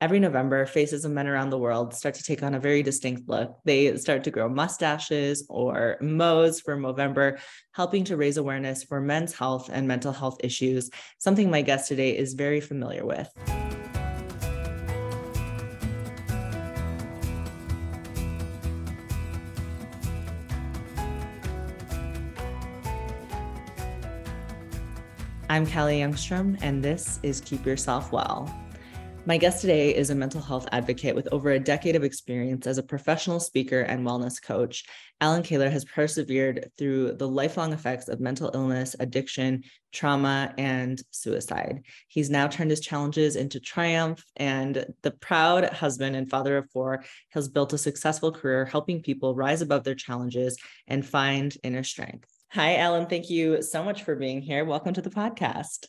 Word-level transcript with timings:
every 0.00 0.18
November, 0.18 0.64
faces 0.64 1.04
of 1.04 1.12
men 1.12 1.28
around 1.28 1.50
the 1.50 1.58
world 1.58 1.92
start 1.92 2.14
to 2.14 2.22
take 2.22 2.42
on 2.42 2.54
a 2.54 2.60
very 2.60 2.82
distinct 2.82 3.28
look. 3.28 3.58
They 3.66 3.94
start 3.98 4.24
to 4.24 4.30
grow 4.30 4.48
mustaches 4.48 5.44
or 5.50 5.98
mos 6.00 6.60
for 6.60 6.74
Movember, 6.76 7.38
helping 7.72 8.04
to 8.04 8.16
raise 8.16 8.38
awareness 8.38 8.82
for 8.82 9.00
men's 9.00 9.34
health 9.34 9.68
and 9.70 9.86
mental 9.86 10.12
health 10.12 10.38
issues, 10.42 10.90
something 11.18 11.50
my 11.50 11.60
guest 11.60 11.88
today 11.88 12.16
is 12.16 12.32
very 12.32 12.60
familiar 12.60 13.04
with. 13.04 13.28
I'm 25.50 25.66
Callie 25.66 25.98
Youngstrom, 25.98 26.56
and 26.62 26.82
this 26.82 27.18
is 27.22 27.40
Keep 27.42 27.66
Yourself 27.66 28.12
Well. 28.12 28.69
My 29.30 29.36
guest 29.36 29.60
today 29.60 29.94
is 29.94 30.10
a 30.10 30.14
mental 30.16 30.40
health 30.40 30.66
advocate 30.72 31.14
with 31.14 31.28
over 31.30 31.52
a 31.52 31.60
decade 31.60 31.94
of 31.94 32.02
experience 32.02 32.66
as 32.66 32.78
a 32.78 32.82
professional 32.82 33.38
speaker 33.38 33.82
and 33.82 34.04
wellness 34.04 34.42
coach. 34.42 34.84
Alan 35.20 35.44
Kaler 35.44 35.70
has 35.70 35.84
persevered 35.84 36.72
through 36.76 37.12
the 37.12 37.28
lifelong 37.28 37.72
effects 37.72 38.08
of 38.08 38.18
mental 38.18 38.50
illness, 38.54 38.96
addiction, 38.98 39.62
trauma, 39.92 40.52
and 40.58 41.00
suicide. 41.12 41.82
He's 42.08 42.28
now 42.28 42.48
turned 42.48 42.72
his 42.72 42.80
challenges 42.80 43.36
into 43.36 43.60
triumph, 43.60 44.20
and 44.34 44.84
the 45.02 45.12
proud 45.12 45.66
husband 45.66 46.16
and 46.16 46.28
father 46.28 46.56
of 46.56 46.68
four 46.72 47.04
has 47.28 47.46
built 47.46 47.72
a 47.72 47.78
successful 47.78 48.32
career 48.32 48.64
helping 48.64 49.00
people 49.00 49.36
rise 49.36 49.62
above 49.62 49.84
their 49.84 49.94
challenges 49.94 50.58
and 50.88 51.06
find 51.06 51.56
inner 51.62 51.84
strength. 51.84 52.28
Hi, 52.48 52.78
Alan. 52.78 53.06
Thank 53.06 53.30
you 53.30 53.62
so 53.62 53.84
much 53.84 54.02
for 54.02 54.16
being 54.16 54.42
here. 54.42 54.64
Welcome 54.64 54.94
to 54.94 55.02
the 55.02 55.08
podcast. 55.08 55.86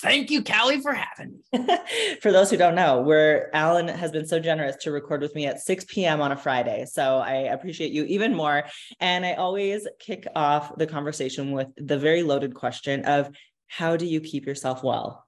Thank 0.00 0.30
you, 0.30 0.42
Callie, 0.42 0.80
for 0.80 0.92
having 0.92 1.38
me. 1.52 1.68
for 2.20 2.32
those 2.32 2.50
who 2.50 2.56
don't 2.56 2.74
know, 2.74 3.02
where 3.02 3.54
Alan 3.54 3.88
has 3.88 4.10
been 4.10 4.26
so 4.26 4.40
generous 4.40 4.76
to 4.82 4.90
record 4.90 5.20
with 5.20 5.34
me 5.34 5.46
at 5.46 5.60
6 5.60 5.84
p.m. 5.84 6.20
on 6.20 6.32
a 6.32 6.36
Friday. 6.36 6.86
So 6.90 7.18
I 7.18 7.52
appreciate 7.52 7.92
you 7.92 8.04
even 8.04 8.34
more. 8.34 8.64
And 9.00 9.24
I 9.24 9.34
always 9.34 9.86
kick 9.98 10.26
off 10.34 10.76
the 10.76 10.86
conversation 10.86 11.52
with 11.52 11.68
the 11.76 11.98
very 11.98 12.22
loaded 12.22 12.54
question 12.54 13.04
of 13.04 13.30
how 13.68 13.96
do 13.96 14.06
you 14.06 14.20
keep 14.20 14.46
yourself 14.46 14.82
well? 14.82 15.26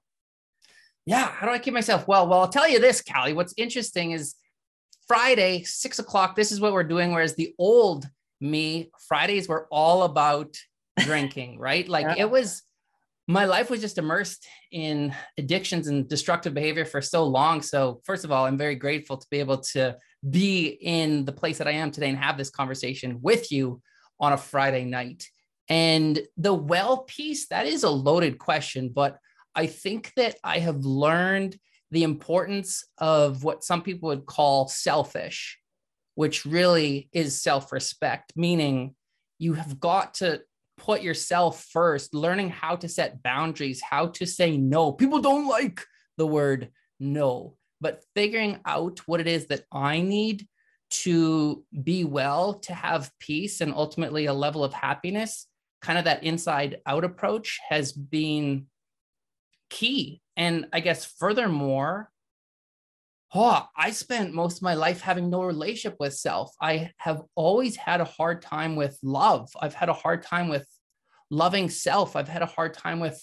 Yeah, 1.05 1.27
how 1.27 1.45
do 1.45 1.53
I 1.53 1.59
keep 1.59 1.73
myself 1.73 2.07
well? 2.07 2.27
Well, 2.27 2.39
I'll 2.39 2.49
tell 2.49 2.67
you 2.67 2.79
this, 2.79 3.01
Callie. 3.01 3.33
What's 3.33 3.53
interesting 3.57 4.11
is 4.11 4.35
Friday, 5.07 5.63
six 5.63 5.99
o'clock, 5.99 6.35
this 6.35 6.51
is 6.51 6.59
what 6.59 6.73
we're 6.73 6.83
doing. 6.83 7.11
Whereas 7.11 7.35
the 7.35 7.53
old 7.59 8.05
me, 8.41 8.89
Fridays 9.07 9.47
were 9.47 9.67
all 9.71 10.03
about 10.03 10.57
drinking, 10.97 11.59
right? 11.59 11.87
Like 11.87 12.17
yeah. 12.17 12.23
it 12.23 12.31
was, 12.31 12.63
my 13.27 13.45
life 13.45 13.69
was 13.69 13.81
just 13.81 13.97
immersed 13.97 14.47
in 14.71 15.13
addictions 15.37 15.87
and 15.87 16.07
destructive 16.07 16.53
behavior 16.53 16.85
for 16.85 17.01
so 17.01 17.25
long. 17.25 17.61
So, 17.61 18.01
first 18.03 18.23
of 18.23 18.31
all, 18.31 18.45
I'm 18.45 18.57
very 18.57 18.75
grateful 18.75 19.17
to 19.17 19.27
be 19.31 19.39
able 19.39 19.59
to 19.73 19.97
be 20.29 20.67
in 20.67 21.25
the 21.25 21.31
place 21.31 21.57
that 21.57 21.67
I 21.67 21.71
am 21.71 21.91
today 21.91 22.09
and 22.09 22.17
have 22.17 22.37
this 22.37 22.49
conversation 22.49 23.19
with 23.21 23.51
you 23.51 23.81
on 24.19 24.33
a 24.33 24.37
Friday 24.37 24.85
night. 24.85 25.27
And 25.69 26.19
the 26.37 26.53
well 26.53 26.99
piece, 26.99 27.47
that 27.47 27.65
is 27.65 27.83
a 27.83 27.89
loaded 27.89 28.37
question, 28.37 28.89
but 28.89 29.17
I 29.55 29.67
think 29.67 30.11
that 30.15 30.35
I 30.43 30.59
have 30.59 30.85
learned 30.85 31.57
the 31.91 32.03
importance 32.03 32.83
of 32.97 33.43
what 33.43 33.63
some 33.63 33.81
people 33.81 34.09
would 34.09 34.25
call 34.25 34.67
selfish 34.67 35.59
which 36.15 36.45
really 36.45 37.09
is 37.13 37.41
self 37.41 37.71
respect, 37.71 38.33
meaning 38.35 38.95
you 39.37 39.53
have 39.53 39.79
got 39.79 40.15
to 40.15 40.41
put 40.85 41.01
yourself 41.01 41.65
first, 41.71 42.13
learning 42.13 42.51
how 42.51 42.75
to 42.75 42.87
set 42.87 43.23
boundaries, 43.23 43.81
how 43.81 44.05
to 44.05 44.25
say 44.25 44.55
no. 44.55 44.91
People 44.91 45.19
don't 45.19 45.47
like 45.47 45.83
the 46.17 46.27
word 46.27 46.69
no, 46.99 47.55
but 47.81 48.03
figuring 48.13 48.59
out 48.65 48.99
what 49.07 49.19
it 49.19 49.25
is 49.25 49.47
that 49.47 49.63
I 49.71 50.01
need 50.01 50.47
to 50.91 51.65
be 51.83 52.03
well, 52.03 52.53
to 52.59 52.73
have 52.75 53.11
peace, 53.19 53.61
and 53.61 53.73
ultimately 53.73 54.27
a 54.27 54.33
level 54.33 54.63
of 54.63 54.73
happiness, 54.73 55.47
kind 55.81 55.97
of 55.97 56.05
that 56.05 56.23
inside 56.23 56.77
out 56.85 57.03
approach 57.03 57.59
has 57.67 57.91
been 57.91 58.67
key. 59.71 60.21
And 60.37 60.67
I 60.71 60.81
guess 60.81 61.03
furthermore, 61.03 62.11
oh, 63.33 63.65
I 63.75 63.89
spent 63.89 64.35
most 64.35 64.57
of 64.57 64.61
my 64.61 64.75
life 64.75 65.01
having 65.01 65.31
no 65.31 65.43
relationship 65.43 65.97
with 65.99 66.13
self. 66.13 66.51
I 66.61 66.91
have 66.97 67.23
always 67.33 67.75
had 67.75 68.01
a 68.01 68.05
hard 68.05 68.43
time 68.43 68.75
with 68.75 68.99
love. 69.01 69.49
I've 69.59 69.73
had 69.73 69.89
a 69.89 69.93
hard 69.93 70.21
time 70.21 70.47
with 70.47 70.67
loving 71.35 71.69
self. 71.69 72.15
I've 72.15 72.29
had 72.29 72.41
a 72.41 72.47
hard 72.47 72.73
time 72.73 72.99
with 72.99 73.21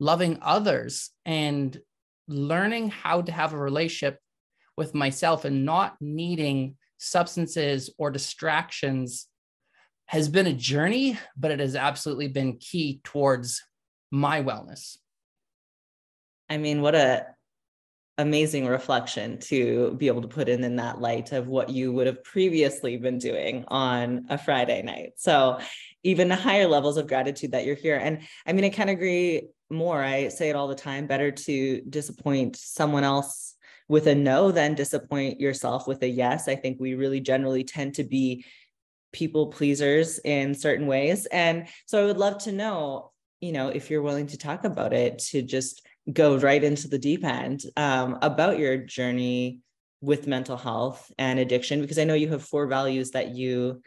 loving 0.00 0.38
others 0.42 1.10
and 1.24 1.78
learning 2.26 2.90
how 2.90 3.22
to 3.22 3.32
have 3.32 3.52
a 3.52 3.58
relationship 3.58 4.18
with 4.76 4.94
myself 4.94 5.44
and 5.44 5.64
not 5.64 5.96
needing 6.00 6.76
substances 6.98 7.90
or 7.96 8.10
distractions 8.10 9.28
has 10.06 10.28
been 10.28 10.46
a 10.46 10.52
journey, 10.52 11.18
but 11.36 11.50
it 11.50 11.60
has 11.60 11.76
absolutely 11.76 12.28
been 12.28 12.58
key 12.58 13.00
towards 13.04 13.62
my 14.10 14.42
wellness. 14.42 14.96
I 16.50 16.58
mean, 16.58 16.82
what 16.82 16.94
a 16.94 17.26
amazing 18.18 18.66
reflection 18.66 19.38
to 19.38 19.94
be 19.98 20.06
able 20.06 20.22
to 20.22 20.28
put 20.28 20.48
in 20.48 20.62
in 20.62 20.76
that 20.76 21.00
light 21.00 21.32
of 21.32 21.48
what 21.48 21.68
you 21.68 21.92
would 21.92 22.06
have 22.06 22.22
previously 22.22 22.96
been 22.96 23.18
doing 23.18 23.64
on 23.68 24.26
a 24.28 24.38
Friday 24.38 24.82
night. 24.82 25.12
So 25.16 25.58
even 26.04 26.30
higher 26.30 26.68
levels 26.68 26.96
of 26.96 27.08
gratitude 27.08 27.52
that 27.52 27.64
you're 27.64 27.74
here. 27.74 27.96
And 27.96 28.20
I 28.46 28.52
mean, 28.52 28.64
I 28.64 28.70
can't 28.70 28.90
agree 28.90 29.48
more. 29.70 30.02
I 30.02 30.28
say 30.28 30.50
it 30.50 30.56
all 30.56 30.68
the 30.68 30.74
time, 30.74 31.06
better 31.06 31.30
to 31.30 31.80
disappoint 31.88 32.56
someone 32.56 33.04
else 33.04 33.56
with 33.88 34.06
a 34.06 34.14
no 34.14 34.50
than 34.50 34.74
disappoint 34.74 35.40
yourself 35.40 35.88
with 35.88 36.02
a 36.02 36.08
yes. 36.08 36.48
I 36.48 36.56
think 36.56 36.78
we 36.78 36.94
really 36.94 37.20
generally 37.20 37.64
tend 37.64 37.94
to 37.94 38.04
be 38.04 38.44
people 39.12 39.48
pleasers 39.48 40.18
in 40.18 40.54
certain 40.54 40.86
ways. 40.86 41.26
And 41.26 41.68
so 41.86 42.02
I 42.02 42.06
would 42.06 42.18
love 42.18 42.38
to 42.44 42.52
know, 42.52 43.12
you 43.40 43.52
know, 43.52 43.68
if 43.68 43.90
you're 43.90 44.02
willing 44.02 44.26
to 44.28 44.38
talk 44.38 44.64
about 44.64 44.92
it, 44.92 45.18
to 45.30 45.42
just 45.42 45.86
go 46.12 46.36
right 46.36 46.62
into 46.62 46.88
the 46.88 46.98
deep 46.98 47.24
end 47.24 47.62
um, 47.76 48.18
about 48.20 48.58
your 48.58 48.76
journey 48.76 49.60
with 50.02 50.26
mental 50.26 50.56
health 50.56 51.10
and 51.18 51.38
addiction 51.38 51.80
because 51.80 51.98
I 51.98 52.04
know 52.04 52.14
you 52.14 52.28
have 52.28 52.42
four 52.42 52.66
values 52.66 53.12
that 53.12 53.30
you 53.30 53.80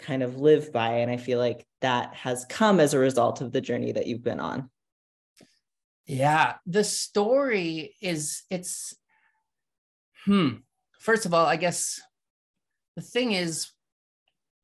kind 0.00 0.22
of 0.22 0.40
live 0.40 0.72
by. 0.72 0.98
And 0.98 1.10
I 1.10 1.16
feel 1.16 1.38
like 1.38 1.66
that 1.80 2.14
has 2.14 2.44
come 2.46 2.80
as 2.80 2.94
a 2.94 2.98
result 2.98 3.40
of 3.40 3.52
the 3.52 3.60
journey 3.60 3.92
that 3.92 4.06
you've 4.06 4.24
been 4.24 4.40
on. 4.40 4.70
Yeah, 6.06 6.54
the 6.66 6.82
story 6.82 7.94
is 8.00 8.42
it's 8.50 8.96
hmm. 10.24 10.48
First 10.98 11.24
of 11.24 11.32
all, 11.32 11.46
I 11.46 11.56
guess 11.56 12.00
the 12.96 13.02
thing 13.02 13.32
is 13.32 13.70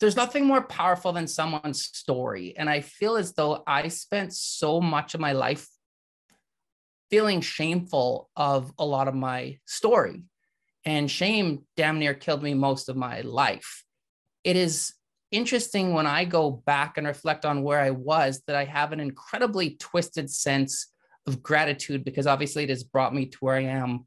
there's 0.00 0.16
nothing 0.16 0.44
more 0.44 0.62
powerful 0.62 1.12
than 1.12 1.26
someone's 1.26 1.84
story. 1.84 2.54
And 2.56 2.68
I 2.68 2.80
feel 2.80 3.16
as 3.16 3.32
though 3.32 3.62
I 3.66 3.88
spent 3.88 4.34
so 4.34 4.80
much 4.80 5.14
of 5.14 5.20
my 5.20 5.32
life 5.32 5.68
feeling 7.10 7.40
shameful 7.40 8.28
of 8.36 8.72
a 8.78 8.84
lot 8.84 9.08
of 9.08 9.14
my 9.14 9.58
story. 9.64 10.24
And 10.84 11.10
shame 11.10 11.64
damn 11.76 11.98
near 11.98 12.14
killed 12.14 12.42
me 12.42 12.54
most 12.54 12.88
of 12.88 12.96
my 12.96 13.22
life. 13.22 13.84
It 14.44 14.56
is 14.56 14.92
interesting 15.30 15.92
when 15.92 16.06
I 16.06 16.24
go 16.24 16.50
back 16.50 16.98
and 16.98 17.06
reflect 17.06 17.44
on 17.44 17.62
where 17.62 17.80
I 17.80 17.90
was 17.90 18.42
that 18.46 18.56
I 18.56 18.64
have 18.64 18.92
an 18.92 19.00
incredibly 19.00 19.76
twisted 19.76 20.30
sense 20.30 20.88
of 21.26 21.42
gratitude 21.42 22.04
because 22.04 22.26
obviously 22.26 22.64
it 22.64 22.70
has 22.70 22.84
brought 22.84 23.14
me 23.14 23.26
to 23.26 23.38
where 23.40 23.56
I 23.56 23.64
am 23.64 24.06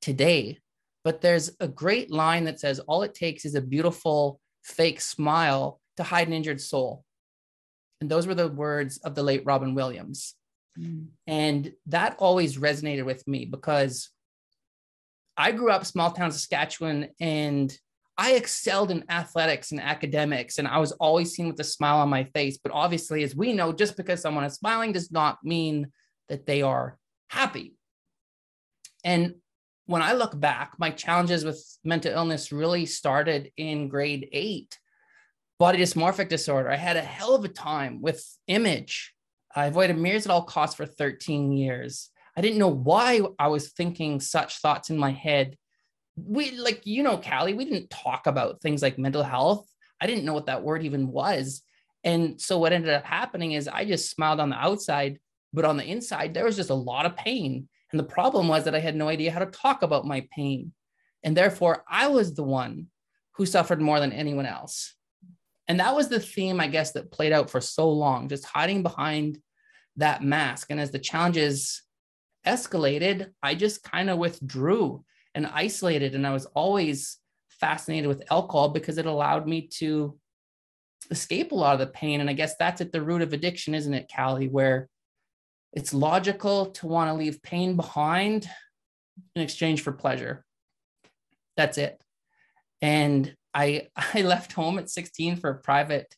today. 0.00 0.58
But 1.02 1.20
there's 1.20 1.50
a 1.60 1.68
great 1.68 2.10
line 2.10 2.44
that 2.44 2.60
says, 2.60 2.78
All 2.80 3.02
it 3.02 3.14
takes 3.14 3.44
is 3.44 3.54
a 3.54 3.60
beautiful 3.60 4.40
fake 4.62 5.00
smile 5.00 5.80
to 5.96 6.02
hide 6.02 6.28
an 6.28 6.34
injured 6.34 6.60
soul. 6.60 7.04
And 8.00 8.10
those 8.10 8.26
were 8.26 8.34
the 8.34 8.48
words 8.48 8.98
of 8.98 9.14
the 9.14 9.22
late 9.22 9.42
Robin 9.44 9.74
Williams. 9.74 10.34
Mm. 10.78 11.08
And 11.26 11.72
that 11.86 12.16
always 12.18 12.56
resonated 12.56 13.04
with 13.04 13.26
me 13.26 13.44
because 13.44 14.10
I 15.36 15.52
grew 15.52 15.70
up 15.70 15.84
small 15.84 16.10
town 16.10 16.32
Saskatchewan 16.32 17.08
and 17.18 17.76
I 18.20 18.32
excelled 18.32 18.90
in 18.90 19.04
athletics 19.08 19.70
and 19.70 19.80
academics, 19.80 20.58
and 20.58 20.68
I 20.68 20.76
was 20.76 20.92
always 20.92 21.32
seen 21.32 21.46
with 21.48 21.58
a 21.58 21.64
smile 21.64 21.96
on 21.96 22.10
my 22.10 22.24
face. 22.24 22.58
But 22.62 22.72
obviously, 22.72 23.22
as 23.22 23.34
we 23.34 23.54
know, 23.54 23.72
just 23.72 23.96
because 23.96 24.20
someone 24.20 24.44
is 24.44 24.56
smiling 24.56 24.92
does 24.92 25.10
not 25.10 25.38
mean 25.42 25.90
that 26.28 26.44
they 26.44 26.60
are 26.60 26.98
happy. 27.28 27.76
And 29.04 29.36
when 29.86 30.02
I 30.02 30.12
look 30.12 30.38
back, 30.38 30.74
my 30.78 30.90
challenges 30.90 31.46
with 31.46 31.64
mental 31.82 32.12
illness 32.12 32.52
really 32.52 32.84
started 32.84 33.52
in 33.56 33.88
grade 33.88 34.28
eight. 34.32 34.78
Body 35.58 35.78
dysmorphic 35.78 36.28
disorder. 36.28 36.70
I 36.70 36.76
had 36.76 36.98
a 36.98 37.02
hell 37.02 37.34
of 37.34 37.44
a 37.44 37.48
time 37.48 38.02
with 38.02 38.22
image 38.46 39.14
I 39.54 39.66
avoided 39.66 39.98
mirrors 39.98 40.26
at 40.26 40.32
all 40.32 40.44
costs 40.44 40.76
for 40.76 40.86
13 40.86 41.52
years. 41.52 42.10
I 42.36 42.40
didn't 42.40 42.58
know 42.58 42.68
why 42.68 43.20
I 43.38 43.48
was 43.48 43.72
thinking 43.72 44.20
such 44.20 44.58
thoughts 44.58 44.90
in 44.90 44.96
my 44.96 45.10
head. 45.10 45.56
We, 46.26 46.52
like, 46.52 46.82
you 46.84 47.02
know, 47.02 47.18
Callie, 47.18 47.54
we 47.54 47.64
didn't 47.64 47.90
talk 47.90 48.26
about 48.26 48.60
things 48.60 48.82
like 48.82 48.98
mental 48.98 49.22
health. 49.22 49.66
I 50.00 50.06
didn't 50.06 50.24
know 50.24 50.34
what 50.34 50.46
that 50.46 50.62
word 50.62 50.82
even 50.82 51.08
was. 51.08 51.62
And 52.04 52.40
so 52.40 52.58
what 52.58 52.72
ended 52.72 52.90
up 52.90 53.04
happening 53.04 53.52
is 53.52 53.68
I 53.68 53.84
just 53.84 54.10
smiled 54.10 54.40
on 54.40 54.50
the 54.50 54.56
outside, 54.56 55.18
but 55.52 55.64
on 55.64 55.76
the 55.76 55.84
inside, 55.84 56.32
there 56.32 56.44
was 56.44 56.56
just 56.56 56.70
a 56.70 56.74
lot 56.74 57.06
of 57.06 57.16
pain. 57.16 57.68
And 57.92 58.00
the 58.00 58.04
problem 58.04 58.48
was 58.48 58.64
that 58.64 58.74
I 58.74 58.80
had 58.80 58.96
no 58.96 59.08
idea 59.08 59.32
how 59.32 59.40
to 59.40 59.46
talk 59.46 59.82
about 59.82 60.06
my 60.06 60.26
pain. 60.34 60.72
And 61.22 61.36
therefore, 61.36 61.84
I 61.88 62.06
was 62.08 62.34
the 62.34 62.42
one 62.42 62.86
who 63.32 63.46
suffered 63.46 63.80
more 63.80 64.00
than 64.00 64.12
anyone 64.12 64.46
else. 64.46 64.94
And 65.68 65.80
that 65.80 65.94
was 65.94 66.08
the 66.08 66.20
theme, 66.20 66.60
I 66.60 66.66
guess, 66.66 66.92
that 66.92 67.12
played 67.12 67.32
out 67.32 67.50
for 67.50 67.60
so 67.60 67.90
long, 67.90 68.28
just 68.28 68.44
hiding 68.44 68.82
behind 68.82 69.38
that 69.96 70.22
mask. 70.22 70.68
And 70.70 70.80
as 70.80 70.90
the 70.90 70.98
challenges 70.98 71.82
escalated, 72.46 73.30
I 73.42 73.54
just 73.54 73.82
kind 73.82 74.08
of 74.10 74.18
withdrew 74.18 75.04
and 75.34 75.46
isolated. 75.46 76.14
And 76.14 76.26
I 76.26 76.32
was 76.32 76.46
always 76.46 77.18
fascinated 77.48 78.08
with 78.08 78.22
alcohol 78.30 78.70
because 78.70 78.98
it 78.98 79.06
allowed 79.06 79.46
me 79.46 79.68
to 79.78 80.18
escape 81.10 81.52
a 81.52 81.54
lot 81.54 81.74
of 81.74 81.80
the 81.80 81.86
pain. 81.86 82.20
And 82.20 82.30
I 82.30 82.34
guess 82.34 82.56
that's 82.56 82.80
at 82.80 82.92
the 82.92 83.02
root 83.02 83.22
of 83.22 83.32
addiction, 83.32 83.74
isn't 83.74 83.94
it, 83.94 84.10
Callie? 84.14 84.48
Where 84.48 84.88
it's 85.72 85.94
logical 85.94 86.66
to 86.66 86.86
want 86.86 87.10
to 87.10 87.14
leave 87.14 87.42
pain 87.42 87.76
behind 87.76 88.48
in 89.34 89.42
exchange 89.42 89.82
for 89.82 89.92
pleasure. 89.92 90.44
That's 91.56 91.78
it. 91.78 92.00
And 92.82 93.34
I 93.54 93.88
I 94.14 94.22
left 94.22 94.52
home 94.52 94.78
at 94.78 94.90
16 94.90 95.36
for 95.36 95.50
a 95.50 95.58
private 95.58 96.14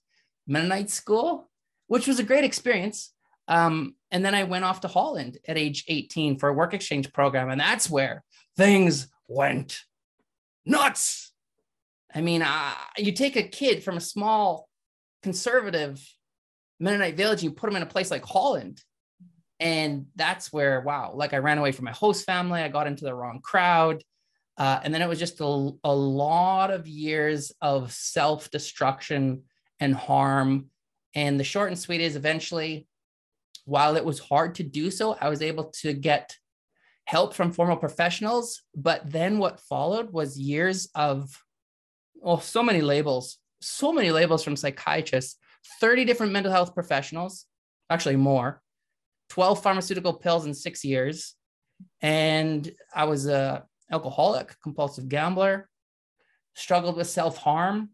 Mennonite 0.47 0.91
school, 0.91 1.51
which 1.87 2.07
was 2.07 2.19
a 2.19 2.25
great 2.25 2.45
experience. 2.45 3.13
Um, 3.49 3.97
and 4.11 4.25
then 4.25 4.35
I 4.35 4.45
went 4.45 4.65
off 4.65 4.81
to 4.83 4.89
Holland 4.89 5.39
at 5.47 5.59
age 5.59 5.85
18 5.89 6.39
for 6.39 6.49
a 6.49 6.53
work 6.55 6.75
exchange 6.75 7.13
program. 7.13 7.51
And 7.51 7.61
that's 7.61 7.91
where 7.91 8.23
things 8.57 9.09
went 9.29 9.81
nuts. 10.65 11.33
I 12.15 12.21
mean, 12.21 12.43
uh, 12.43 12.73
you 12.99 13.13
take 13.13 13.37
a 13.37 13.43
kid 13.43 13.83
from 13.83 13.97
a 13.97 14.01
small 14.01 14.69
conservative 15.23 16.07
Mennonite 16.81 17.17
village, 17.17 17.43
you 17.43 17.53
put 17.53 17.69
them 17.69 17.77
in 17.77 17.83
a 17.83 17.87
place 17.87 18.11
like 18.11 18.25
Holland. 18.25 18.83
And 19.61 20.07
that's 20.17 20.53
where, 20.53 20.81
wow, 20.81 21.13
like 21.15 21.33
I 21.33 21.39
ran 21.39 21.59
away 21.59 21.71
from 21.71 21.85
my 21.85 21.93
host 21.93 22.27
family. 22.27 22.61
I 22.61 22.69
got 22.69 22.89
into 22.89 23.05
the 23.05 23.15
wrong 23.15 23.41
crowd. 23.43 24.03
Uh, 24.59 24.81
and 24.83 24.93
then 24.93 25.01
it 25.01 25.09
was 25.09 25.21
just 25.21 25.41
a, 25.41 25.71
a 25.85 25.95
lot 25.95 26.71
of 26.73 26.89
years 26.89 27.53
of 27.63 27.93
self 27.93 28.51
destruction 28.51 29.43
and 29.79 29.95
harm. 29.95 30.67
And 31.15 31.39
the 31.39 31.45
short 31.45 31.69
and 31.69 31.79
sweet 31.79 32.01
is 32.01 32.17
eventually, 32.17 32.89
while 33.65 33.97
it 33.97 34.05
was 34.05 34.19
hard 34.19 34.57
to 34.57 34.65
do 34.65 34.91
so, 34.91 35.17
I 35.21 35.29
was 35.29 35.43
able 35.43 35.65
to 35.83 35.93
get 35.93 36.37
help 37.07 37.35
from 37.35 37.53
formal 37.53 37.77
professionals. 37.77 38.63
But 38.75 39.11
then 39.11 39.39
what 39.39 39.61
followed 39.61 40.13
was 40.13 40.39
years 40.39 40.89
of, 40.95 41.31
oh, 42.23 42.39
so 42.39 42.63
many 42.63 42.81
labels, 42.81 43.39
so 43.61 43.93
many 43.93 44.11
labels 44.11 44.45
from 44.45 44.57
psychiatrists, 44.57 45.37
30 45.81 46.05
different 46.05 46.33
mental 46.33 46.53
health 46.53 46.75
professionals, 46.75 47.47
actually 47.91 48.17
more, 48.17 48.61
12 49.31 49.63
pharmaceutical 49.63 50.15
pills 50.15 50.47
in 50.47 50.55
six 50.55 50.85
years. 50.85 51.35
And 52.01 52.71
I 52.95 53.05
was 53.05 53.27
a 53.27 53.65
alcoholic, 53.91 54.55
compulsive 54.63 55.09
gambler, 55.09 55.69
struggled 56.55 56.97
with 56.97 57.09
self 57.09 57.37
harm. 57.37 57.91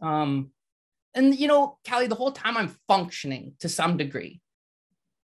Um, 0.00 0.52
and, 1.14 1.38
you 1.38 1.48
know, 1.48 1.78
Callie, 1.88 2.06
the 2.06 2.14
whole 2.14 2.32
time 2.32 2.56
I'm 2.56 2.76
functioning 2.86 3.54
to 3.60 3.68
some 3.68 3.96
degree. 3.96 4.40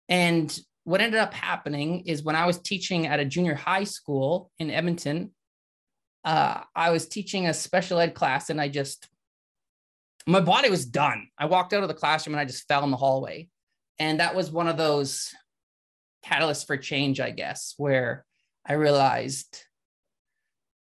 And 0.09 0.57
what 0.87 1.01
ended 1.01 1.19
up 1.19 1.33
happening 1.33 2.03
is 2.05 2.23
when 2.23 2.37
I 2.37 2.45
was 2.45 2.59
teaching 2.59 3.07
at 3.07 3.19
a 3.19 3.25
junior 3.25 3.55
high 3.55 3.83
school 3.83 4.49
in 4.57 4.71
Edmonton, 4.71 5.31
uh, 6.23 6.61
I 6.73 6.91
was 6.91 7.09
teaching 7.09 7.45
a 7.45 7.53
special 7.53 7.99
ed 7.99 8.13
class 8.13 8.49
and 8.49 8.61
I 8.61 8.69
just, 8.69 9.09
my 10.25 10.39
body 10.39 10.69
was 10.69 10.85
done. 10.85 11.27
I 11.37 11.47
walked 11.47 11.73
out 11.73 11.81
of 11.81 11.89
the 11.89 11.93
classroom 11.93 12.35
and 12.35 12.39
I 12.39 12.45
just 12.45 12.69
fell 12.69 12.85
in 12.85 12.91
the 12.91 12.95
hallway. 12.95 13.49
And 13.99 14.21
that 14.21 14.33
was 14.33 14.49
one 14.49 14.69
of 14.69 14.77
those 14.77 15.35
catalysts 16.25 16.65
for 16.65 16.77
change, 16.77 17.19
I 17.19 17.31
guess, 17.31 17.73
where 17.75 18.25
I 18.65 18.73
realized 18.73 19.65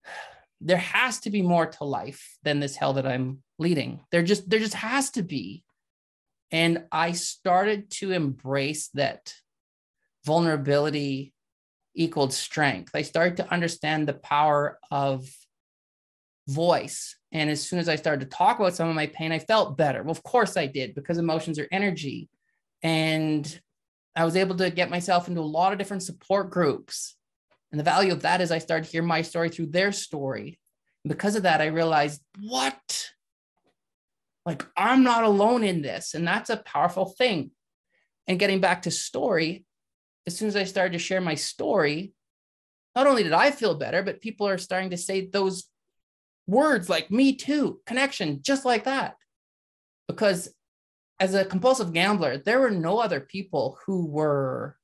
there 0.61 0.77
has 0.77 1.19
to 1.23 1.31
be 1.31 1.43
more 1.43 1.67
to 1.67 1.83
life 1.83 2.39
than 2.45 2.61
this 2.61 2.77
hell 2.77 2.93
that 2.93 3.09
I'm 3.09 3.43
leading. 3.59 4.05
There 4.13 4.23
just 4.23 4.49
there 4.49 4.61
just 4.61 4.75
has 4.75 5.11
to 5.13 5.25
be. 5.25 5.65
And 6.53 6.85
I 6.93 7.11
started 7.11 7.91
to 7.99 8.13
embrace 8.13 8.89
that 8.95 9.35
vulnerability 10.25 11.33
equaled 11.95 12.33
strength. 12.33 12.93
I 12.95 13.03
started 13.03 13.37
to 13.39 13.53
understand 13.53 14.07
the 14.07 14.15
power 14.15 14.79
of 14.91 15.29
voice. 16.49 17.17
And 17.33 17.51
as 17.51 17.67
soon 17.67 17.79
as 17.79 17.89
I 17.89 17.97
started 17.97 18.31
to 18.31 18.37
talk 18.37 18.59
about 18.59 18.75
some 18.75 18.89
of 18.89 18.95
my 18.95 19.07
pain, 19.07 19.33
I 19.33 19.39
felt 19.39 19.77
better. 19.77 20.03
Well, 20.03 20.11
of 20.11 20.23
course 20.23 20.57
I 20.57 20.67
did 20.67 20.95
because 20.95 21.19
emotions 21.19 21.59
are 21.59 21.69
energy. 21.71 22.29
And 22.83 23.61
I 24.17 24.25
was 24.25 24.37
able 24.37 24.57
to 24.57 24.71
get 24.71 24.91
myself 24.91 25.29
into 25.29 25.41
a 25.41 25.43
lot 25.43 25.73
of 25.73 25.79
different 25.79 26.03
support 26.03 26.51
groups 26.51 27.17
and 27.71 27.79
the 27.79 27.85
value 27.85 28.13
of 28.13 28.23
that 28.23 28.41
is 28.41 28.51
I 28.51 28.59
started 28.59 28.87
to 28.87 28.91
hear 28.91 29.03
my 29.03 29.23
story 29.23 29.49
through 29.49 29.67
their 29.67 29.93
story. 29.93 30.59
And 31.05 31.11
because 31.11 31.37
of 31.37 31.45
that, 31.45 31.61
I 31.61 31.67
realized, 31.67 32.21
what? 32.41 33.11
Like, 34.45 34.67
I'm 34.77 35.05
not 35.05 35.25
alone 35.25 35.63
in 35.63 35.83
this. 35.83 36.15
And 36.15 36.27
that's 36.27 36.51
a 36.51 36.57
powerful 36.57 37.07
thing. 37.07 37.53
And 38.27 38.39
getting 38.39 38.61
back 38.61 38.83
to 38.83 38.91
story, 38.91 39.65
as 40.27 40.37
soon 40.37 40.49
as 40.49 40.57
I 40.57 40.65
started 40.65 40.93
to 40.93 40.99
share 40.99 41.21
my 41.21 41.35
story, 41.35 42.13
not 42.95 43.07
only 43.07 43.23
did 43.23 43.33
I 43.33 43.51
feel 43.51 43.75
better, 43.75 44.03
but 44.03 44.21
people 44.21 44.49
are 44.49 44.59
starting 44.59 44.91
to 44.91 44.97
say 44.97 45.27
those 45.27 45.65
words 46.47 46.89
like 46.89 47.11
me 47.11 47.35
too, 47.35 47.81
connection, 47.87 48.41
just 48.43 48.65
like 48.65 48.85
that. 48.85 49.17
Because 50.09 50.53
as 51.21 51.35
a 51.35 51.45
compulsive 51.45 51.93
gambler, 51.93 52.39
there 52.39 52.61
were 52.61 52.71
no 52.71 52.99
other 52.99 53.21
people 53.21 53.79
who 53.87 54.07
were 54.07 54.77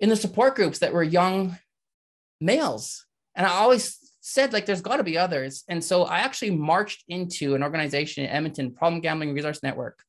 in 0.00 0.08
the 0.08 0.16
support 0.16 0.54
groups 0.54 0.78
that 0.78 0.92
were 0.92 1.02
young 1.02 1.58
males. 2.40 3.04
And 3.34 3.46
I 3.46 3.50
always 3.50 3.98
said, 4.20 4.52
like, 4.52 4.66
there's 4.66 4.80
got 4.80 4.96
to 4.96 5.04
be 5.04 5.18
others. 5.18 5.64
And 5.68 5.82
so 5.82 6.04
I 6.04 6.18
actually 6.18 6.50
marched 6.50 7.04
into 7.08 7.54
an 7.54 7.62
organization 7.62 8.24
in 8.24 8.30
Edmonton, 8.30 8.72
Problem 8.72 9.00
Gambling 9.00 9.34
Resource 9.34 9.62
Network. 9.62 10.02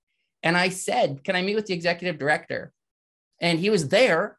And 0.44 0.56
I 0.56 0.69
said, 0.69 1.23
Can 1.23 1.35
I 1.35 1.41
meet 1.41 1.56
with 1.56 1.65
the 1.65 1.73
executive 1.73 2.19
director? 2.19 2.71
And 3.39 3.60
he 3.60 3.69
was 3.69 3.89
there. 3.89 4.38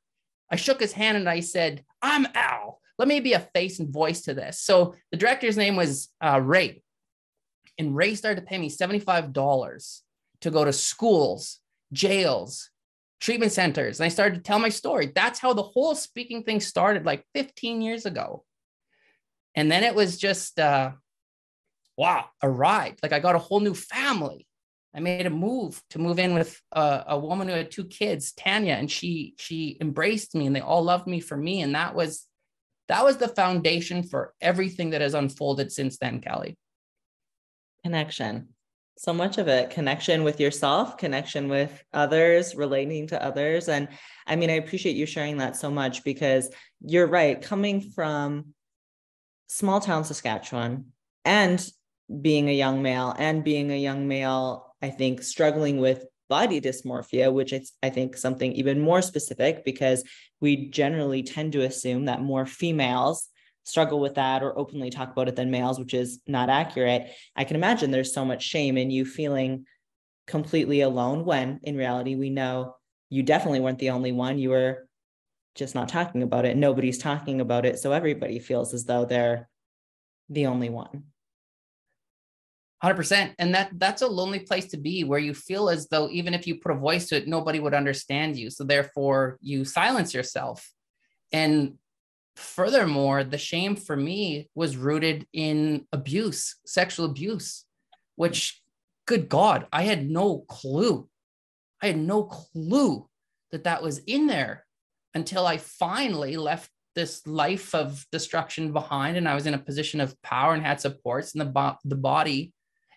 I 0.51 0.57
shook 0.57 0.81
his 0.81 0.93
hand 0.93 1.17
and 1.17 1.29
I 1.29 1.41
said, 1.41 1.85
I'm 2.03 2.27
Al. 2.35 2.81
Let 2.99 3.09
me 3.09 3.21
be 3.21 3.35
a 3.35 3.41
face 3.41 3.79
and 3.79 3.89
voice 3.89 4.23
to 4.23 4.35
this. 4.35 4.61
So 4.61 4.95
the 5.13 5.17
director's 5.17 5.57
name 5.57 5.77
was 5.77 6.09
uh, 6.21 6.41
Ray. 6.43 6.83
And 7.79 7.95
Ray 7.95 8.17
started 8.17 8.41
to 8.41 8.47
pay 8.47 8.59
me 8.59 8.69
$75 8.69 10.01
to 10.41 10.51
go 10.51 10.65
to 10.65 10.73
schools, 10.73 11.61
jails, 11.93 12.71
treatment 13.21 13.53
centers. 13.53 14.01
And 14.01 14.05
I 14.05 14.09
started 14.09 14.37
to 14.37 14.43
tell 14.43 14.59
my 14.59 14.69
story. 14.69 15.13
That's 15.15 15.39
how 15.39 15.53
the 15.53 15.63
whole 15.63 15.95
speaking 15.95 16.43
thing 16.43 16.61
started 16.61 17.07
like 17.07 17.25
15 17.35 17.83
years 17.83 18.05
ago. 18.05 18.45
And 19.55 19.71
then 19.71 19.85
it 19.85 19.95
was 19.95 20.19
just, 20.19 20.59
uh, 20.59 20.93
wow, 21.97 22.27
a 22.43 22.49
ride. 22.49 22.97
Like 23.03 23.13
I 23.13 23.21
got 23.21 23.37
a 23.37 23.41
whole 23.41 23.61
new 23.61 23.75
family. 23.75 24.48
I 24.95 25.01
made 25.01 25.27
a 25.27 25.31
move 25.31 25.81
to 25.91 25.99
move 25.99 26.19
in 26.19 26.35
with 26.35 26.61
a, 26.73 27.05
a 27.09 27.19
woman 27.19 27.49
who 27.49 27.55
had 27.55 27.71
two 27.71 27.85
kids, 27.85 28.33
Tanya, 28.33 28.75
and 28.75 28.91
she 28.91 29.35
she 29.39 29.77
embraced 29.81 30.35
me, 30.35 30.47
and 30.47 30.57
they 30.57 30.61
all 30.61 30.83
loved 30.83 31.07
me 31.07 31.21
for 31.21 31.37
me, 31.37 31.61
and 31.61 31.75
that 31.75 31.95
was 31.95 32.27
that 32.89 33.05
was 33.05 33.19
the 33.19 33.29
foundation 33.29 34.03
for 34.03 34.35
everything 34.41 34.91
that 34.91 35.03
has 35.03 35.15
unfolded 35.15 35.71
since 35.71 35.99
then, 35.99 36.21
Kelly. 36.21 36.57
Connection. 37.85 38.49
So 38.97 39.13
much 39.13 39.39
of 39.39 39.47
it 39.47 39.71
connection 39.71 40.25
with 40.25 40.41
yourself 40.41 40.97
connection 40.97 41.49
with 41.49 41.85
others 41.93 42.57
relating 42.57 43.07
to 43.09 43.23
others. 43.23 43.69
And 43.69 43.89
i 44.27 44.35
mean 44.35 44.51
i 44.51 44.55
appreciate 44.55 44.97
you 44.97 45.07
sharing 45.07 45.37
that 45.37 45.55
so 45.55 45.71
much 45.71 46.03
because 46.03 46.51
you're 46.81 47.07
right 47.07 47.41
coming 47.41 47.81
from 47.81 48.55
small 49.49 49.81
town 49.81 50.05
saskatchewan 50.05 50.87
and 51.25 51.65
being 52.23 52.49
a 52.49 52.53
young 52.53 52.83
male 52.83 53.15
and 53.19 53.45
being 53.45 53.71
a 53.71 53.79
young 53.79 54.09
male 54.09 54.68
i 54.83 54.89
think 54.89 55.23
struggling 55.23 55.79
with 55.79 56.05
body 56.29 56.61
dysmorphia 56.61 57.33
which 57.33 57.53
is 57.53 57.73
i 57.83 57.89
think 57.89 58.17
something 58.17 58.53
even 58.53 58.81
more 58.81 59.01
specific 59.01 59.65
because 59.65 60.05
we 60.41 60.69
generally 60.71 61.23
tend 61.23 61.53
to 61.53 61.63
assume 61.65 62.05
that 62.05 62.23
more 62.23 62.47
females 62.47 63.29
struggle 63.69 64.01
with 64.01 64.15
that 64.15 64.43
or 64.43 64.59
openly 64.59 64.91
talk 64.91 65.13
about 65.13 65.29
it 65.29 65.37
than 65.37 65.51
males, 65.51 65.79
which 65.79 65.95
is 65.95 66.21
not 66.27 66.49
accurate. 66.49 67.11
I 67.37 67.45
can 67.45 67.57
imagine 67.57 67.91
there's 67.91 68.15
so 68.15 68.25
much 68.25 68.43
shame 68.43 68.79
in 68.79 68.91
you 68.91 69.05
feeling 69.05 69.67
completely 70.27 70.81
alone 70.81 71.25
when 71.25 71.61
in 71.63 71.77
reality 71.77 72.15
we 72.15 72.31
know 72.31 72.77
you 73.11 73.23
definitely 73.23 73.61
weren't 73.61 73.79
the 73.79 73.91
only 73.91 74.13
one. 74.13 74.39
You 74.39 74.51
were 74.51 74.89
just 75.55 75.75
not 75.75 75.89
talking 75.89 76.23
about 76.23 76.45
it. 76.45 76.57
Nobody's 76.57 76.99
talking 76.99 77.41
about 77.41 77.67
it. 77.67 77.79
So 77.79 77.93
everybody 77.93 78.39
feels 78.39 78.75
as 78.75 78.85
though 78.85 79.05
they're 79.05 79.49
the 80.29 80.47
only 80.47 80.71
one. 80.71 81.05
100% 82.83 83.35
and 83.39 83.55
that 83.55 83.71
that's 83.75 84.03
a 84.03 84.07
lonely 84.07 84.39
place 84.39 84.67
to 84.67 84.77
be 84.77 85.03
where 85.03 85.19
you 85.19 85.35
feel 85.35 85.69
as 85.69 85.89
though 85.89 86.09
even 86.11 86.33
if 86.33 86.47
you 86.47 86.57
put 86.57 86.71
a 86.71 86.77
voice 86.77 87.09
to 87.09 87.17
it 87.17 87.27
nobody 87.27 87.59
would 87.59 87.75
understand 87.75 88.37
you. 88.37 88.51
So 88.51 88.65
therefore 88.65 89.39
you 89.41 89.65
silence 89.65 90.15
yourself. 90.15 90.71
And 91.33 91.75
furthermore, 92.37 93.25
the 93.25 93.39
shame 93.39 93.77
for 93.77 93.97
me 93.97 94.49
was 94.55 94.77
rooted 94.77 95.27
in 95.33 95.87
abuse, 95.93 96.57
sexual 96.65 97.07
abuse, 97.07 97.67
which, 98.17 98.63
good 99.07 99.29
God, 99.29 99.67
I 99.73 99.83
had 99.83 100.09
no 100.09 100.45
clue. 100.49 101.09
I 101.83 101.89
had 101.89 101.99
no 101.99 102.25
clue 102.25 103.09
that 103.51 103.65
that 103.65 103.83
was 103.83 103.99
in 103.99 104.27
there 104.27 104.65
until 105.15 105.47
I 105.47 105.57
finally 105.59 106.37
left 106.37 106.71
this 106.95 107.27
life 107.27 107.75
of 107.75 108.05
destruction 108.11 108.73
behind 108.73 109.17
and 109.17 109.29
I 109.29 109.35
was 109.35 109.47
in 109.47 109.55
a 109.55 109.59
position 109.59 110.01
of 110.01 110.21
power 110.23 110.55
and 110.55 110.65
had 110.65 110.81
supports 110.81 111.33
and 111.33 111.41
the, 111.41 111.47
bo- 111.47 111.77
the 111.85 111.97
body 111.97 112.53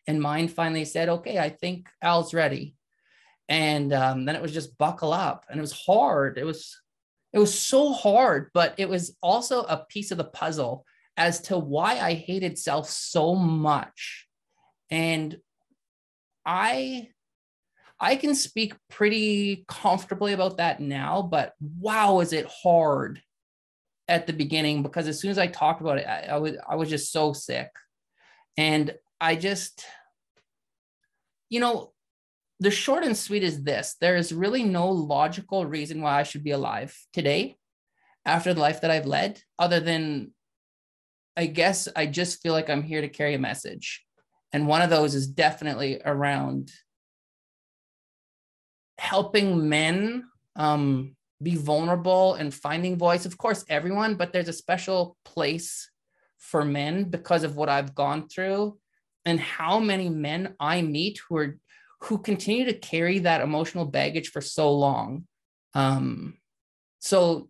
and 0.07 0.21
mine 0.21 0.47
finally 0.47 0.85
said, 0.85 1.09
okay, 1.09 1.37
I 1.37 1.49
think 1.49 1.89
Al's 2.01 2.33
ready. 2.33 2.75
And 3.49 3.93
um, 3.93 4.25
then 4.25 4.35
it 4.35 4.41
was 4.41 4.53
just 4.53 4.77
buckle 4.77 5.13
up 5.13 5.45
and 5.49 5.59
it 5.59 5.61
was 5.61 5.71
hard. 5.73 6.37
It 6.37 6.45
was, 6.45 6.79
it 7.33 7.39
was 7.39 7.57
so 7.57 7.91
hard, 7.93 8.49
but 8.53 8.75
it 8.77 8.89
was 8.89 9.17
also 9.21 9.63
a 9.63 9.85
piece 9.89 10.11
of 10.11 10.17
the 10.17 10.23
puzzle 10.23 10.85
as 11.17 11.41
to 11.41 11.57
why 11.57 11.99
I 11.99 12.13
hated 12.13 12.57
self 12.57 12.89
so 12.89 13.35
much. 13.35 14.27
And 14.89 15.37
I 16.45 17.09
I 18.03 18.15
can 18.15 18.33
speak 18.33 18.73
pretty 18.89 19.63
comfortably 19.67 20.33
about 20.33 20.57
that 20.57 20.79
now, 20.79 21.21
but 21.21 21.53
wow, 21.59 22.19
is 22.19 22.33
it 22.33 22.51
hard 22.63 23.21
at 24.07 24.25
the 24.25 24.33
beginning 24.33 24.81
because 24.81 25.07
as 25.07 25.19
soon 25.19 25.29
as 25.29 25.37
I 25.37 25.45
talked 25.45 25.81
about 25.81 25.99
it, 25.99 26.07
I, 26.07 26.21
I 26.31 26.37
was 26.37 26.55
I 26.67 26.75
was 26.75 26.89
just 26.89 27.11
so 27.11 27.31
sick. 27.31 27.69
And 28.57 28.95
I 29.21 29.35
just, 29.35 29.85
you 31.47 31.59
know, 31.59 31.93
the 32.59 32.71
short 32.71 33.03
and 33.03 33.15
sweet 33.15 33.43
is 33.43 33.63
this 33.63 33.95
there 34.01 34.15
is 34.15 34.33
really 34.33 34.63
no 34.63 34.89
logical 34.89 35.65
reason 35.65 36.01
why 36.01 36.19
I 36.19 36.23
should 36.23 36.43
be 36.43 36.51
alive 36.51 36.97
today 37.13 37.57
after 38.25 38.53
the 38.53 38.59
life 38.59 38.81
that 38.81 38.91
I've 38.91 39.05
led, 39.05 39.41
other 39.59 39.79
than 39.79 40.33
I 41.37 41.45
guess 41.45 41.87
I 41.95 42.07
just 42.07 42.41
feel 42.41 42.53
like 42.53 42.69
I'm 42.69 42.83
here 42.83 43.01
to 43.01 43.07
carry 43.07 43.35
a 43.35 43.39
message. 43.39 44.03
And 44.51 44.67
one 44.67 44.81
of 44.81 44.89
those 44.89 45.15
is 45.15 45.27
definitely 45.27 46.01
around 46.03 46.71
helping 48.97 49.69
men 49.69 50.25
um, 50.55 51.15
be 51.41 51.55
vulnerable 51.55 52.33
and 52.33 52.53
finding 52.53 52.97
voice. 52.97 53.25
Of 53.25 53.37
course, 53.37 53.63
everyone, 53.69 54.15
but 54.15 54.33
there's 54.33 54.49
a 54.49 54.53
special 54.53 55.15
place 55.25 55.89
for 56.37 56.65
men 56.65 57.05
because 57.05 57.43
of 57.43 57.55
what 57.55 57.69
I've 57.69 57.95
gone 57.95 58.27
through 58.27 58.77
and 59.25 59.39
how 59.39 59.79
many 59.79 60.09
men 60.09 60.55
I 60.59 60.81
meet 60.81 61.19
who 61.27 61.37
are 61.37 61.57
who 62.01 62.17
continue 62.17 62.65
to 62.65 62.73
carry 62.73 63.19
that 63.19 63.41
emotional 63.41 63.85
baggage 63.85 64.29
for 64.29 64.41
so 64.41 64.73
long. 64.73 65.27
Um, 65.75 66.37
so 66.99 67.49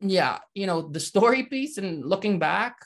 yeah, 0.00 0.38
you 0.54 0.66
know, 0.66 0.82
the 0.82 1.00
story 1.00 1.44
piece 1.44 1.78
and 1.78 2.04
looking 2.04 2.38
back, 2.38 2.76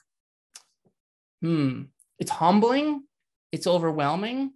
hmm, 1.42 1.82
it's 2.18 2.30
humbling, 2.30 3.02
it's 3.50 3.66
overwhelming, 3.66 4.52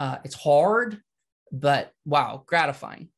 uh, 0.00 0.18
it's 0.24 0.34
hard, 0.34 1.00
but 1.52 1.92
wow, 2.04 2.42
gratifying. 2.46 3.10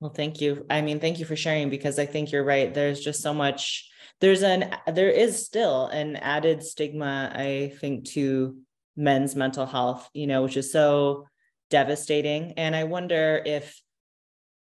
Well, 0.00 0.12
thank 0.12 0.40
you. 0.40 0.66
I 0.70 0.82
mean, 0.82 1.00
thank 1.00 1.18
you 1.18 1.24
for 1.24 1.36
sharing 1.36 1.70
because 1.70 1.98
I 1.98 2.06
think 2.06 2.30
you're 2.30 2.44
right. 2.44 2.72
There's 2.72 3.00
just 3.00 3.22
so 3.22 3.32
much, 3.34 3.90
there's 4.20 4.42
an, 4.42 4.74
there 4.86 5.10
is 5.10 5.44
still 5.44 5.86
an 5.86 6.16
added 6.16 6.62
stigma, 6.62 7.32
I 7.34 7.72
think, 7.80 8.06
to 8.10 8.56
men's 8.96 9.36
mental 9.36 9.66
health, 9.66 10.08
you 10.14 10.26
know, 10.26 10.42
which 10.42 10.56
is 10.56 10.72
so 10.72 11.26
devastating. 11.70 12.52
And 12.52 12.74
I 12.74 12.84
wonder 12.84 13.42
if 13.44 13.80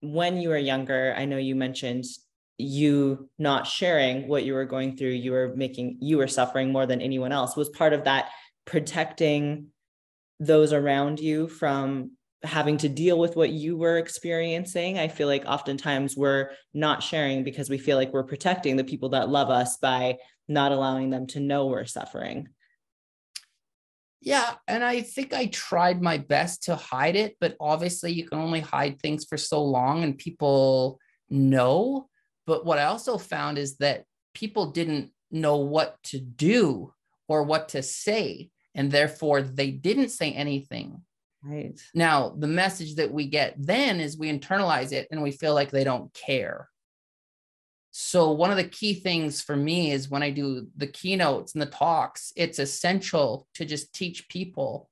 when 0.00 0.38
you 0.38 0.50
were 0.50 0.58
younger, 0.58 1.14
I 1.16 1.24
know 1.24 1.38
you 1.38 1.54
mentioned 1.54 2.04
you 2.58 3.28
not 3.38 3.66
sharing 3.66 4.28
what 4.28 4.44
you 4.44 4.54
were 4.54 4.64
going 4.64 4.96
through, 4.96 5.10
you 5.10 5.32
were 5.32 5.52
making, 5.56 5.98
you 6.00 6.18
were 6.18 6.28
suffering 6.28 6.72
more 6.72 6.86
than 6.86 7.00
anyone 7.00 7.32
else, 7.32 7.56
was 7.56 7.68
part 7.68 7.92
of 7.92 8.04
that 8.04 8.30
protecting 8.64 9.68
those 10.40 10.72
around 10.72 11.20
you 11.20 11.48
from 11.48 12.12
having 12.42 12.76
to 12.78 12.88
deal 12.88 13.18
with 13.18 13.36
what 13.36 13.50
you 13.50 13.76
were 13.76 13.98
experiencing. 13.98 14.98
I 14.98 15.08
feel 15.08 15.28
like 15.28 15.44
oftentimes 15.46 16.16
we're 16.16 16.50
not 16.74 17.02
sharing 17.02 17.44
because 17.44 17.70
we 17.70 17.78
feel 17.78 17.96
like 17.96 18.12
we're 18.12 18.24
protecting 18.24 18.76
the 18.76 18.84
people 18.84 19.10
that 19.10 19.28
love 19.28 19.50
us 19.50 19.76
by 19.78 20.16
not 20.48 20.72
allowing 20.72 21.10
them 21.10 21.26
to 21.28 21.40
know 21.40 21.66
we're 21.66 21.86
suffering. 21.86 22.48
Yeah, 24.20 24.54
and 24.66 24.82
I 24.82 25.02
think 25.02 25.32
I 25.32 25.46
tried 25.46 26.02
my 26.02 26.18
best 26.18 26.64
to 26.64 26.76
hide 26.76 27.16
it, 27.16 27.36
but 27.40 27.56
obviously 27.60 28.12
you 28.12 28.26
can 28.26 28.38
only 28.38 28.60
hide 28.60 29.00
things 29.00 29.24
for 29.24 29.36
so 29.36 29.62
long 29.62 30.02
and 30.02 30.18
people 30.18 30.98
know. 31.30 32.08
But 32.46 32.64
what 32.64 32.78
I 32.78 32.84
also 32.84 33.18
found 33.18 33.58
is 33.58 33.76
that 33.78 34.04
people 34.34 34.72
didn't 34.72 35.10
know 35.30 35.58
what 35.58 35.96
to 36.04 36.20
do 36.20 36.92
or 37.28 37.44
what 37.44 37.70
to 37.70 37.82
say, 37.82 38.50
and 38.74 38.90
therefore 38.90 39.42
they 39.42 39.70
didn't 39.70 40.10
say 40.10 40.32
anything 40.32 41.02
Right. 41.46 41.80
Now, 41.94 42.34
the 42.36 42.48
message 42.48 42.96
that 42.96 43.12
we 43.12 43.26
get 43.26 43.54
then 43.56 44.00
is 44.00 44.18
we 44.18 44.32
internalize 44.32 44.92
it 44.92 45.06
and 45.10 45.22
we 45.22 45.30
feel 45.30 45.54
like 45.54 45.70
they 45.70 45.84
don't 45.84 46.12
care. 46.12 46.68
So, 47.92 48.32
one 48.32 48.50
of 48.50 48.56
the 48.56 48.64
key 48.64 48.94
things 48.94 49.40
for 49.40 49.54
me 49.54 49.92
is 49.92 50.10
when 50.10 50.22
I 50.22 50.30
do 50.30 50.66
the 50.76 50.88
keynotes 50.88 51.54
and 51.54 51.62
the 51.62 51.66
talks, 51.66 52.32
it's 52.36 52.58
essential 52.58 53.46
to 53.54 53.64
just 53.64 53.94
teach 53.94 54.28
people 54.28 54.90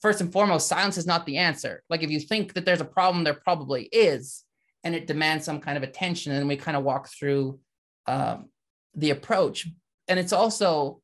first 0.00 0.20
and 0.20 0.32
foremost, 0.32 0.68
silence 0.68 0.96
is 0.96 1.06
not 1.06 1.26
the 1.26 1.38
answer. 1.38 1.82
Like, 1.88 2.02
if 2.02 2.10
you 2.10 2.20
think 2.20 2.54
that 2.54 2.64
there's 2.64 2.80
a 2.80 2.84
problem, 2.84 3.24
there 3.24 3.34
probably 3.34 3.84
is, 3.84 4.44
and 4.84 4.94
it 4.94 5.06
demands 5.06 5.44
some 5.44 5.60
kind 5.60 5.76
of 5.76 5.82
attention. 5.82 6.32
And 6.32 6.48
we 6.48 6.56
kind 6.56 6.76
of 6.76 6.84
walk 6.84 7.08
through 7.08 7.60
um, 8.06 8.48
the 8.94 9.10
approach. 9.10 9.68
And 10.08 10.18
it's 10.18 10.32
also 10.32 11.02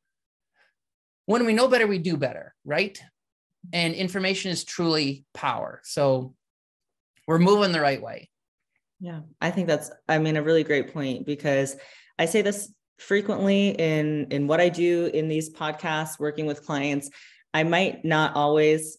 when 1.26 1.46
we 1.46 1.54
know 1.54 1.68
better, 1.68 1.86
we 1.86 1.98
do 1.98 2.16
better, 2.16 2.54
right? 2.64 3.00
And 3.72 3.94
information 3.94 4.50
is 4.50 4.64
truly 4.64 5.24
power. 5.34 5.80
So 5.84 6.34
we're 7.26 7.38
moving 7.38 7.72
the 7.72 7.80
right 7.80 8.02
way. 8.02 8.30
Yeah, 9.00 9.20
I 9.40 9.50
think 9.50 9.68
that's 9.68 9.90
I 10.08 10.18
mean 10.18 10.36
a 10.36 10.42
really 10.42 10.64
great 10.64 10.92
point 10.92 11.26
because 11.26 11.76
I 12.18 12.26
say 12.26 12.42
this 12.42 12.72
frequently 12.98 13.70
in 13.70 14.28
in 14.30 14.46
what 14.46 14.60
I 14.60 14.68
do 14.68 15.06
in 15.06 15.28
these 15.28 15.52
podcasts 15.52 16.18
working 16.18 16.46
with 16.46 16.64
clients. 16.64 17.10
I 17.52 17.64
might 17.64 18.04
not 18.04 18.34
always 18.34 18.98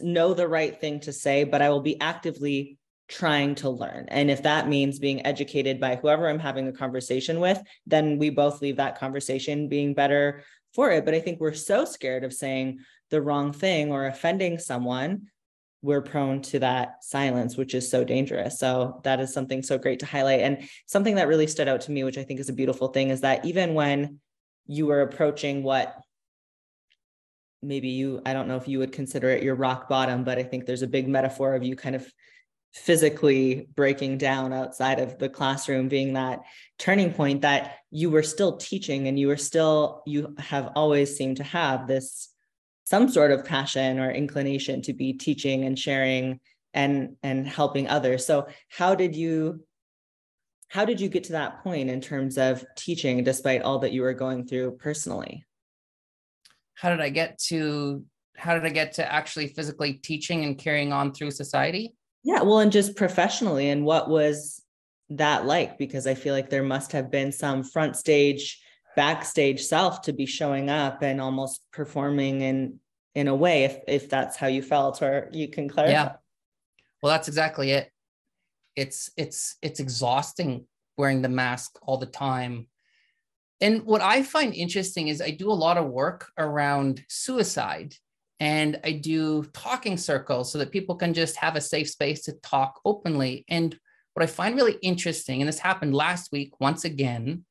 know 0.00 0.34
the 0.34 0.48
right 0.48 0.78
thing 0.80 1.00
to 1.00 1.12
say, 1.12 1.44
but 1.44 1.62
I 1.62 1.70
will 1.70 1.80
be 1.80 2.00
actively 2.00 2.78
trying 3.08 3.54
to 3.54 3.70
learn. 3.70 4.06
And 4.08 4.30
if 4.30 4.42
that 4.42 4.68
means 4.68 4.98
being 4.98 5.24
educated 5.24 5.80
by 5.80 5.96
whoever 5.96 6.28
I'm 6.28 6.40
having 6.40 6.66
a 6.66 6.72
conversation 6.72 7.38
with, 7.38 7.62
then 7.86 8.18
we 8.18 8.30
both 8.30 8.60
leave 8.60 8.76
that 8.76 8.98
conversation 8.98 9.68
being 9.68 9.94
better 9.94 10.42
for 10.74 10.90
it. 10.90 11.04
But 11.04 11.14
I 11.14 11.20
think 11.20 11.40
we're 11.40 11.54
so 11.54 11.84
scared 11.84 12.24
of 12.24 12.34
saying, 12.34 12.80
the 13.10 13.22
wrong 13.22 13.52
thing 13.52 13.92
or 13.92 14.06
offending 14.06 14.58
someone, 14.58 15.28
we're 15.82 16.00
prone 16.00 16.42
to 16.42 16.58
that 16.58 17.04
silence, 17.04 17.56
which 17.56 17.74
is 17.74 17.88
so 17.88 18.02
dangerous. 18.02 18.58
So 18.58 19.00
that 19.04 19.20
is 19.20 19.32
something 19.32 19.62
so 19.62 19.78
great 19.78 20.00
to 20.00 20.06
highlight. 20.06 20.40
And 20.40 20.68
something 20.86 21.14
that 21.16 21.28
really 21.28 21.46
stood 21.46 21.68
out 21.68 21.82
to 21.82 21.92
me, 21.92 22.02
which 22.02 22.18
I 22.18 22.24
think 22.24 22.40
is 22.40 22.48
a 22.48 22.54
beautiful 22.54 22.88
thing, 22.88 23.10
is 23.10 23.20
that 23.20 23.44
even 23.44 23.74
when 23.74 24.18
you 24.66 24.86
were 24.86 25.02
approaching 25.02 25.62
what 25.62 25.96
maybe 27.62 27.88
you, 27.88 28.20
I 28.26 28.32
don't 28.32 28.48
know 28.48 28.56
if 28.56 28.68
you 28.68 28.78
would 28.80 28.92
consider 28.92 29.30
it 29.30 29.42
your 29.42 29.54
rock 29.54 29.88
bottom, 29.88 30.24
but 30.24 30.38
I 30.38 30.42
think 30.42 30.66
there's 30.66 30.82
a 30.82 30.88
big 30.88 31.08
metaphor 31.08 31.54
of 31.54 31.62
you 31.62 31.76
kind 31.76 31.94
of 31.94 32.06
physically 32.72 33.68
breaking 33.74 34.18
down 34.18 34.52
outside 34.52 35.00
of 35.00 35.18
the 35.18 35.28
classroom 35.28 35.88
being 35.88 36.12
that 36.12 36.40
turning 36.78 37.10
point 37.12 37.40
that 37.40 37.76
you 37.90 38.10
were 38.10 38.22
still 38.22 38.58
teaching 38.58 39.08
and 39.08 39.18
you 39.18 39.28
were 39.28 39.36
still 39.36 40.02
you 40.06 40.34
have 40.38 40.72
always 40.76 41.16
seemed 41.16 41.38
to 41.38 41.42
have 41.42 41.86
this 41.86 42.28
some 42.86 43.08
sort 43.08 43.32
of 43.32 43.44
passion 43.44 43.98
or 43.98 44.12
inclination 44.12 44.80
to 44.80 44.92
be 44.92 45.12
teaching 45.12 45.64
and 45.64 45.78
sharing 45.78 46.40
and 46.72 47.16
and 47.22 47.46
helping 47.46 47.88
others. 47.88 48.24
So 48.24 48.46
how 48.68 48.94
did 48.94 49.14
you 49.14 49.64
how 50.68 50.84
did 50.84 51.00
you 51.00 51.08
get 51.08 51.24
to 51.24 51.32
that 51.32 51.62
point 51.62 51.90
in 51.90 52.00
terms 52.00 52.38
of 52.38 52.64
teaching 52.76 53.22
despite 53.24 53.62
all 53.62 53.80
that 53.80 53.92
you 53.92 54.02
were 54.02 54.14
going 54.14 54.46
through 54.46 54.76
personally? 54.78 55.44
How 56.74 56.90
did 56.90 57.00
i 57.00 57.08
get 57.10 57.38
to 57.48 58.04
how 58.36 58.54
did 58.54 58.64
i 58.64 58.70
get 58.70 58.92
to 58.94 59.12
actually 59.12 59.48
physically 59.48 59.94
teaching 59.94 60.44
and 60.44 60.56
carrying 60.56 60.92
on 60.92 61.12
through 61.12 61.32
society? 61.32 61.94
Yeah 62.22 62.42
well 62.42 62.60
and 62.60 62.72
just 62.72 62.96
professionally 62.96 63.70
and 63.70 63.84
what 63.84 64.08
was 64.08 64.62
that 65.10 65.44
like? 65.44 65.76
Because 65.76 66.06
i 66.06 66.14
feel 66.14 66.34
like 66.34 66.50
there 66.50 66.62
must 66.62 66.92
have 66.92 67.10
been 67.10 67.32
some 67.32 67.64
front 67.64 67.96
stage 67.96 68.60
backstage 68.96 69.62
self 69.62 70.02
to 70.02 70.12
be 70.12 70.26
showing 70.26 70.70
up 70.70 71.02
and 71.02 71.20
almost 71.20 71.60
performing 71.70 72.40
in 72.40 72.80
in 73.14 73.28
a 73.28 73.34
way 73.34 73.64
if 73.64 73.78
if 73.86 74.08
that's 74.10 74.36
how 74.36 74.46
you 74.46 74.62
felt 74.62 75.02
or 75.02 75.28
you 75.32 75.48
can 75.48 75.68
clarify. 75.68 75.92
Yeah. 75.92 76.12
Well 77.02 77.12
that's 77.12 77.28
exactly 77.28 77.70
it. 77.70 77.90
It's 78.74 79.10
it's 79.16 79.56
it's 79.62 79.80
exhausting 79.80 80.66
wearing 80.96 81.22
the 81.22 81.28
mask 81.28 81.78
all 81.82 81.98
the 81.98 82.06
time. 82.06 82.66
And 83.60 83.84
what 83.84 84.02
i 84.02 84.22
find 84.22 84.54
interesting 84.54 85.08
is 85.08 85.22
i 85.22 85.30
do 85.30 85.50
a 85.50 85.62
lot 85.64 85.78
of 85.78 85.86
work 85.86 86.30
around 86.36 87.02
suicide 87.08 87.94
and 88.38 88.78
i 88.84 88.92
do 88.92 89.44
talking 89.54 89.96
circles 89.96 90.52
so 90.52 90.58
that 90.58 90.70
people 90.70 90.94
can 90.94 91.14
just 91.14 91.36
have 91.36 91.56
a 91.56 91.60
safe 91.60 91.88
space 91.88 92.22
to 92.24 92.32
talk 92.42 92.80
openly. 92.84 93.44
And 93.48 93.78
what 94.12 94.22
i 94.22 94.26
find 94.26 94.56
really 94.56 94.76
interesting 94.82 95.40
and 95.40 95.48
this 95.48 95.58
happened 95.58 95.94
last 95.94 96.32
week 96.32 96.60
once 96.60 96.84
again 96.84 97.45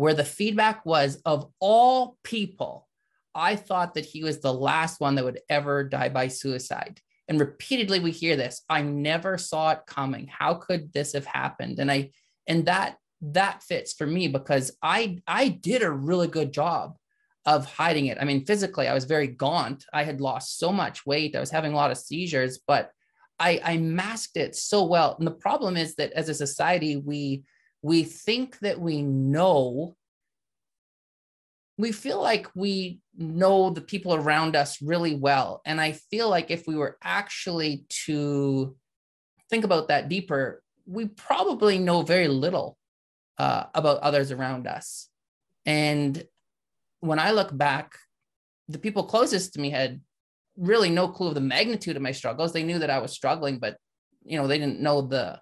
where 0.00 0.14
the 0.14 0.24
feedback 0.24 0.86
was 0.86 1.20
of 1.26 1.52
all 1.60 2.16
people, 2.24 2.88
I 3.34 3.54
thought 3.54 3.92
that 3.94 4.06
he 4.06 4.24
was 4.24 4.40
the 4.40 4.52
last 4.52 4.98
one 4.98 5.14
that 5.16 5.24
would 5.24 5.40
ever 5.50 5.84
die 5.84 6.08
by 6.08 6.28
suicide. 6.28 7.02
And 7.28 7.38
repeatedly 7.38 8.00
we 8.00 8.10
hear 8.10 8.34
this 8.34 8.64
I 8.70 8.80
never 8.80 9.36
saw 9.36 9.72
it 9.72 9.80
coming. 9.86 10.26
How 10.26 10.54
could 10.54 10.94
this 10.94 11.12
have 11.12 11.26
happened? 11.26 11.80
And 11.80 11.92
I, 11.92 12.12
and 12.46 12.64
that 12.64 12.96
that 13.20 13.62
fits 13.62 13.92
for 13.92 14.06
me 14.06 14.26
because 14.26 14.74
I 14.82 15.18
I 15.26 15.48
did 15.48 15.82
a 15.82 15.90
really 15.90 16.28
good 16.28 16.50
job 16.50 16.96
of 17.44 17.66
hiding 17.66 18.06
it. 18.06 18.16
I 18.18 18.24
mean, 18.24 18.46
physically, 18.46 18.88
I 18.88 18.94
was 18.94 19.04
very 19.04 19.26
gaunt. 19.26 19.84
I 19.92 20.04
had 20.04 20.22
lost 20.22 20.58
so 20.58 20.72
much 20.72 21.04
weight. 21.04 21.36
I 21.36 21.40
was 21.40 21.50
having 21.50 21.74
a 21.74 21.76
lot 21.76 21.90
of 21.90 21.98
seizures, 21.98 22.58
but 22.66 22.90
I, 23.38 23.60
I 23.62 23.76
masked 23.76 24.38
it 24.38 24.56
so 24.56 24.82
well. 24.86 25.16
And 25.18 25.26
the 25.26 25.42
problem 25.46 25.76
is 25.76 25.94
that 25.96 26.12
as 26.12 26.30
a 26.30 26.34
society, 26.34 26.96
we 26.96 27.42
we 27.82 28.04
think 28.04 28.58
that 28.60 28.80
we 28.80 29.02
know. 29.02 29.96
We 31.78 31.92
feel 31.92 32.20
like 32.20 32.48
we 32.54 33.00
know 33.16 33.70
the 33.70 33.80
people 33.80 34.14
around 34.14 34.54
us 34.54 34.82
really 34.82 35.14
well. 35.14 35.62
And 35.64 35.80
I 35.80 35.92
feel 35.92 36.28
like 36.28 36.50
if 36.50 36.66
we 36.66 36.76
were 36.76 36.98
actually 37.02 37.86
to 38.06 38.76
think 39.48 39.64
about 39.64 39.88
that 39.88 40.08
deeper, 40.08 40.62
we 40.86 41.06
probably 41.06 41.78
know 41.78 42.02
very 42.02 42.28
little 42.28 42.76
uh, 43.38 43.64
about 43.74 44.00
others 44.00 44.30
around 44.30 44.66
us. 44.66 45.08
And 45.64 46.22
when 47.00 47.18
I 47.18 47.30
look 47.30 47.56
back, 47.56 47.96
the 48.68 48.78
people 48.78 49.04
closest 49.04 49.54
to 49.54 49.60
me 49.60 49.70
had 49.70 50.00
really 50.56 50.90
no 50.90 51.08
clue 51.08 51.28
of 51.28 51.34
the 51.34 51.40
magnitude 51.40 51.96
of 51.96 52.02
my 52.02 52.12
struggles. 52.12 52.52
They 52.52 52.62
knew 52.62 52.78
that 52.78 52.90
I 52.90 52.98
was 52.98 53.12
struggling, 53.12 53.58
but 53.58 53.76
you 54.22 54.38
know, 54.38 54.46
they 54.46 54.58
didn't 54.58 54.80
know 54.80 55.02
the 55.02 55.40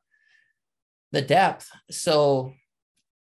the 1.12 1.22
depth. 1.22 1.70
So 1.90 2.52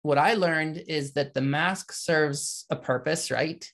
what 0.04 0.18
I 0.18 0.34
learned 0.34 0.84
is 0.88 1.14
that 1.14 1.34
the 1.34 1.42
mask 1.42 1.92
serves 1.92 2.66
a 2.70 2.76
purpose, 2.76 3.32
right? 3.32 3.66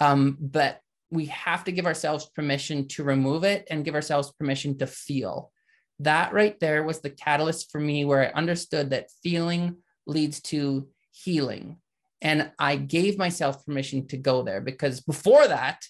Um, 0.00 0.36
but 0.40 0.80
we 1.10 1.26
have 1.26 1.64
to 1.64 1.72
give 1.72 1.86
ourselves 1.86 2.30
permission 2.34 2.88
to 2.88 3.04
remove 3.04 3.44
it 3.44 3.66
and 3.70 3.84
give 3.84 3.94
ourselves 3.94 4.32
permission 4.32 4.78
to 4.78 4.86
feel. 4.86 5.52
That 6.00 6.32
right 6.32 6.58
there 6.58 6.82
was 6.82 7.00
the 7.00 7.10
catalyst 7.10 7.70
for 7.70 7.80
me 7.80 8.04
where 8.04 8.28
I 8.28 8.38
understood 8.38 8.90
that 8.90 9.10
feeling 9.22 9.76
leads 10.06 10.40
to 10.42 10.88
healing. 11.12 11.78
And 12.20 12.50
I 12.58 12.76
gave 12.76 13.18
myself 13.18 13.64
permission 13.64 14.08
to 14.08 14.16
go 14.16 14.42
there 14.42 14.60
because 14.60 15.00
before 15.00 15.46
that, 15.46 15.82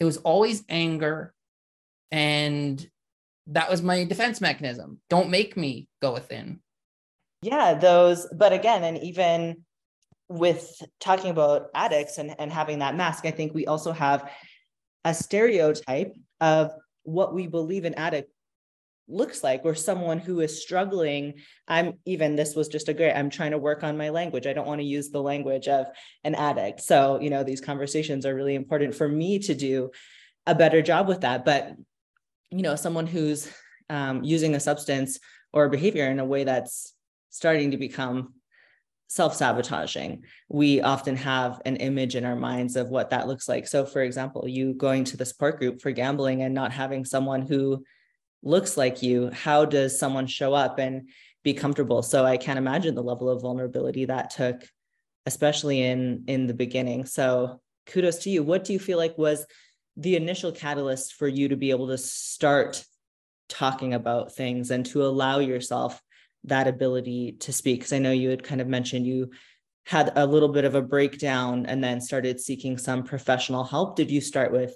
it 0.00 0.04
was 0.04 0.16
always 0.18 0.64
anger. 0.68 1.32
And 2.10 2.84
that 3.48 3.70
was 3.70 3.82
my 3.82 4.04
defense 4.04 4.40
mechanism. 4.40 5.00
Don't 5.10 5.30
make 5.30 5.56
me 5.56 5.88
go 6.00 6.14
within. 6.14 6.60
Yeah, 7.44 7.74
those, 7.74 8.26
but 8.32 8.54
again, 8.54 8.84
and 8.84 8.96
even 9.04 9.64
with 10.30 10.80
talking 10.98 11.30
about 11.30 11.66
addicts 11.74 12.16
and, 12.16 12.34
and 12.38 12.50
having 12.50 12.78
that 12.78 12.96
mask, 12.96 13.26
I 13.26 13.32
think 13.32 13.52
we 13.52 13.66
also 13.66 13.92
have 13.92 14.30
a 15.04 15.12
stereotype 15.12 16.14
of 16.40 16.70
what 17.02 17.34
we 17.34 17.46
believe 17.46 17.84
an 17.84 17.96
addict 17.96 18.32
looks 19.08 19.44
like. 19.44 19.60
Or 19.64 19.74
someone 19.74 20.20
who 20.20 20.40
is 20.40 20.62
struggling. 20.62 21.34
I'm 21.68 21.98
even 22.06 22.34
this 22.34 22.54
was 22.54 22.68
just 22.68 22.88
a 22.88 22.94
great 22.94 23.12
i'm 23.12 23.28
trying 23.28 23.50
to 23.50 23.58
work 23.58 23.84
on 23.84 23.98
my 23.98 24.08
language. 24.08 24.46
I 24.46 24.54
don't 24.54 24.66
want 24.66 24.80
to 24.80 24.86
use 24.86 25.10
the 25.10 25.20
language 25.20 25.68
of 25.68 25.88
an 26.24 26.34
addict. 26.34 26.80
So 26.80 27.20
you 27.20 27.28
know 27.28 27.44
these 27.44 27.60
conversations 27.60 28.24
are 28.24 28.34
really 28.34 28.54
important 28.54 28.94
for 28.94 29.06
me 29.06 29.38
to 29.40 29.54
do 29.54 29.90
a 30.46 30.54
better 30.54 30.80
job 30.80 31.08
with 31.08 31.20
that. 31.20 31.44
But 31.44 31.76
you 32.50 32.62
know 32.62 32.76
someone 32.76 33.06
who's 33.06 33.52
um, 33.90 34.24
using 34.24 34.54
a 34.54 34.60
substance 34.60 35.18
or 35.52 35.68
behavior 35.68 36.06
in 36.06 36.18
a 36.18 36.24
way 36.24 36.44
that's 36.44 36.93
starting 37.34 37.72
to 37.72 37.76
become 37.76 38.32
self-sabotaging. 39.08 40.22
We 40.48 40.80
often 40.80 41.16
have 41.16 41.60
an 41.64 41.76
image 41.76 42.14
in 42.14 42.24
our 42.24 42.36
minds 42.36 42.76
of 42.76 42.90
what 42.90 43.10
that 43.10 43.26
looks 43.26 43.48
like. 43.48 43.66
So 43.66 43.84
for 43.84 44.02
example 44.02 44.48
you 44.48 44.72
going 44.72 45.02
to 45.04 45.16
the 45.16 45.26
support 45.26 45.58
group 45.58 45.82
for 45.82 45.90
gambling 45.90 46.42
and 46.42 46.54
not 46.54 46.70
having 46.70 47.04
someone 47.04 47.42
who 47.42 47.84
looks 48.44 48.76
like 48.76 49.02
you 49.02 49.30
how 49.32 49.64
does 49.64 49.98
someone 49.98 50.28
show 50.28 50.54
up 50.54 50.78
and 50.78 51.08
be 51.42 51.54
comfortable? 51.54 52.02
So 52.02 52.24
i 52.24 52.36
can't 52.36 52.58
imagine 52.58 52.94
the 52.94 53.02
level 53.02 53.28
of 53.28 53.42
vulnerability 53.42 54.04
that 54.04 54.30
took 54.30 54.62
especially 55.26 55.82
in 55.82 56.22
in 56.28 56.46
the 56.46 56.54
beginning. 56.54 57.04
So 57.04 57.60
kudos 57.86 58.18
to 58.18 58.30
you. 58.30 58.44
What 58.44 58.62
do 58.62 58.72
you 58.72 58.78
feel 58.78 58.98
like 58.98 59.18
was 59.18 59.44
the 59.96 60.14
initial 60.14 60.52
catalyst 60.52 61.14
for 61.14 61.26
you 61.26 61.48
to 61.48 61.56
be 61.56 61.70
able 61.70 61.88
to 61.88 61.98
start 61.98 62.84
talking 63.48 63.92
about 63.92 64.34
things 64.34 64.70
and 64.70 64.86
to 64.86 65.04
allow 65.04 65.40
yourself 65.40 66.00
that 66.44 66.68
ability 66.68 67.32
to 67.40 67.52
speak 67.52 67.80
because 67.80 67.92
i 67.92 67.98
know 67.98 68.12
you 68.12 68.30
had 68.30 68.42
kind 68.42 68.60
of 68.60 68.68
mentioned 68.68 69.06
you 69.06 69.30
had 69.86 70.12
a 70.16 70.26
little 70.26 70.48
bit 70.48 70.64
of 70.64 70.74
a 70.74 70.82
breakdown 70.82 71.66
and 71.66 71.84
then 71.84 72.00
started 72.00 72.40
seeking 72.40 72.78
some 72.78 73.02
professional 73.02 73.64
help 73.64 73.96
did 73.96 74.10
you 74.10 74.20
start 74.20 74.52
with 74.52 74.74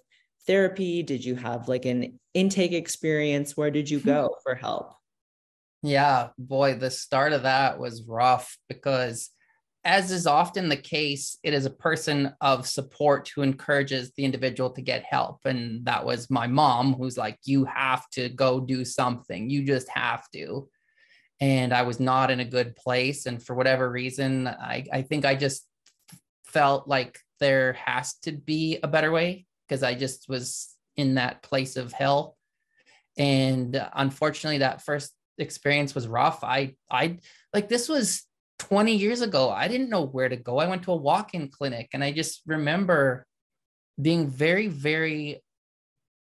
therapy? 0.49 1.05
Did 1.05 1.25
you 1.25 1.37
have 1.37 1.69
like 1.69 1.85
an 1.85 2.19
intake 2.35 2.73
experience? 2.73 3.57
Where 3.57 3.71
did 3.71 3.89
you 3.89 4.01
hmm. 4.01 4.07
go 4.07 4.37
for 4.43 4.57
help? 4.57 4.95
Yeah, 5.83 6.31
boy, 6.37 6.75
the 6.75 6.91
start 6.91 7.33
of 7.33 7.45
that 7.45 7.79
was 7.79 8.03
rough 8.03 8.59
because, 8.69 9.31
as 9.85 10.11
is 10.11 10.27
often 10.27 10.69
the 10.69 10.77
case, 10.77 11.39
it 11.45 11.55
is 11.55 11.67
a 11.67 11.71
person 11.71 12.35
of 12.41 12.67
support 12.67 13.31
who 13.33 13.43
encourages 13.43 14.11
the 14.17 14.25
individual 14.25 14.71
to 14.71 14.83
get 14.83 15.05
help. 15.05 15.39
And 15.45 15.85
that 15.85 16.05
was 16.05 16.31
my 16.31 16.49
mom, 16.49 16.95
who's 16.95 17.17
like, 17.17 17.39
You 17.45 17.65
have 17.67 18.09
to 18.13 18.29
go 18.29 18.59
do 18.59 18.85
something. 18.85 19.49
You 19.51 19.65
just 19.65 19.89
have 19.91 20.25
to. 20.33 20.69
And 21.41 21.73
I 21.73 21.83
was 21.83 22.01
not 22.01 22.31
in 22.31 22.41
a 22.41 22.45
good 22.45 22.75
place. 22.75 23.27
And 23.27 23.43
for 23.43 23.55
whatever 23.55 23.89
reason, 23.89 24.49
I, 24.49 24.87
I 24.93 25.03
think 25.03 25.25
I 25.25 25.35
just 25.35 25.67
felt 26.45 26.89
like 26.89 27.21
there 27.41 27.75
has 27.75 28.15
to 28.23 28.33
be 28.33 28.79
a 28.83 28.89
better 28.89 29.13
way 29.13 29.47
because 29.67 29.83
I 29.83 29.95
just 29.95 30.29
was 30.29 30.75
in 30.97 31.15
that 31.15 31.43
place 31.43 31.77
of 31.77 31.93
hell. 31.93 32.37
And 33.17 33.81
unfortunately, 33.95 34.59
that 34.59 34.85
first 34.85 35.13
experience 35.39 35.95
was 35.95 36.09
rough. 36.09 36.43
I, 36.43 36.75
I 36.91 37.19
like 37.55 37.69
this 37.69 37.89
was 37.89 38.25
20 38.59 38.95
years 38.95 39.21
ago. 39.21 39.51
I 39.51 39.69
didn't 39.69 39.91
know 39.91 40.05
where 40.05 40.29
to 40.29 40.37
go. 40.37 40.59
I 40.59 40.69
went 40.69 40.83
to 40.85 40.93
a 40.93 40.97
walk 40.97 41.35
in 41.35 41.49
clinic 41.49 41.91
and 41.93 42.03
I 42.03 42.13
just 42.13 42.43
remember 42.47 43.27
being 44.01 44.29
very, 44.29 44.69
very 44.69 45.43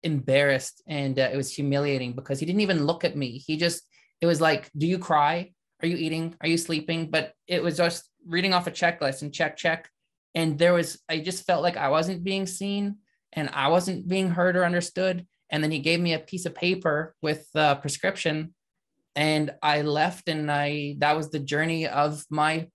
embarrassed 0.02 0.82
and 0.86 1.18
uh, 1.18 1.30
it 1.32 1.36
was 1.36 1.52
humiliating 1.52 2.12
because 2.12 2.38
he 2.38 2.46
didn't 2.46 2.60
even 2.60 2.86
look 2.86 3.04
at 3.04 3.16
me. 3.16 3.38
He 3.38 3.56
just, 3.56 3.82
it 4.20 4.26
was 4.26 4.40
like, 4.40 4.70
Do 4.76 4.86
you 4.86 4.98
cry? 4.98 5.52
Are 5.82 5.88
you 5.88 5.96
eating? 5.96 6.34
Are 6.40 6.48
you 6.48 6.56
sleeping? 6.56 7.10
But 7.10 7.32
it 7.46 7.62
was 7.62 7.76
just 7.76 8.04
reading 8.26 8.54
off 8.54 8.66
a 8.66 8.70
checklist 8.70 9.22
and 9.22 9.32
check, 9.32 9.56
check. 9.56 9.88
And 10.34 10.58
there 10.58 10.74
was, 10.74 11.02
I 11.08 11.20
just 11.20 11.44
felt 11.44 11.62
like 11.62 11.76
I 11.76 11.88
wasn't 11.88 12.24
being 12.24 12.46
seen 12.46 12.96
and 13.32 13.50
I 13.52 13.68
wasn't 13.68 14.08
being 14.08 14.30
heard 14.30 14.56
or 14.56 14.64
understood. 14.64 15.26
And 15.50 15.62
then 15.62 15.70
he 15.70 15.78
gave 15.78 16.00
me 16.00 16.14
a 16.14 16.18
piece 16.18 16.46
of 16.46 16.54
paper 16.54 17.14
with 17.22 17.46
a 17.54 17.76
prescription 17.76 18.54
and 19.16 19.54
I 19.62 19.80
left 19.80 20.28
and 20.28 20.50
I 20.50 20.96
that 20.98 21.16
was 21.16 21.30
the 21.30 21.40
journey 21.40 21.88
of 21.88 22.24
my 22.30 22.68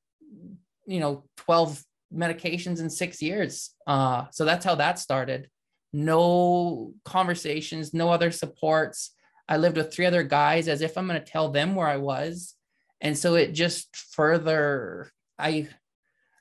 you 0.88 1.00
know 1.00 1.24
12 1.38 1.84
medications 2.14 2.80
in 2.80 2.90
6 2.90 3.22
years. 3.22 3.72
Uh 3.88 4.26
so 4.32 4.44
that's 4.44 4.66
how 4.66 4.76
that 4.76 5.00
started. 5.00 5.50
No 5.94 6.94
conversations, 7.06 7.94
no 7.94 8.10
other 8.10 8.32
supports. 8.32 9.12
I 9.52 9.58
lived 9.58 9.78
with 9.78 9.94
three 9.94 10.08
other 10.08 10.24
guys 10.24 10.68
as 10.68 10.82
if 10.82 10.98
I'm 10.98 11.08
going 11.08 11.20
to 11.20 11.32
tell 11.32 11.50
them 11.50 11.76
where 11.76 11.88
I 11.88 11.98
was. 11.98 12.56
And 13.02 13.18
so 13.18 13.36
it 13.36 13.54
just 13.54 13.96
further 13.96 15.12
I 15.38 15.68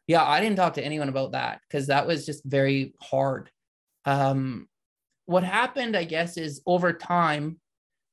yeah, 0.07 0.25
I 0.25 0.41
didn't 0.41 0.57
talk 0.57 0.75
to 0.75 0.85
anyone 0.85 1.09
about 1.09 1.33
that 1.33 1.61
because 1.69 1.87
that 1.87 2.07
was 2.07 2.27
just 2.27 2.45
very 2.45 2.95
hard 3.01 3.51
um, 4.05 4.69
what 5.27 5.45
happened, 5.45 5.97
I 5.97 6.05
guess, 6.05 6.37
is 6.37 6.61
over 6.67 6.93
time, 6.93 7.61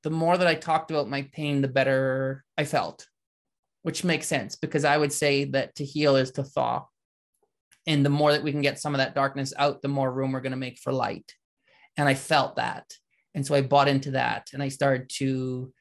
the 0.03 0.09
more 0.09 0.37
that 0.37 0.47
I 0.47 0.55
talked 0.55 0.91
about 0.91 1.09
my 1.09 1.23
pain, 1.33 1.61
the 1.61 1.67
better 1.67 2.43
I 2.57 2.65
felt, 2.65 3.07
which 3.81 4.03
makes 4.03 4.27
sense 4.27 4.55
because 4.55 4.85
I 4.85 4.97
would 4.97 5.11
say 5.11 5.45
that 5.45 5.75
to 5.75 5.85
heal 5.85 6.15
is 6.15 6.31
to 6.31 6.43
thaw. 6.43 6.85
And 7.87 8.05
the 8.05 8.09
more 8.09 8.33
that 8.33 8.43
we 8.43 8.51
can 8.51 8.61
get 8.61 8.79
some 8.79 8.93
of 8.93 8.99
that 8.99 9.15
darkness 9.15 9.53
out, 9.57 9.81
the 9.81 9.87
more 9.87 10.11
room 10.11 10.31
we're 10.31 10.41
going 10.41 10.51
to 10.51 10.57
make 10.57 10.77
for 10.77 10.91
light. 10.91 11.33
And 11.95 12.07
I 12.07 12.13
felt 12.13 12.57
that. 12.57 12.85
And 13.35 13.45
so 13.45 13.55
I 13.55 13.61
bought 13.61 13.87
into 13.87 14.11
that 14.11 14.49
and 14.53 14.63
I 14.63 14.69
started 14.69 15.09
to, 15.17 15.71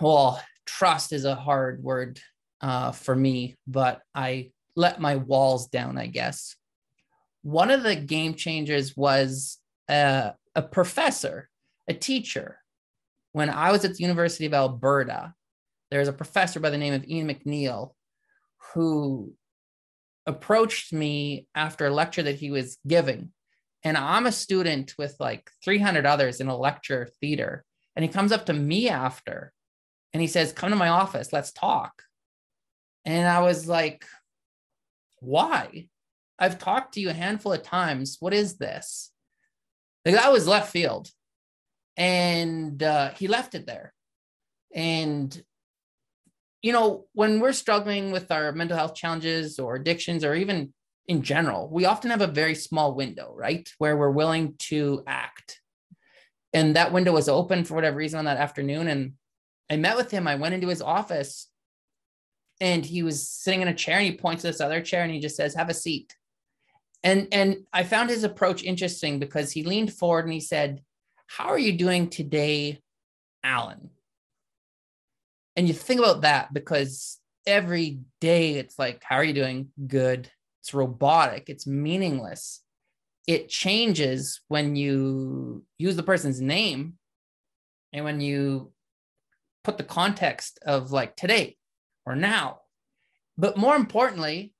well, 0.00 0.42
trust 0.66 1.12
is 1.12 1.24
a 1.24 1.34
hard 1.34 1.82
word 1.82 2.20
uh, 2.60 2.92
for 2.92 3.14
me, 3.14 3.56
but 3.66 4.00
I 4.14 4.50
let 4.76 5.00
my 5.00 5.16
walls 5.16 5.68
down, 5.68 5.98
I 5.98 6.06
guess 6.06 6.56
one 7.44 7.70
of 7.70 7.82
the 7.82 7.94
game 7.94 8.34
changers 8.34 8.96
was 8.96 9.58
a, 9.88 10.32
a 10.54 10.62
professor, 10.62 11.50
a 11.86 11.92
teacher. 11.92 12.58
When 13.32 13.50
I 13.50 13.70
was 13.70 13.84
at 13.84 13.94
the 13.94 14.02
University 14.02 14.46
of 14.46 14.54
Alberta, 14.54 15.34
there 15.90 16.00
was 16.00 16.08
a 16.08 16.12
professor 16.14 16.58
by 16.58 16.70
the 16.70 16.78
name 16.78 16.94
of 16.94 17.04
Ian 17.04 17.28
McNeil 17.28 17.92
who 18.72 19.34
approached 20.26 20.90
me 20.92 21.46
after 21.54 21.86
a 21.86 21.90
lecture 21.90 22.22
that 22.22 22.36
he 22.36 22.50
was 22.50 22.78
giving. 22.86 23.30
And 23.84 23.98
I'm 23.98 24.26
a 24.26 24.32
student 24.32 24.94
with 24.96 25.14
like 25.20 25.50
300 25.62 26.06
others 26.06 26.40
in 26.40 26.48
a 26.48 26.56
lecture 26.56 27.10
theater. 27.20 27.64
And 27.94 28.02
he 28.02 28.08
comes 28.08 28.32
up 28.32 28.46
to 28.46 28.52
me 28.54 28.88
after 28.88 29.52
and 30.12 30.20
he 30.22 30.26
says, 30.26 30.52
Come 30.52 30.70
to 30.70 30.76
my 30.76 30.88
office, 30.88 31.32
let's 31.32 31.52
talk. 31.52 32.02
And 33.04 33.28
I 33.28 33.40
was 33.40 33.68
like, 33.68 34.06
Why? 35.20 35.88
I've 36.38 36.58
talked 36.58 36.94
to 36.94 37.00
you 37.00 37.10
a 37.10 37.14
handful 37.14 37.52
of 37.52 37.62
times. 37.62 38.16
What 38.20 38.34
is 38.34 38.56
this? 38.56 39.12
Like 40.04 40.14
that 40.14 40.32
was 40.32 40.48
left 40.48 40.72
field. 40.72 41.10
And 41.96 42.82
uh, 42.82 43.10
he 43.12 43.28
left 43.28 43.54
it 43.54 43.66
there. 43.66 43.92
And 44.74 45.40
you 46.62 46.72
know, 46.72 47.04
when 47.12 47.40
we're 47.40 47.52
struggling 47.52 48.10
with 48.10 48.32
our 48.32 48.50
mental 48.52 48.78
health 48.78 48.94
challenges 48.94 49.58
or 49.58 49.76
addictions 49.76 50.24
or 50.24 50.34
even 50.34 50.72
in 51.06 51.22
general, 51.22 51.68
we 51.70 51.84
often 51.84 52.10
have 52.10 52.22
a 52.22 52.26
very 52.26 52.54
small 52.54 52.94
window, 52.94 53.32
right? 53.36 53.68
Where 53.78 53.96
we're 53.96 54.10
willing 54.10 54.54
to 54.70 55.02
act. 55.06 55.60
And 56.52 56.76
that 56.76 56.92
window 56.92 57.12
was 57.12 57.28
open 57.28 57.64
for 57.64 57.74
whatever 57.74 57.96
reason 57.96 58.18
on 58.18 58.24
that 58.24 58.38
afternoon. 58.38 58.88
And 58.88 59.12
I 59.70 59.76
met 59.76 59.96
with 59.96 60.10
him. 60.10 60.26
I 60.26 60.36
went 60.36 60.54
into 60.54 60.68
his 60.68 60.80
office 60.80 61.48
and 62.60 62.84
he 62.84 63.02
was 63.02 63.28
sitting 63.28 63.60
in 63.60 63.68
a 63.68 63.74
chair 63.74 63.98
and 63.98 64.06
he 64.06 64.16
points 64.16 64.42
to 64.42 64.48
this 64.48 64.60
other 64.60 64.80
chair 64.80 65.02
and 65.02 65.12
he 65.12 65.20
just 65.20 65.36
says, 65.36 65.54
Have 65.54 65.68
a 65.68 65.74
seat. 65.74 66.14
And, 67.02 67.28
and 67.32 67.66
I 67.72 67.82
found 67.82 68.08
his 68.08 68.24
approach 68.24 68.62
interesting 68.62 69.18
because 69.18 69.52
he 69.52 69.64
leaned 69.64 69.92
forward 69.92 70.24
and 70.24 70.32
he 70.32 70.40
said, 70.40 70.82
How 71.26 71.48
are 71.48 71.58
you 71.58 71.76
doing 71.76 72.08
today, 72.08 72.80
Alan? 73.42 73.90
And 75.56 75.68
you 75.68 75.74
think 75.74 76.00
about 76.00 76.22
that 76.22 76.54
because 76.54 77.20
every 77.46 78.00
day 78.20 78.54
it's 78.54 78.78
like, 78.78 79.02
How 79.02 79.16
are 79.16 79.24
you 79.24 79.34
doing? 79.34 79.68
Good. 79.86 80.30
It's 80.64 80.72
robotic, 80.72 81.50
it's 81.50 81.66
meaningless. 81.66 82.62
It 83.26 83.50
changes 83.50 84.40
when 84.48 84.76
you 84.76 85.66
use 85.76 85.94
the 85.94 86.02
person's 86.02 86.40
name 86.40 86.94
and 87.92 88.02
when 88.02 88.22
you 88.22 88.72
put 89.62 89.76
the 89.76 89.84
context 89.84 90.58
of 90.64 90.90
like 90.90 91.16
today 91.16 91.58
or 92.06 92.16
now. 92.16 92.60
But 93.36 93.58
more 93.58 93.76
importantly, 93.76 94.54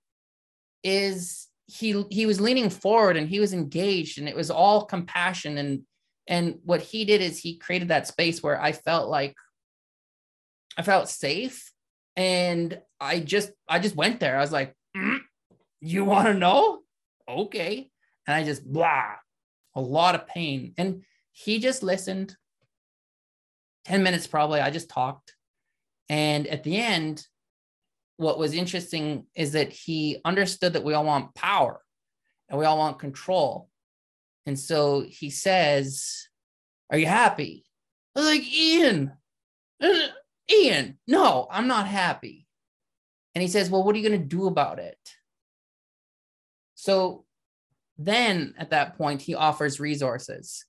is 0.83 1.49
he 1.69 2.05
he 2.11 2.27
was 2.27 2.39
leaning 2.39 2.69
forward 2.69 3.17
and 3.17 3.27
he 3.27 3.41
was 3.41 3.55
engaged 3.55 4.19
and 4.19 4.29
it 4.29 4.37
was 4.37 4.51
all 4.51 4.85
compassion 4.85 5.57
and 5.57 5.85
and 6.29 6.59
what 6.67 6.83
he 6.83 7.07
did 7.07 7.23
is 7.23 7.39
he 7.39 7.57
created 7.57 7.89
that 7.89 8.07
space 8.07 8.43
where 8.43 8.61
I 8.61 8.73
felt 8.73 9.09
like 9.09 9.35
I 10.77 10.83
felt 10.83 11.09
safe 11.09 11.73
and 12.15 12.79
I 13.01 13.21
just 13.21 13.53
I 13.67 13.79
just 13.79 13.97
went 13.97 14.21
there. 14.21 14.37
I 14.37 14.43
was 14.43 14.53
like, 14.53 14.75
you 15.85 16.05
want 16.05 16.29
to 16.29 16.35
know? 16.35 16.81
Okay. 17.29 17.91
And 18.27 18.35
I 18.35 18.45
just 18.45 18.65
blah, 18.65 19.15
a 19.75 19.81
lot 19.81 20.15
of 20.15 20.27
pain. 20.27 20.75
And 20.79 21.03
he 21.33 21.59
just 21.59 21.83
listened 21.83 22.37
10 23.85 24.03
minutes 24.03 24.27
probably. 24.27 24.61
I 24.61 24.71
just 24.71 24.89
talked. 24.89 25.35
And 26.09 26.47
at 26.47 26.65
the 26.65 26.77
end, 26.77 27.27
what 28.17 28.39
was 28.39 28.55
interesting 28.55 29.27
is 29.35 29.53
that 29.53 29.73
he 29.73 30.21
understood 30.25 30.75
that 30.75 30.85
we 30.85 30.95
all 30.95 31.05
want 31.05 31.35
power 31.35 31.81
and 32.49 32.59
we 32.59 32.65
all 32.65 32.79
want 32.79 32.99
control. 32.99 33.69
And 34.47 34.59
so 34.59 35.05
he 35.07 35.31
says, 35.31 36.29
Are 36.91 36.99
you 36.99 37.07
happy? 37.07 37.65
I 38.15 38.21
was 38.21 38.29
like, 38.29 38.55
Ian, 38.55 39.13
uh, 39.83 40.09
Ian, 40.51 40.99
no, 41.07 41.49
I'm 41.51 41.67
not 41.67 41.89
happy. 41.89 42.47
And 43.35 43.43
he 43.43 43.49
says, 43.49 43.71
Well, 43.71 43.83
what 43.83 43.95
are 43.95 43.99
you 43.99 44.09
going 44.09 44.21
to 44.21 44.27
do 44.27 44.47
about 44.47 44.79
it? 44.79 44.99
So 46.85 47.25
then 47.97 48.53
at 48.59 48.69
that 48.69 48.99
point, 48.99 49.23
he 49.23 49.35
offers 49.35 49.81
resources. 49.81 50.67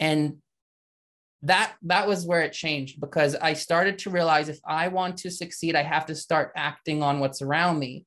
And 0.00 0.38
that 1.42 1.74
that 1.82 2.08
was 2.08 2.26
where 2.26 2.40
it 2.40 2.52
changed 2.52 3.00
because 3.00 3.36
I 3.36 3.52
started 3.52 4.00
to 4.00 4.10
realize 4.10 4.48
if 4.48 4.58
I 4.66 4.88
want 4.88 5.18
to 5.18 5.30
succeed, 5.30 5.76
I 5.76 5.82
have 5.82 6.06
to 6.06 6.16
start 6.16 6.50
acting 6.56 7.04
on 7.04 7.20
what's 7.20 7.40
around 7.40 7.78
me. 7.78 8.04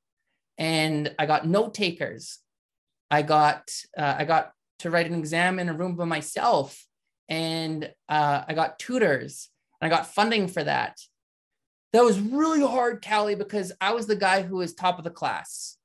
And 0.58 1.16
I 1.18 1.26
got 1.26 1.48
note 1.48 1.74
takers. 1.74 2.40
I 3.10 3.22
got 3.22 3.72
uh, 3.98 4.16
I 4.18 4.26
got 4.26 4.52
to 4.80 4.90
write 4.90 5.06
an 5.06 5.18
exam 5.18 5.58
in 5.58 5.70
a 5.70 5.74
room 5.74 5.96
by 5.96 6.04
myself, 6.04 6.86
and 7.30 7.90
uh, 8.10 8.44
I 8.46 8.54
got 8.56 8.78
tutors, 8.78 9.50
and 9.80 9.90
I 9.90 9.96
got 9.96 10.14
funding 10.14 10.50
for 10.50 10.66
that. 10.66 10.98
That 11.94 12.04
was 12.04 12.20
really 12.20 12.60
hard, 12.60 13.06
Callie, 13.08 13.36
because 13.36 13.72
I 13.80 13.94
was 13.94 14.06
the 14.06 14.18
guy 14.18 14.42
who 14.42 14.58
was 14.58 14.74
top 14.74 14.98
of 14.98 15.06
the 15.06 15.10
class. 15.22 15.77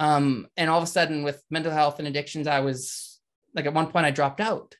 Um, 0.00 0.46
and 0.56 0.70
all 0.70 0.78
of 0.78 0.84
a 0.84 0.86
sudden, 0.86 1.22
with 1.22 1.42
mental 1.50 1.72
health 1.72 1.98
and 1.98 2.06
addictions, 2.06 2.46
I 2.46 2.60
was 2.60 3.20
like 3.54 3.66
at 3.66 3.74
one 3.74 3.90
point 3.90 4.06
I 4.06 4.10
dropped 4.10 4.40
out 4.40 4.76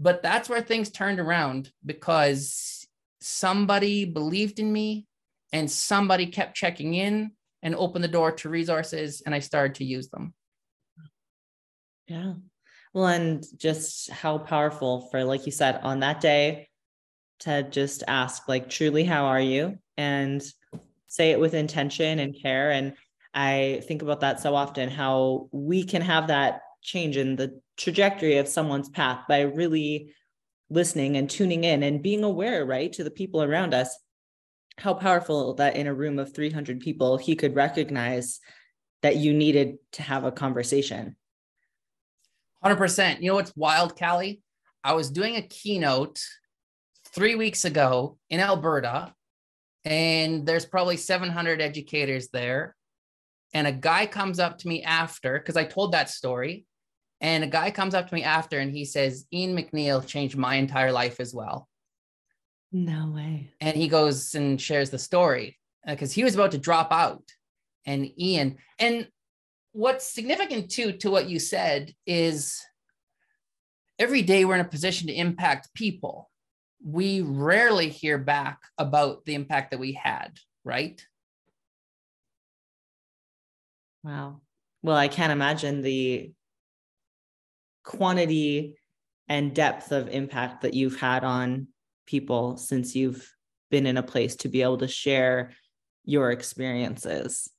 but 0.00 0.22
that's 0.22 0.48
where 0.48 0.60
things 0.60 0.90
turned 0.90 1.20
around 1.20 1.70
because 1.84 2.86
somebody 3.20 4.04
believed 4.04 4.58
in 4.58 4.72
me 4.72 5.06
and 5.52 5.70
somebody 5.70 6.26
kept 6.26 6.56
checking 6.56 6.94
in 6.94 7.32
and 7.62 7.74
opened 7.74 8.04
the 8.04 8.08
door 8.08 8.32
to 8.32 8.48
resources 8.48 9.22
and 9.24 9.34
I 9.34 9.38
started 9.38 9.76
to 9.76 9.84
use 9.84 10.08
them. 10.08 10.34
Yeah. 12.06 12.34
Well, 12.92 13.06
and 13.06 13.44
just 13.56 14.10
how 14.10 14.38
powerful 14.38 15.08
for, 15.10 15.24
like 15.24 15.46
you 15.46 15.52
said, 15.52 15.80
on 15.82 16.00
that 16.00 16.20
day 16.20 16.68
to 17.40 17.62
just 17.62 18.04
ask, 18.06 18.48
like, 18.48 18.68
truly, 18.68 19.04
how 19.04 19.24
are 19.24 19.40
you? 19.40 19.78
And 19.96 20.44
say 21.08 21.30
it 21.30 21.40
with 21.40 21.54
intention 21.54 22.18
and 22.18 22.36
care. 22.40 22.70
And 22.72 22.94
I 23.34 23.82
think 23.86 24.02
about 24.02 24.20
that 24.20 24.40
so 24.40 24.54
often 24.54 24.88
how 24.88 25.48
we 25.50 25.82
can 25.82 26.02
have 26.02 26.28
that 26.28 26.60
change 26.82 27.16
in 27.16 27.34
the 27.34 27.60
trajectory 27.76 28.36
of 28.36 28.46
someone's 28.46 28.88
path 28.88 29.22
by 29.28 29.40
really 29.40 30.14
listening 30.70 31.16
and 31.16 31.28
tuning 31.28 31.64
in 31.64 31.82
and 31.82 32.02
being 32.02 32.22
aware, 32.22 32.64
right, 32.64 32.92
to 32.92 33.02
the 33.02 33.10
people 33.10 33.42
around 33.42 33.74
us. 33.74 33.98
How 34.78 34.94
powerful 34.94 35.54
that 35.54 35.76
in 35.76 35.86
a 35.86 35.94
room 35.94 36.18
of 36.18 36.34
300 36.34 36.80
people, 36.80 37.16
he 37.16 37.36
could 37.36 37.54
recognize 37.54 38.40
that 39.02 39.16
you 39.16 39.34
needed 39.34 39.76
to 39.92 40.02
have 40.02 40.24
a 40.24 40.32
conversation. 40.32 41.16
100%. 42.64 43.20
You 43.20 43.28
know 43.28 43.34
what's 43.34 43.54
wild, 43.56 43.98
Callie? 43.98 44.42
I 44.82 44.94
was 44.94 45.10
doing 45.10 45.36
a 45.36 45.42
keynote 45.42 46.20
three 47.14 47.34
weeks 47.34 47.64
ago 47.64 48.18
in 48.30 48.40
Alberta, 48.40 49.14
and 49.84 50.46
there's 50.46 50.64
probably 50.64 50.96
700 50.96 51.60
educators 51.60 52.28
there. 52.28 52.74
And 53.54 53.66
a 53.66 53.72
guy 53.72 54.06
comes 54.06 54.38
up 54.40 54.58
to 54.58 54.68
me 54.68 54.82
after, 54.82 55.38
because 55.38 55.56
I 55.56 55.64
told 55.64 55.92
that 55.92 56.10
story. 56.10 56.66
And 57.20 57.44
a 57.44 57.46
guy 57.46 57.70
comes 57.70 57.94
up 57.94 58.08
to 58.08 58.14
me 58.14 58.24
after 58.24 58.58
and 58.58 58.70
he 58.70 58.84
says, 58.84 59.26
Ian 59.32 59.56
McNeil 59.56 60.06
changed 60.06 60.36
my 60.36 60.56
entire 60.56 60.92
life 60.92 61.20
as 61.20 61.32
well. 61.32 61.68
No 62.72 63.12
way. 63.14 63.52
And 63.60 63.76
he 63.76 63.86
goes 63.86 64.34
and 64.34 64.60
shares 64.60 64.90
the 64.90 64.98
story 64.98 65.58
because 65.86 66.10
uh, 66.10 66.14
he 66.14 66.24
was 66.24 66.34
about 66.34 66.50
to 66.50 66.58
drop 66.58 66.92
out. 66.92 67.22
And 67.86 68.10
Ian, 68.18 68.56
and 68.78 69.08
what's 69.72 70.04
significant 70.04 70.70
too 70.70 70.92
to 70.92 71.10
what 71.10 71.28
you 71.28 71.38
said 71.38 71.94
is 72.06 72.60
every 73.98 74.22
day 74.22 74.44
we're 74.44 74.56
in 74.56 74.60
a 74.60 74.68
position 74.68 75.06
to 75.06 75.14
impact 75.14 75.72
people. 75.74 76.30
We 76.84 77.22
rarely 77.22 77.88
hear 77.88 78.18
back 78.18 78.58
about 78.76 79.24
the 79.24 79.34
impact 79.34 79.70
that 79.70 79.80
we 79.80 79.92
had, 79.92 80.38
right? 80.64 81.00
Wow. 84.04 84.42
Well, 84.82 84.96
I 84.96 85.08
can't 85.08 85.32
imagine 85.32 85.80
the 85.80 86.32
quantity 87.84 88.76
and 89.28 89.54
depth 89.54 89.92
of 89.92 90.08
impact 90.08 90.62
that 90.62 90.74
you've 90.74 91.00
had 91.00 91.24
on 91.24 91.68
people 92.06 92.56
since 92.58 92.94
you've 92.94 93.26
been 93.70 93.86
in 93.86 93.96
a 93.96 94.02
place 94.02 94.36
to 94.36 94.48
be 94.48 94.62
able 94.62 94.78
to 94.78 94.88
share 94.88 95.52
your 96.04 96.30
experiences 96.30 97.50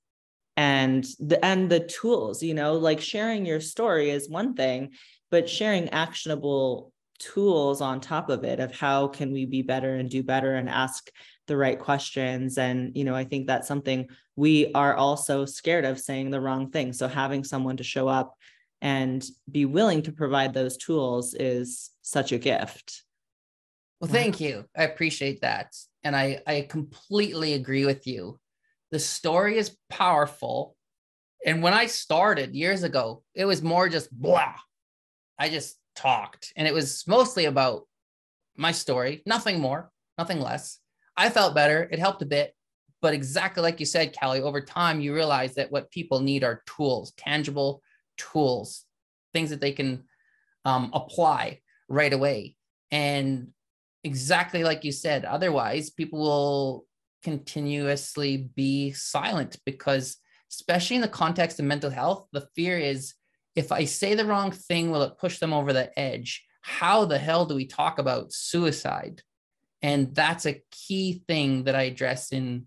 and 0.55 1.05
the 1.19 1.43
and 1.43 1.69
the 1.69 1.79
tools 1.79 2.43
you 2.43 2.53
know 2.53 2.75
like 2.75 3.01
sharing 3.01 3.45
your 3.45 3.59
story 3.59 4.11
is 4.11 4.29
one 4.29 4.53
thing 4.53 4.91
but 5.31 5.49
sharing 5.49 5.89
actionable 5.89 6.93
tools 7.19 7.81
on 7.81 7.99
top 7.99 8.29
of 8.29 8.43
it 8.43 8.59
of 8.59 8.73
how 8.73 9.07
can 9.07 9.33
we 9.33 9.45
be 9.45 9.63
better 9.63 9.95
and 9.95 10.09
do 10.09 10.21
better 10.21 10.55
and 10.55 10.69
ask 10.69 11.09
the 11.47 11.57
right 11.57 11.79
questions 11.79 12.57
and 12.57 12.95
you 12.95 13.03
know 13.03 13.15
i 13.15 13.23
think 13.23 13.47
that's 13.47 13.67
something 13.67 14.07
we 14.35 14.71
are 14.73 14.95
also 14.95 15.45
scared 15.45 15.85
of 15.85 15.99
saying 15.99 16.29
the 16.29 16.41
wrong 16.41 16.69
thing 16.69 16.91
so 16.91 17.07
having 17.07 17.43
someone 17.43 17.77
to 17.77 17.83
show 17.83 18.07
up 18.07 18.35
and 18.81 19.25
be 19.51 19.65
willing 19.65 20.03
to 20.03 20.11
provide 20.11 20.53
those 20.53 20.77
tools 20.77 21.33
is 21.33 21.89
such 22.03 22.31
a 22.31 22.37
gift. 22.37 23.03
Well, 23.99 24.11
thank 24.11 24.39
you. 24.39 24.65
I 24.77 24.83
appreciate 24.83 25.41
that. 25.41 25.75
And 26.03 26.15
I, 26.15 26.41
I 26.45 26.67
completely 26.69 27.53
agree 27.53 27.85
with 27.85 28.05
you. 28.05 28.39
The 28.91 28.99
story 28.99 29.57
is 29.57 29.75
powerful. 29.89 30.75
And 31.45 31.63
when 31.63 31.73
I 31.73 31.87
started 31.87 32.55
years 32.55 32.83
ago, 32.83 33.23
it 33.33 33.45
was 33.45 33.63
more 33.63 33.89
just 33.89 34.11
blah. 34.11 34.53
I 35.39 35.49
just 35.49 35.77
talked, 35.95 36.53
and 36.55 36.67
it 36.67 36.73
was 36.73 37.05
mostly 37.07 37.45
about 37.45 37.87
my 38.55 38.71
story, 38.71 39.23
nothing 39.25 39.59
more, 39.59 39.91
nothing 40.17 40.39
less. 40.39 40.79
I 41.17 41.29
felt 41.29 41.55
better. 41.55 41.87
It 41.91 41.99
helped 41.99 42.21
a 42.21 42.25
bit. 42.25 42.53
But 43.01 43.13
exactly 43.13 43.61
like 43.61 43.79
you 43.79 43.85
said, 43.85 44.15
Callie, 44.19 44.41
over 44.41 44.61
time, 44.61 44.99
you 45.01 45.13
realize 45.13 45.55
that 45.55 45.71
what 45.71 45.91
people 45.91 46.21
need 46.21 46.43
are 46.43 46.63
tools, 46.65 47.13
tangible 47.17 47.81
tools, 48.17 48.85
things 49.33 49.49
that 49.49 49.61
they 49.61 49.73
can 49.73 50.05
um, 50.63 50.89
apply 50.93 51.59
right 51.87 52.11
away. 52.11 52.55
And 52.91 53.49
exactly 54.03 54.63
like 54.63 54.83
you 54.83 54.91
said, 54.91 55.25
otherwise, 55.25 55.89
people 55.89 56.19
will 56.19 56.85
continuously 57.23 58.49
be 58.55 58.91
silent 58.93 59.57
because, 59.65 60.17
especially 60.51 60.95
in 60.95 61.01
the 61.01 61.07
context 61.07 61.59
of 61.59 61.65
mental 61.65 61.89
health, 61.89 62.27
the 62.31 62.47
fear 62.55 62.77
is 62.77 63.13
if 63.55 63.71
I 63.71 63.85
say 63.85 64.15
the 64.15 64.25
wrong 64.25 64.51
thing, 64.51 64.91
will 64.91 65.03
it 65.03 65.17
push 65.17 65.39
them 65.39 65.53
over 65.53 65.73
the 65.73 65.97
edge? 65.97 66.45
How 66.61 67.05
the 67.05 67.17
hell 67.17 67.45
do 67.45 67.55
we 67.55 67.65
talk 67.65 67.99
about 67.99 68.33
suicide? 68.33 69.21
And 69.85 70.15
that's 70.15 70.47
a 70.47 70.63
key 70.71 71.21
thing 71.27 71.65
that 71.65 71.75
I 71.75 71.83
address 71.83 72.31
in 72.31 72.65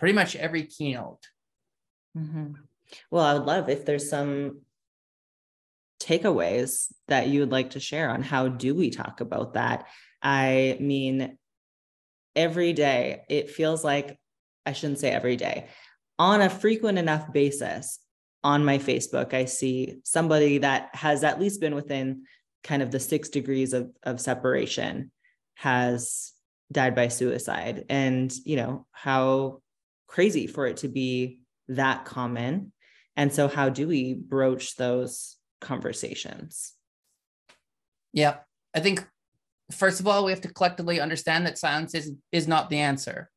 pretty 0.00 0.14
much 0.14 0.34
every 0.34 0.64
keynote. 0.64 1.28
Mm-hmm. 2.18 2.54
Well, 3.12 3.24
I 3.24 3.34
would 3.34 3.44
love 3.44 3.68
if 3.68 3.84
there's 3.84 4.10
some 4.10 4.62
takeaways 6.00 6.92
that 7.06 7.28
you 7.28 7.38
would 7.38 7.52
like 7.52 7.70
to 7.70 7.80
share 7.80 8.10
on 8.10 8.24
how 8.24 8.48
do 8.48 8.74
we 8.74 8.90
talk 8.90 9.20
about 9.20 9.54
that. 9.54 9.86
I 10.20 10.76
mean, 10.80 11.38
every 12.34 12.72
day 12.72 13.22
it 13.28 13.50
feels 13.50 13.84
like 13.84 14.18
I 14.66 14.72
shouldn't 14.72 14.98
say 14.98 15.12
every 15.12 15.36
day 15.36 15.68
on 16.18 16.40
a 16.40 16.50
frequent 16.50 16.98
enough 16.98 17.32
basis 17.32 18.00
on 18.42 18.64
my 18.64 18.78
Facebook, 18.78 19.34
I 19.34 19.44
see 19.44 20.00
somebody 20.02 20.58
that 20.58 20.96
has 20.96 21.22
at 21.22 21.38
least 21.38 21.60
been 21.60 21.76
within 21.76 22.24
kind 22.64 22.82
of 22.82 22.90
the 22.90 22.98
six 22.98 23.28
degrees 23.28 23.72
of, 23.72 23.92
of 24.02 24.20
separation 24.20 25.12
has 25.54 26.32
died 26.70 26.94
by 26.94 27.08
suicide. 27.08 27.84
And, 27.88 28.32
you 28.44 28.56
know, 28.56 28.86
how 28.92 29.62
crazy 30.06 30.46
for 30.46 30.66
it 30.66 30.78
to 30.78 30.88
be 30.88 31.40
that 31.68 32.04
common. 32.04 32.72
And 33.16 33.32
so, 33.32 33.48
how 33.48 33.68
do 33.68 33.86
we 33.88 34.14
broach 34.14 34.76
those 34.76 35.36
conversations? 35.60 36.72
Yeah. 38.12 38.36
I 38.74 38.80
think, 38.80 39.06
first 39.72 40.00
of 40.00 40.06
all, 40.06 40.24
we 40.24 40.32
have 40.32 40.40
to 40.42 40.52
collectively 40.52 41.00
understand 41.00 41.46
that 41.46 41.58
silence 41.58 41.94
is, 41.94 42.12
is 42.32 42.48
not 42.48 42.70
the 42.70 42.78
answer. 42.78 43.30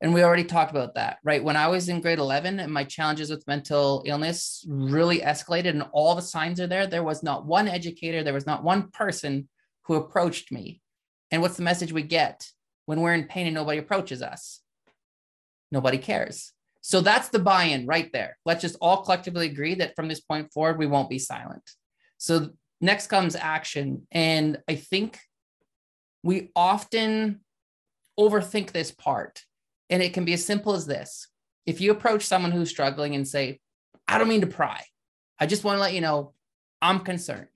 And 0.00 0.12
we 0.12 0.22
already 0.22 0.44
talked 0.44 0.70
about 0.70 0.94
that, 0.94 1.18
right? 1.24 1.42
When 1.42 1.56
I 1.56 1.68
was 1.68 1.88
in 1.88 2.02
grade 2.02 2.18
11 2.18 2.60
and 2.60 2.72
my 2.72 2.84
challenges 2.84 3.30
with 3.30 3.46
mental 3.46 4.02
illness 4.04 4.64
really 4.68 5.20
escalated 5.20 5.70
and 5.70 5.84
all 5.92 6.14
the 6.14 6.20
signs 6.20 6.60
are 6.60 6.66
there, 6.66 6.86
there 6.86 7.02
was 7.02 7.22
not 7.22 7.46
one 7.46 7.66
educator, 7.66 8.22
there 8.22 8.34
was 8.34 8.46
not 8.46 8.62
one 8.62 8.90
person 8.90 9.48
who 9.84 9.94
approached 9.94 10.52
me. 10.52 10.82
And 11.30 11.42
what's 11.42 11.56
the 11.56 11.62
message 11.62 11.92
we 11.92 12.02
get 12.02 12.48
when 12.86 13.00
we're 13.00 13.14
in 13.14 13.24
pain 13.24 13.46
and 13.46 13.54
nobody 13.54 13.78
approaches 13.78 14.22
us? 14.22 14.60
Nobody 15.72 15.98
cares. 15.98 16.52
So 16.80 17.00
that's 17.00 17.30
the 17.30 17.40
buy 17.40 17.64
in 17.64 17.86
right 17.86 18.12
there. 18.12 18.38
Let's 18.44 18.62
just 18.62 18.76
all 18.80 19.02
collectively 19.02 19.46
agree 19.46 19.74
that 19.76 19.96
from 19.96 20.06
this 20.06 20.20
point 20.20 20.52
forward, 20.52 20.78
we 20.78 20.86
won't 20.86 21.10
be 21.10 21.18
silent. 21.18 21.68
So 22.18 22.50
next 22.80 23.08
comes 23.08 23.34
action. 23.34 24.06
And 24.12 24.58
I 24.68 24.76
think 24.76 25.18
we 26.22 26.50
often 26.54 27.40
overthink 28.18 28.70
this 28.70 28.92
part 28.92 29.42
and 29.90 30.02
it 30.02 30.14
can 30.14 30.24
be 30.24 30.32
as 30.32 30.44
simple 30.44 30.74
as 30.74 30.86
this. 30.86 31.28
If 31.66 31.80
you 31.80 31.90
approach 31.90 32.22
someone 32.22 32.52
who's 32.52 32.70
struggling 32.70 33.14
and 33.14 33.26
say, 33.26 33.60
I 34.06 34.18
don't 34.18 34.28
mean 34.28 34.42
to 34.42 34.46
pry, 34.46 34.84
I 35.38 35.46
just 35.46 35.64
want 35.64 35.76
to 35.76 35.80
let 35.80 35.94
you 35.94 36.00
know 36.00 36.34
I'm 36.80 37.00
concerned. 37.00 37.48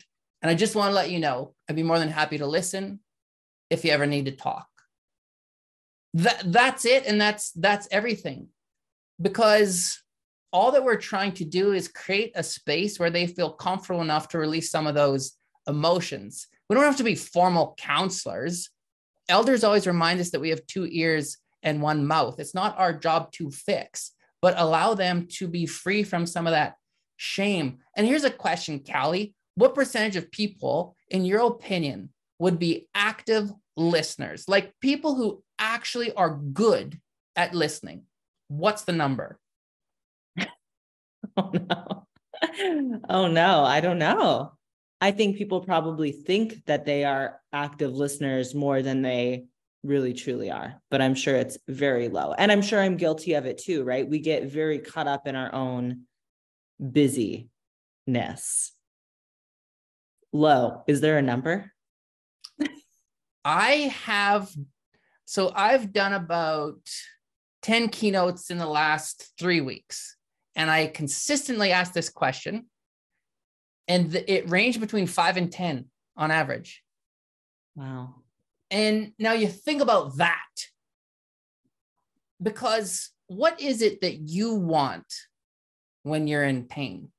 And 0.42 0.50
I 0.50 0.54
just 0.54 0.74
want 0.74 0.90
to 0.90 0.94
let 0.94 1.10
you 1.10 1.20
know 1.20 1.54
I'd 1.68 1.76
be 1.76 1.82
more 1.82 1.98
than 1.98 2.08
happy 2.08 2.38
to 2.38 2.46
listen 2.46 3.00
if 3.70 3.84
you 3.84 3.92
ever 3.92 4.06
need 4.06 4.26
to 4.26 4.32
talk. 4.32 4.66
That, 6.14 6.42
that's 6.44 6.84
it. 6.84 7.06
And 7.06 7.20
that's 7.20 7.52
that's 7.52 7.88
everything. 7.90 8.48
Because 9.20 10.02
all 10.52 10.72
that 10.72 10.84
we're 10.84 10.96
trying 10.96 11.32
to 11.32 11.44
do 11.44 11.72
is 11.72 11.88
create 11.88 12.32
a 12.34 12.42
space 12.42 12.98
where 12.98 13.10
they 13.10 13.26
feel 13.26 13.52
comfortable 13.52 14.02
enough 14.02 14.28
to 14.28 14.38
release 14.38 14.70
some 14.70 14.86
of 14.86 14.94
those 14.94 15.32
emotions. 15.68 16.48
We 16.68 16.74
don't 16.74 16.84
have 16.84 16.96
to 16.96 17.04
be 17.04 17.14
formal 17.14 17.74
counselors. 17.78 18.70
Elders 19.28 19.62
always 19.62 19.86
remind 19.86 20.20
us 20.20 20.30
that 20.30 20.40
we 20.40 20.50
have 20.50 20.66
two 20.66 20.86
ears 20.90 21.38
and 21.62 21.82
one 21.82 22.06
mouth. 22.06 22.40
It's 22.40 22.54
not 22.54 22.78
our 22.78 22.92
job 22.92 23.30
to 23.32 23.50
fix, 23.50 24.12
but 24.42 24.54
allow 24.58 24.94
them 24.94 25.28
to 25.32 25.46
be 25.46 25.66
free 25.66 26.02
from 26.02 26.26
some 26.26 26.46
of 26.46 26.52
that 26.52 26.74
shame. 27.16 27.78
And 27.96 28.06
here's 28.06 28.24
a 28.24 28.30
question, 28.30 28.82
Callie. 28.82 29.34
What 29.54 29.74
percentage 29.74 30.16
of 30.16 30.30
people, 30.30 30.96
in 31.08 31.24
your 31.24 31.46
opinion, 31.46 32.10
would 32.40 32.58
be 32.58 32.88
active 32.94 33.52
listeners, 33.76 34.48
like 34.48 34.72
people 34.80 35.14
who 35.14 35.44
actually 35.58 36.12
are 36.12 36.40
good 36.52 36.98
at 37.36 37.54
listening? 37.54 38.02
What's 38.48 38.82
the 38.82 38.92
number? 38.92 39.38
oh, 41.36 41.52
no. 41.52 42.06
Oh, 43.10 43.26
no. 43.26 43.64
I 43.64 43.80
don't 43.80 43.98
know. 43.98 44.52
I 45.02 45.10
think 45.10 45.36
people 45.36 45.60
probably 45.60 46.10
think 46.10 46.64
that 46.64 46.86
they 46.86 47.04
are 47.04 47.38
active 47.52 47.92
listeners 47.92 48.54
more 48.54 48.80
than 48.80 49.02
they 49.02 49.44
really 49.82 50.12
truly 50.12 50.50
are 50.50 50.78
but 50.90 51.00
i'm 51.00 51.14
sure 51.14 51.34
it's 51.34 51.56
very 51.66 52.10
low 52.10 52.34
and 52.34 52.52
i'm 52.52 52.60
sure 52.60 52.78
i'm 52.78 52.98
guilty 52.98 53.32
of 53.32 53.46
it 53.46 53.56
too 53.56 53.82
right 53.82 54.06
we 54.06 54.18
get 54.18 54.44
very 54.44 54.78
caught 54.78 55.06
up 55.06 55.26
in 55.26 55.34
our 55.34 55.54
own 55.54 56.02
busyness 56.78 57.48
low 60.34 60.82
is 60.86 61.00
there 61.00 61.16
a 61.16 61.22
number 61.22 61.72
i 63.44 63.92
have 64.04 64.50
so 65.24 65.52
i've 65.54 65.92
done 65.92 66.12
about 66.12 66.80
10 67.62 67.88
keynotes 67.88 68.50
in 68.50 68.58
the 68.58 68.66
last 68.66 69.32
three 69.38 69.60
weeks 69.60 70.16
and 70.56 70.70
i 70.70 70.86
consistently 70.86 71.72
ask 71.72 71.92
this 71.92 72.08
question 72.08 72.66
and 73.88 74.14
it 74.14 74.48
ranged 74.48 74.80
between 74.80 75.06
five 75.06 75.36
and 75.36 75.50
10 75.52 75.86
on 76.16 76.30
average 76.30 76.82
wow 77.74 78.14
and 78.70 79.12
now 79.18 79.32
you 79.32 79.48
think 79.48 79.82
about 79.82 80.18
that. 80.18 80.46
Because 82.40 83.10
what 83.26 83.60
is 83.60 83.82
it 83.82 84.00
that 84.00 84.16
you 84.28 84.54
want 84.54 85.06
when 86.02 86.26
you're 86.26 86.44
in 86.44 86.64
pain? 86.64 87.10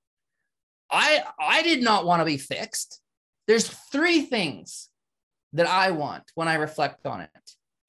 I 0.89 1.23
I 1.39 1.61
did 1.61 1.83
not 1.83 2.05
want 2.05 2.21
to 2.21 2.25
be 2.25 2.37
fixed. 2.37 3.01
There's 3.47 3.67
three 3.67 4.21
things 4.21 4.89
that 5.53 5.67
I 5.67 5.91
want 5.91 6.23
when 6.35 6.47
I 6.47 6.55
reflect 6.55 7.05
on 7.05 7.21
it. 7.21 7.29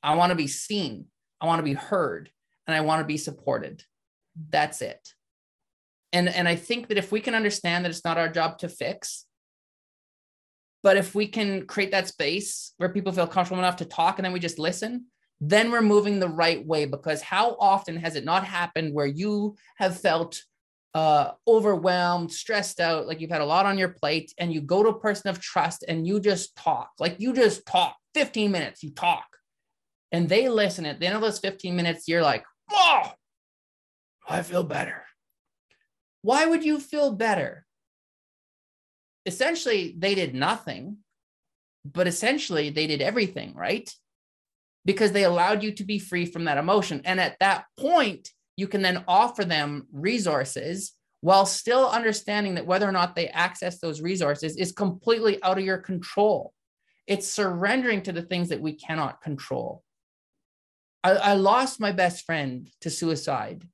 I 0.03 0.17
want 0.17 0.31
to 0.31 0.37
be 0.37 0.49
seen, 0.49 1.07
I 1.41 1.47
want 1.47 1.61
to 1.61 1.65
be 1.65 1.75
heard, 1.75 2.31
and 2.67 2.77
I 2.77 2.81
want 2.81 3.01
to 3.01 3.07
be 3.07 3.17
supported. 3.17 3.85
That's 4.51 4.83
it. 4.83 5.09
And 6.13 6.29
and 6.29 6.49
I 6.49 6.57
think 6.57 6.89
that 6.89 6.99
if 6.99 7.13
we 7.13 7.21
can 7.21 7.35
understand 7.35 7.85
that 7.85 7.91
it's 7.91 8.05
not 8.05 8.19
our 8.19 8.29
job 8.29 8.59
to 8.59 8.69
fix, 8.69 9.27
but 10.83 10.97
if 10.97 11.15
we 11.15 11.27
can 11.27 11.67
create 11.67 11.93
that 11.93 12.09
space 12.09 12.75
where 12.77 12.89
people 12.89 13.13
feel 13.13 13.27
comfortable 13.27 13.61
enough 13.61 13.77
to 13.77 13.85
talk 13.85 14.19
and 14.19 14.25
then 14.25 14.33
we 14.33 14.41
just 14.41 14.59
listen, 14.59 15.07
then 15.41 15.71
we're 15.71 15.81
moving 15.83 16.19
the 16.19 16.29
right 16.29 16.65
way. 16.67 16.85
Because 16.85 17.23
how 17.23 17.57
often 17.59 17.97
has 17.97 18.17
it 18.17 18.25
not 18.25 18.45
happened 18.45 18.93
where 18.93 19.07
you 19.07 19.57
have 19.77 20.01
felt 20.01 20.43
uh, 20.95 21.33
overwhelmed, 21.47 22.31
stressed 22.31 22.81
out, 22.81 23.07
like 23.07 23.21
you've 23.21 23.31
had 23.31 23.41
a 23.41 23.47
lot 23.47 23.67
on 23.67 23.79
your 23.79 23.89
plate, 23.89 24.33
and 24.39 24.53
you 24.53 24.61
go 24.61 24.83
to 24.83 24.91
a 24.91 25.01
person 25.01 25.31
of 25.31 25.41
trust 25.41 25.85
and 25.87 26.07
you 26.07 26.21
just 26.21 26.55
talk, 26.57 26.91
like 26.99 27.17
you 27.19 27.33
just 27.33 27.67
talk 27.67 27.97
15 28.15 28.51
minutes, 28.51 28.83
you 28.83 28.91
talk, 28.91 29.27
and 30.11 30.29
they 30.29 30.49
listen. 30.49 30.87
At 30.87 31.01
the 31.01 31.07
end 31.07 31.17
of 31.17 31.23
those 31.23 31.39
15 31.39 31.75
minutes, 31.75 32.09
you're 32.09 32.23
like, 32.23 32.45
oh, 32.71 33.13
I 34.29 34.43
feel 34.43 34.65
better. 34.65 35.05
Why 36.23 36.47
would 36.47 36.65
you 36.65 36.79
feel 36.79 37.13
better? 37.13 37.67
essentially 39.27 39.95
they 39.97 40.15
did 40.15 40.35
nothing, 40.35 40.99
but 41.85 42.07
essentially 42.07 42.71
they 42.71 42.87
did 42.87 43.01
everything, 43.01 43.55
right? 43.55 43.91
Because 44.85 45.13
they 45.13 45.25
allowed 45.25 45.63
you 45.63 45.73
to 45.73 45.85
be 45.85 45.99
free 45.99 46.27
from 46.27 46.45
that 46.45 46.59
emotion. 46.59 47.03
And 47.05 47.21
at 47.21 47.37
that 47.41 47.65
point, 47.79 48.31
you 48.63 48.69
can 48.69 48.81
then 48.81 49.03
offer 49.09 49.45
them 49.45 49.89
resources 49.93 50.93
while 51.21 51.45
still 51.45 51.91
understanding 51.91 52.55
that 52.55 52.65
whether 52.65 52.89
or 52.89 52.93
not 52.93 53.17
they 53.17 53.27
access 53.27 53.81
those 53.81 54.01
resources 54.01 54.57
is 54.57 54.71
completely 54.71 55.43
out 55.43 55.59
of 55.59 55.65
your 55.65 55.79
control. 55.79 56.53
It's 57.09 57.27
surrendering 57.27 58.03
to 58.03 58.13
the 58.13 58.23
things 58.23 58.51
that 58.51 58.61
we 58.61 58.75
cannot 58.75 59.21
control. 59.21 59.83
I, 61.03 61.11
I 61.11 61.35
lost 61.35 61.81
my 61.81 61.91
best 61.91 62.25
friend 62.25 62.71
to 62.83 62.89
suicide. 62.89 63.67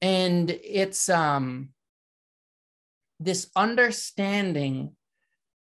And 0.00 0.50
it's 0.50 1.08
um 1.08 1.68
this 3.20 3.50
understanding 3.54 4.96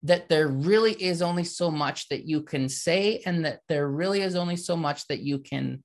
that 0.03 0.29
there 0.29 0.49
really 0.49 0.93
is 0.93 1.23
only 1.23 1.45
so 1.45 1.71
much 1.71 2.09
that 2.09 2.25
you 2.25 2.43
can 2.43 2.69
say 2.69 3.23
and 3.27 3.45
that 3.45 3.61
there 3.69 3.89
really 3.89 4.23
is 4.23 4.35
only 4.35 4.57
so 4.57 4.77
much 4.77 5.07
that 5.07 5.21
you 5.21 5.39
can 5.39 5.85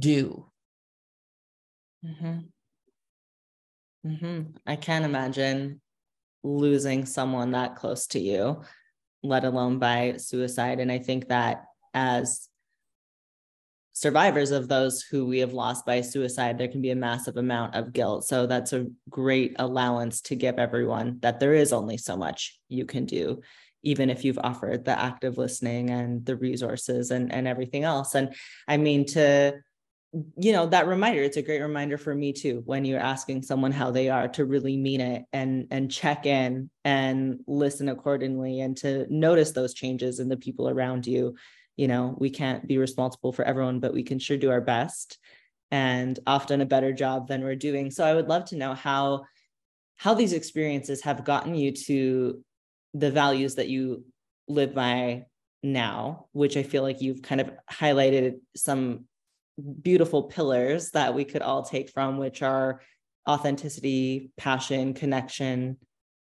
do. 0.00 0.50
Mm-hmm. 2.06 2.38
Mm-hmm. 4.08 4.42
I 4.66 4.76
can't 4.76 5.04
imagine 5.04 5.80
losing 6.44 7.04
someone 7.06 7.50
that 7.52 7.76
close 7.76 8.06
to 8.08 8.20
you, 8.20 8.62
let 9.22 9.44
alone 9.44 9.78
by 9.78 10.16
suicide. 10.18 10.78
And 10.78 10.92
I 10.92 10.98
think 10.98 11.28
that 11.28 11.64
as 11.92 12.48
survivors 13.92 14.50
of 14.52 14.68
those 14.68 15.02
who 15.02 15.26
we 15.26 15.38
have 15.38 15.54
lost 15.54 15.84
by 15.86 16.02
suicide, 16.02 16.58
there 16.58 16.68
can 16.68 16.82
be 16.82 16.90
a 16.90 16.96
massive 16.96 17.36
amount 17.36 17.74
of 17.74 17.92
guilt. 17.92 18.26
So 18.26 18.46
that's 18.46 18.72
a 18.72 18.86
great 19.08 19.56
allowance 19.58 20.20
to 20.22 20.36
give 20.36 20.58
everyone 20.58 21.18
that 21.22 21.40
there 21.40 21.54
is 21.54 21.72
only 21.72 21.96
so 21.96 22.16
much 22.16 22.60
you 22.68 22.84
can 22.84 23.06
do, 23.06 23.40
even 23.82 24.10
if 24.10 24.24
you've 24.24 24.38
offered 24.38 24.84
the 24.84 24.96
active 24.96 25.38
listening 25.38 25.90
and 25.90 26.24
the 26.24 26.36
resources 26.36 27.10
and, 27.10 27.32
and 27.32 27.48
everything 27.48 27.84
else. 27.84 28.14
And 28.14 28.34
I 28.68 28.76
mean, 28.76 29.06
to, 29.06 29.54
you 30.36 30.52
know, 30.52 30.66
that 30.66 30.86
reminder, 30.86 31.22
it's 31.22 31.36
a 31.36 31.42
great 31.42 31.60
reminder 31.60 31.98
for 31.98 32.14
me 32.14 32.32
too, 32.32 32.62
when 32.64 32.84
you're 32.84 33.00
asking 33.00 33.42
someone 33.42 33.72
how 33.72 33.90
they 33.90 34.08
are 34.08 34.28
to 34.28 34.44
really 34.44 34.76
mean 34.76 35.00
it 35.00 35.24
and, 35.32 35.66
and 35.70 35.90
check 35.90 36.26
in 36.26 36.70
and 36.84 37.40
listen 37.46 37.88
accordingly 37.88 38.60
and 38.60 38.76
to 38.78 39.06
notice 39.10 39.52
those 39.52 39.74
changes 39.74 40.20
in 40.20 40.28
the 40.28 40.36
people 40.36 40.68
around 40.68 41.06
you 41.06 41.34
you 41.76 41.88
know 41.88 42.16
we 42.18 42.30
can't 42.30 42.66
be 42.66 42.78
responsible 42.78 43.32
for 43.32 43.44
everyone 43.44 43.80
but 43.80 43.92
we 43.92 44.02
can 44.02 44.18
sure 44.18 44.38
do 44.38 44.50
our 44.50 44.62
best 44.62 45.18
and 45.70 46.18
often 46.26 46.60
a 46.60 46.66
better 46.66 46.92
job 46.92 47.28
than 47.28 47.42
we're 47.42 47.56
doing. 47.56 47.90
So 47.90 48.04
I 48.04 48.14
would 48.14 48.28
love 48.28 48.46
to 48.46 48.56
know 48.56 48.74
how 48.74 49.24
how 49.98 50.12
these 50.12 50.34
experiences 50.34 51.02
have 51.02 51.24
gotten 51.24 51.54
you 51.54 51.72
to 51.72 52.44
the 52.92 53.10
values 53.10 53.54
that 53.54 53.68
you 53.68 54.04
live 54.46 54.74
by 54.74 55.24
now, 55.62 56.26
which 56.32 56.56
I 56.56 56.62
feel 56.62 56.82
like 56.82 57.00
you've 57.00 57.22
kind 57.22 57.40
of 57.40 57.50
highlighted 57.70 58.40
some 58.54 59.06
beautiful 59.82 60.24
pillars 60.24 60.90
that 60.90 61.14
we 61.14 61.24
could 61.24 61.42
all 61.42 61.62
take 61.62 61.90
from, 61.90 62.18
which 62.18 62.42
are 62.42 62.80
authenticity, 63.28 64.30
passion, 64.36 64.94
connection, 64.94 65.78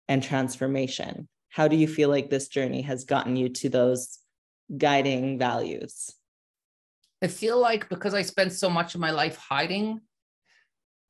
and 0.08 0.24
transformation. 0.24 1.28
How 1.50 1.68
do 1.68 1.76
you 1.76 1.88
feel 1.88 2.10
like 2.10 2.30
this 2.30 2.48
journey 2.48 2.82
has 2.84 3.06
gotten 3.06 3.36
you 3.36 3.50
to 3.50 3.70
those 3.70 4.20
guiding 4.78 5.38
values? 5.38 6.14
I 7.22 7.28
feel 7.28 7.60
like 7.60 7.90
because 7.90 8.14
I 8.14 8.22
spent 8.24 8.54
so 8.54 8.70
much 8.70 8.96
of 8.96 9.02
my 9.02 9.12
life 9.12 9.38
hiding, 9.38 10.02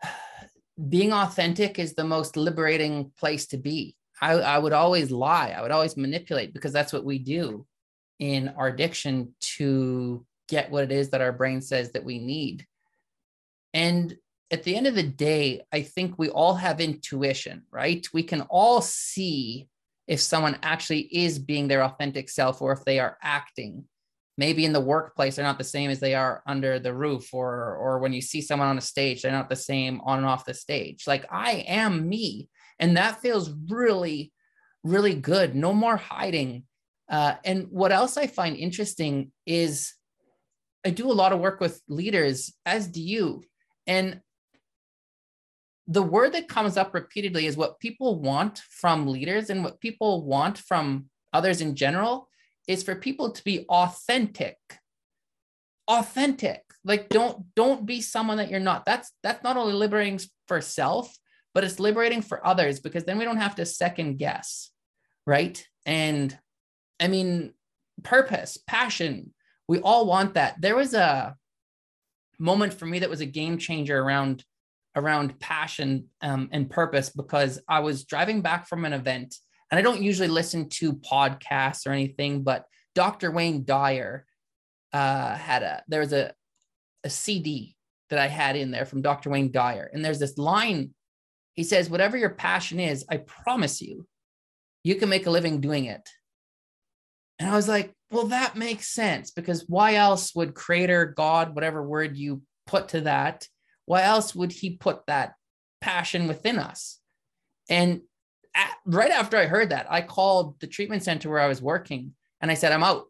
being 0.89 1.13
authentic 1.13 1.79
is 1.79 1.93
the 1.93 2.03
most 2.03 2.37
liberating 2.37 3.11
place 3.17 3.47
to 3.47 3.57
be. 3.57 3.95
I, 4.21 4.33
I 4.33 4.57
would 4.57 4.73
always 4.73 5.11
lie, 5.11 5.53
I 5.57 5.61
would 5.61 5.71
always 5.71 5.97
manipulate 5.97 6.53
because 6.53 6.71
that's 6.71 6.93
what 6.93 7.03
we 7.03 7.19
do 7.19 7.65
in 8.19 8.49
our 8.49 8.67
addiction 8.67 9.33
to 9.57 10.25
get 10.47 10.71
what 10.71 10.83
it 10.83 10.91
is 10.91 11.09
that 11.09 11.21
our 11.21 11.31
brain 11.31 11.61
says 11.61 11.91
that 11.91 12.03
we 12.03 12.19
need. 12.19 12.65
And 13.73 14.15
at 14.51 14.63
the 14.63 14.75
end 14.75 14.87
of 14.87 14.95
the 14.95 15.03
day, 15.03 15.65
I 15.73 15.81
think 15.81 16.17
we 16.17 16.29
all 16.29 16.55
have 16.55 16.79
intuition, 16.79 17.63
right? 17.71 18.07
We 18.13 18.23
can 18.23 18.41
all 18.41 18.81
see 18.81 19.67
if 20.07 20.21
someone 20.21 20.57
actually 20.61 21.01
is 21.01 21.39
being 21.39 21.67
their 21.67 21.83
authentic 21.83 22.29
self 22.29 22.61
or 22.61 22.71
if 22.71 22.85
they 22.85 22.99
are 22.99 23.17
acting. 23.21 23.85
Maybe 24.37 24.65
in 24.65 24.73
the 24.73 24.81
workplace, 24.81 25.35
they're 25.35 25.45
not 25.45 25.57
the 25.57 25.63
same 25.63 25.89
as 25.89 25.99
they 25.99 26.13
are 26.13 26.43
under 26.45 26.77
the 26.77 26.93
roof, 26.93 27.33
or 27.33 27.75
or 27.77 27.99
when 27.99 28.11
you 28.11 28.21
see 28.21 28.41
someone 28.41 28.67
on 28.67 28.77
a 28.77 28.81
stage, 28.81 29.21
they're 29.21 29.31
not 29.31 29.49
the 29.49 29.55
same 29.55 30.01
on 30.01 30.17
and 30.17 30.27
off 30.27 30.45
the 30.45 30.53
stage. 30.53 31.05
Like 31.07 31.25
I 31.31 31.63
am 31.67 32.07
me, 32.07 32.49
and 32.77 32.97
that 32.97 33.21
feels 33.21 33.53
really, 33.69 34.33
really 34.83 35.15
good. 35.15 35.55
No 35.55 35.71
more 35.73 35.95
hiding. 35.95 36.63
Uh, 37.09 37.35
and 37.45 37.67
what 37.69 37.93
else 37.93 38.17
I 38.17 38.27
find 38.27 38.57
interesting 38.57 39.31
is 39.45 39.93
I 40.85 40.91
do 40.91 41.11
a 41.11 41.13
lot 41.13 41.33
of 41.33 41.39
work 41.39 41.59
with 41.59 41.81
leaders, 41.87 42.53
as 42.65 42.87
do 42.87 43.01
you. 43.01 43.43
And 43.87 44.21
the 45.87 46.03
word 46.03 46.33
that 46.33 46.47
comes 46.47 46.77
up 46.77 46.93
repeatedly 46.93 47.45
is 47.45 47.57
what 47.57 47.79
people 47.79 48.19
want 48.19 48.59
from 48.69 49.07
leaders 49.07 49.49
and 49.49 49.63
what 49.63 49.79
people 49.79 50.25
want 50.25 50.57
from 50.57 51.05
others 51.33 51.61
in 51.61 51.75
general 51.75 52.29
is 52.67 52.83
for 52.83 52.95
people 52.95 53.31
to 53.31 53.43
be 53.43 53.65
authentic. 53.69 54.57
Authentic. 55.87 56.61
Like 56.83 57.09
don't 57.09 57.43
don't 57.55 57.85
be 57.85 58.01
someone 58.01 58.37
that 58.37 58.49
you're 58.49 58.59
not. 58.59 58.85
That's 58.85 59.11
that's 59.21 59.43
not 59.43 59.57
only 59.57 59.73
liberating 59.73 60.19
for 60.47 60.61
self 60.61 61.15
but 61.53 61.63
it's 61.63 61.79
liberating 61.79 62.21
for 62.21 62.45
others 62.45 62.81
because 62.81 63.05
then 63.05 63.17
we 63.17 63.23
don't 63.23 63.37
have 63.37 63.55
to 63.55 63.65
second 63.65 64.17
guess 64.17 64.71
right? 65.25 65.65
And 65.85 66.37
i 66.99 67.07
mean 67.07 67.53
purpose 68.03 68.57
passion 68.67 69.33
we 69.67 69.79
all 69.79 70.05
want 70.05 70.35
that 70.35 70.59
there 70.61 70.75
was 70.75 70.93
a 70.93 71.35
moment 72.37 72.73
for 72.73 72.85
me 72.85 72.99
that 72.99 73.09
was 73.09 73.21
a 73.21 73.25
game 73.25 73.57
changer 73.57 73.99
around 73.99 74.43
around 74.95 75.39
passion 75.39 76.07
um, 76.21 76.47
and 76.51 76.69
purpose 76.69 77.09
because 77.09 77.59
I 77.67 77.79
was 77.81 78.05
driving 78.05 78.41
back 78.41 78.67
from 78.67 78.85
an 78.85 78.93
event 78.93 79.35
and 79.69 79.77
I 79.77 79.81
don't 79.81 80.01
usually 80.01 80.29
listen 80.29 80.69
to 80.69 80.93
podcasts 80.93 81.85
or 81.85 81.91
anything, 81.91 82.43
but 82.43 82.65
Dr. 82.93 83.31
Wayne 83.31 83.65
Dyer 83.65 84.25
uh, 84.93 85.35
had 85.35 85.63
a, 85.63 85.83
there 85.87 85.99
was 85.99 86.13
a, 86.13 86.33
a 87.03 87.09
CD 87.09 87.75
that 88.09 88.19
I 88.19 88.27
had 88.27 88.55
in 88.55 88.71
there 88.71 88.85
from 88.85 89.01
Dr. 89.01 89.29
Wayne 89.29 89.51
Dyer. 89.51 89.89
And 89.91 90.05
there's 90.05 90.19
this 90.19 90.37
line, 90.37 90.93
he 91.53 91.63
says, 91.63 91.89
whatever 91.89 92.15
your 92.15 92.29
passion 92.29 92.79
is, 92.79 93.03
I 93.09 93.17
promise 93.17 93.81
you, 93.81 94.07
you 94.83 94.95
can 94.95 95.09
make 95.09 95.25
a 95.25 95.31
living 95.31 95.59
doing 95.59 95.85
it. 95.85 96.07
And 97.39 97.49
I 97.49 97.55
was 97.55 97.67
like, 97.67 97.93
well, 98.11 98.27
that 98.27 98.55
makes 98.55 98.87
sense 98.87 99.31
because 99.31 99.65
why 99.67 99.95
else 99.95 100.33
would 100.35 100.53
creator, 100.53 101.05
God, 101.05 101.53
whatever 101.53 101.83
word 101.83 102.17
you 102.17 102.41
put 102.65 102.89
to 102.89 103.01
that, 103.01 103.47
why 103.85 104.03
else 104.03 104.33
would 104.33 104.51
he 104.51 104.77
put 104.77 105.05
that 105.07 105.33
passion 105.81 106.27
within 106.27 106.57
us? 106.59 106.99
And 107.69 108.01
at, 108.53 108.71
right 108.85 109.11
after 109.11 109.37
I 109.37 109.45
heard 109.45 109.69
that, 109.71 109.87
I 109.89 110.01
called 110.01 110.59
the 110.59 110.67
treatment 110.67 111.03
center 111.03 111.29
where 111.29 111.39
I 111.39 111.47
was 111.47 111.61
working 111.61 112.13
and 112.41 112.49
I 112.49 112.53
said, 112.53 112.71
I'm 112.71 112.83
out. 112.83 113.05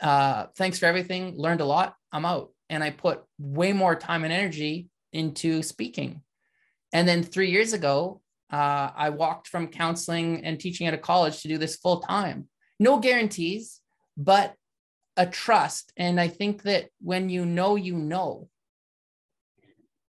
Uh, 0.00 0.46
thanks 0.56 0.78
for 0.78 0.86
everything. 0.86 1.34
Learned 1.36 1.60
a 1.60 1.66
lot. 1.66 1.94
I'm 2.12 2.24
out. 2.24 2.50
And 2.70 2.82
I 2.82 2.90
put 2.90 3.22
way 3.38 3.72
more 3.72 3.96
time 3.96 4.24
and 4.24 4.32
energy 4.32 4.88
into 5.12 5.62
speaking. 5.62 6.22
And 6.92 7.06
then 7.06 7.22
three 7.22 7.50
years 7.50 7.72
ago, 7.72 8.20
uh, 8.50 8.90
I 8.96 9.10
walked 9.10 9.48
from 9.48 9.68
counseling 9.68 10.44
and 10.44 10.58
teaching 10.58 10.86
at 10.86 10.94
a 10.94 10.98
college 10.98 11.42
to 11.42 11.48
do 11.48 11.58
this 11.58 11.76
full 11.76 12.00
time. 12.00 12.48
No 12.78 12.98
guarantees, 12.98 13.80
but 14.16 14.54
a 15.16 15.26
trust. 15.26 15.92
And 15.96 16.20
I 16.20 16.28
think 16.28 16.62
that 16.62 16.90
when 17.00 17.28
you 17.28 17.44
know, 17.44 17.76
you 17.76 17.96
know, 17.96 18.48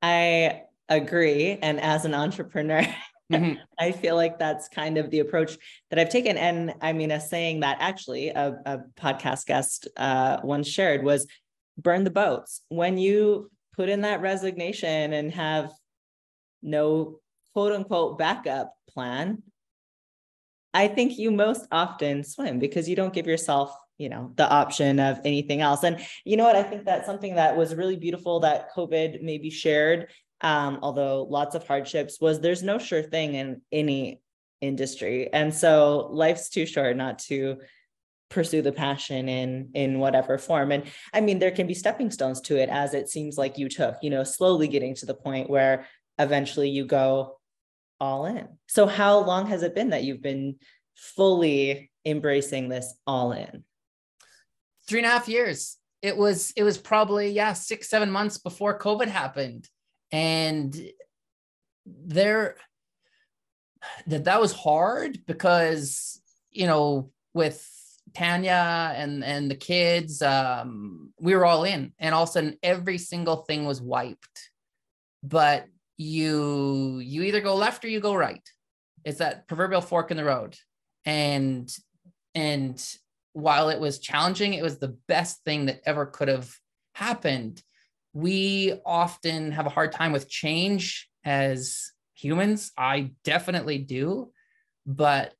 I 0.02 0.62
agree. 0.88 1.58
And 1.62 1.80
as 1.80 2.04
an 2.04 2.14
entrepreneur, 2.14 2.82
mm-hmm. 3.32 3.54
I 3.78 3.92
feel 3.92 4.16
like 4.16 4.38
that's 4.38 4.68
kind 4.68 4.98
of 4.98 5.10
the 5.10 5.20
approach 5.20 5.56
that 5.90 5.98
I've 5.98 6.10
taken. 6.10 6.36
And 6.36 6.74
I 6.80 6.92
mean, 6.92 7.10
a 7.10 7.20
saying 7.20 7.60
that 7.60 7.78
actually 7.80 8.30
a, 8.30 8.58
a 8.66 8.78
podcast 9.00 9.46
guest 9.46 9.88
uh, 9.96 10.38
once 10.42 10.68
shared 10.68 11.04
was 11.04 11.26
burn 11.78 12.04
the 12.04 12.10
boats. 12.10 12.62
When 12.68 12.98
you 12.98 13.50
put 13.74 13.88
in 13.88 14.02
that 14.02 14.20
resignation 14.20 15.12
and 15.12 15.32
have 15.32 15.70
no 16.62 17.20
quote 17.52 17.72
unquote 17.72 18.18
backup 18.18 18.74
plan, 18.88 19.42
I 20.76 20.88
think 20.88 21.18
you 21.18 21.30
most 21.30 21.66
often 21.72 22.22
swim 22.22 22.58
because 22.58 22.88
you 22.88 22.94
don't 22.94 23.12
give 23.12 23.26
yourself 23.26 23.76
you 23.98 24.10
know 24.10 24.30
the 24.36 24.48
option 24.48 25.00
of 25.00 25.20
anything 25.24 25.62
else. 25.62 25.82
And 25.82 26.04
you 26.24 26.36
know 26.36 26.44
what? 26.44 26.54
I 26.54 26.62
think 26.62 26.84
that's 26.84 27.06
something 27.06 27.36
that 27.36 27.56
was 27.56 27.74
really 27.74 27.96
beautiful 27.96 28.40
that 28.40 28.74
covid 28.74 29.22
maybe 29.22 29.50
shared 29.50 30.08
um, 30.40 30.78
although 30.82 31.22
lots 31.24 31.54
of 31.54 31.66
hardships 31.66 32.20
was 32.20 32.40
there's 32.40 32.62
no 32.62 32.78
sure 32.78 33.02
thing 33.02 33.34
in 33.34 33.62
any 33.72 34.20
industry. 34.60 35.32
And 35.32 35.54
so 35.54 36.08
life's 36.12 36.48
too 36.48 36.66
short 36.66 36.96
not 36.96 37.18
to 37.20 37.56
pursue 38.28 38.60
the 38.60 38.72
passion 38.72 39.28
in 39.28 39.70
in 39.74 39.98
whatever 39.98 40.36
form. 40.36 40.72
And 40.72 40.84
i 41.14 41.20
mean 41.20 41.38
there 41.38 41.52
can 41.52 41.66
be 41.66 41.74
stepping 41.74 42.10
stones 42.10 42.40
to 42.42 42.56
it 42.56 42.68
as 42.68 42.92
it 42.92 43.08
seems 43.08 43.38
like 43.38 43.56
you 43.56 43.68
took 43.68 43.96
you 44.02 44.10
know 44.10 44.24
slowly 44.24 44.68
getting 44.68 44.94
to 44.96 45.06
the 45.06 45.14
point 45.14 45.48
where 45.48 45.86
eventually 46.18 46.68
you 46.68 46.84
go 46.84 47.35
all 48.00 48.26
in 48.26 48.46
so 48.66 48.86
how 48.86 49.18
long 49.18 49.46
has 49.46 49.62
it 49.62 49.74
been 49.74 49.90
that 49.90 50.04
you've 50.04 50.22
been 50.22 50.56
fully 50.94 51.90
embracing 52.04 52.68
this 52.68 52.94
all 53.06 53.32
in 53.32 53.64
three 54.86 55.00
and 55.00 55.06
a 55.06 55.10
half 55.10 55.28
years. 55.28 55.78
It 56.02 56.16
was 56.16 56.52
it 56.56 56.62
was 56.62 56.78
probably 56.78 57.30
yeah 57.30 57.52
six 57.52 57.88
seven 57.88 58.10
months 58.10 58.38
before 58.38 58.78
COVID 58.78 59.08
happened, 59.08 59.68
and 60.12 60.76
there 61.86 62.56
that 64.06 64.24
that 64.24 64.40
was 64.40 64.52
hard 64.52 65.18
because 65.26 66.20
you 66.50 66.66
know 66.66 67.10
with 67.34 67.66
Tanya 68.14 68.92
and 68.94 69.24
and 69.24 69.50
the 69.50 69.56
kids, 69.56 70.22
um, 70.22 71.12
we 71.18 71.34
were 71.34 71.46
all 71.46 71.64
in, 71.64 71.92
and 71.98 72.14
all 72.14 72.24
of 72.24 72.28
a 72.28 72.32
sudden 72.32 72.58
every 72.62 72.98
single 72.98 73.36
thing 73.36 73.64
was 73.64 73.80
wiped. 73.80 74.50
But 75.22 75.66
you 75.96 76.98
you 76.98 77.22
either 77.22 77.40
go 77.40 77.54
left 77.54 77.84
or 77.84 77.88
you 77.88 78.00
go 78.00 78.14
right. 78.14 78.42
It's 79.04 79.18
that 79.18 79.46
proverbial 79.48 79.80
fork 79.80 80.10
in 80.10 80.16
the 80.16 80.24
road, 80.24 80.56
and 81.04 81.70
and 82.34 82.82
while 83.32 83.68
it 83.68 83.80
was 83.80 83.98
challenging, 83.98 84.54
it 84.54 84.62
was 84.62 84.78
the 84.78 84.96
best 85.08 85.44
thing 85.44 85.66
that 85.66 85.80
ever 85.84 86.06
could 86.06 86.28
have 86.28 86.50
happened. 86.94 87.62
We 88.14 88.80
often 88.84 89.52
have 89.52 89.66
a 89.66 89.70
hard 89.70 89.92
time 89.92 90.12
with 90.12 90.28
change 90.28 91.08
as 91.22 91.92
humans. 92.14 92.72
I 92.78 93.12
definitely 93.24 93.78
do. 93.78 94.32
But 94.86 95.34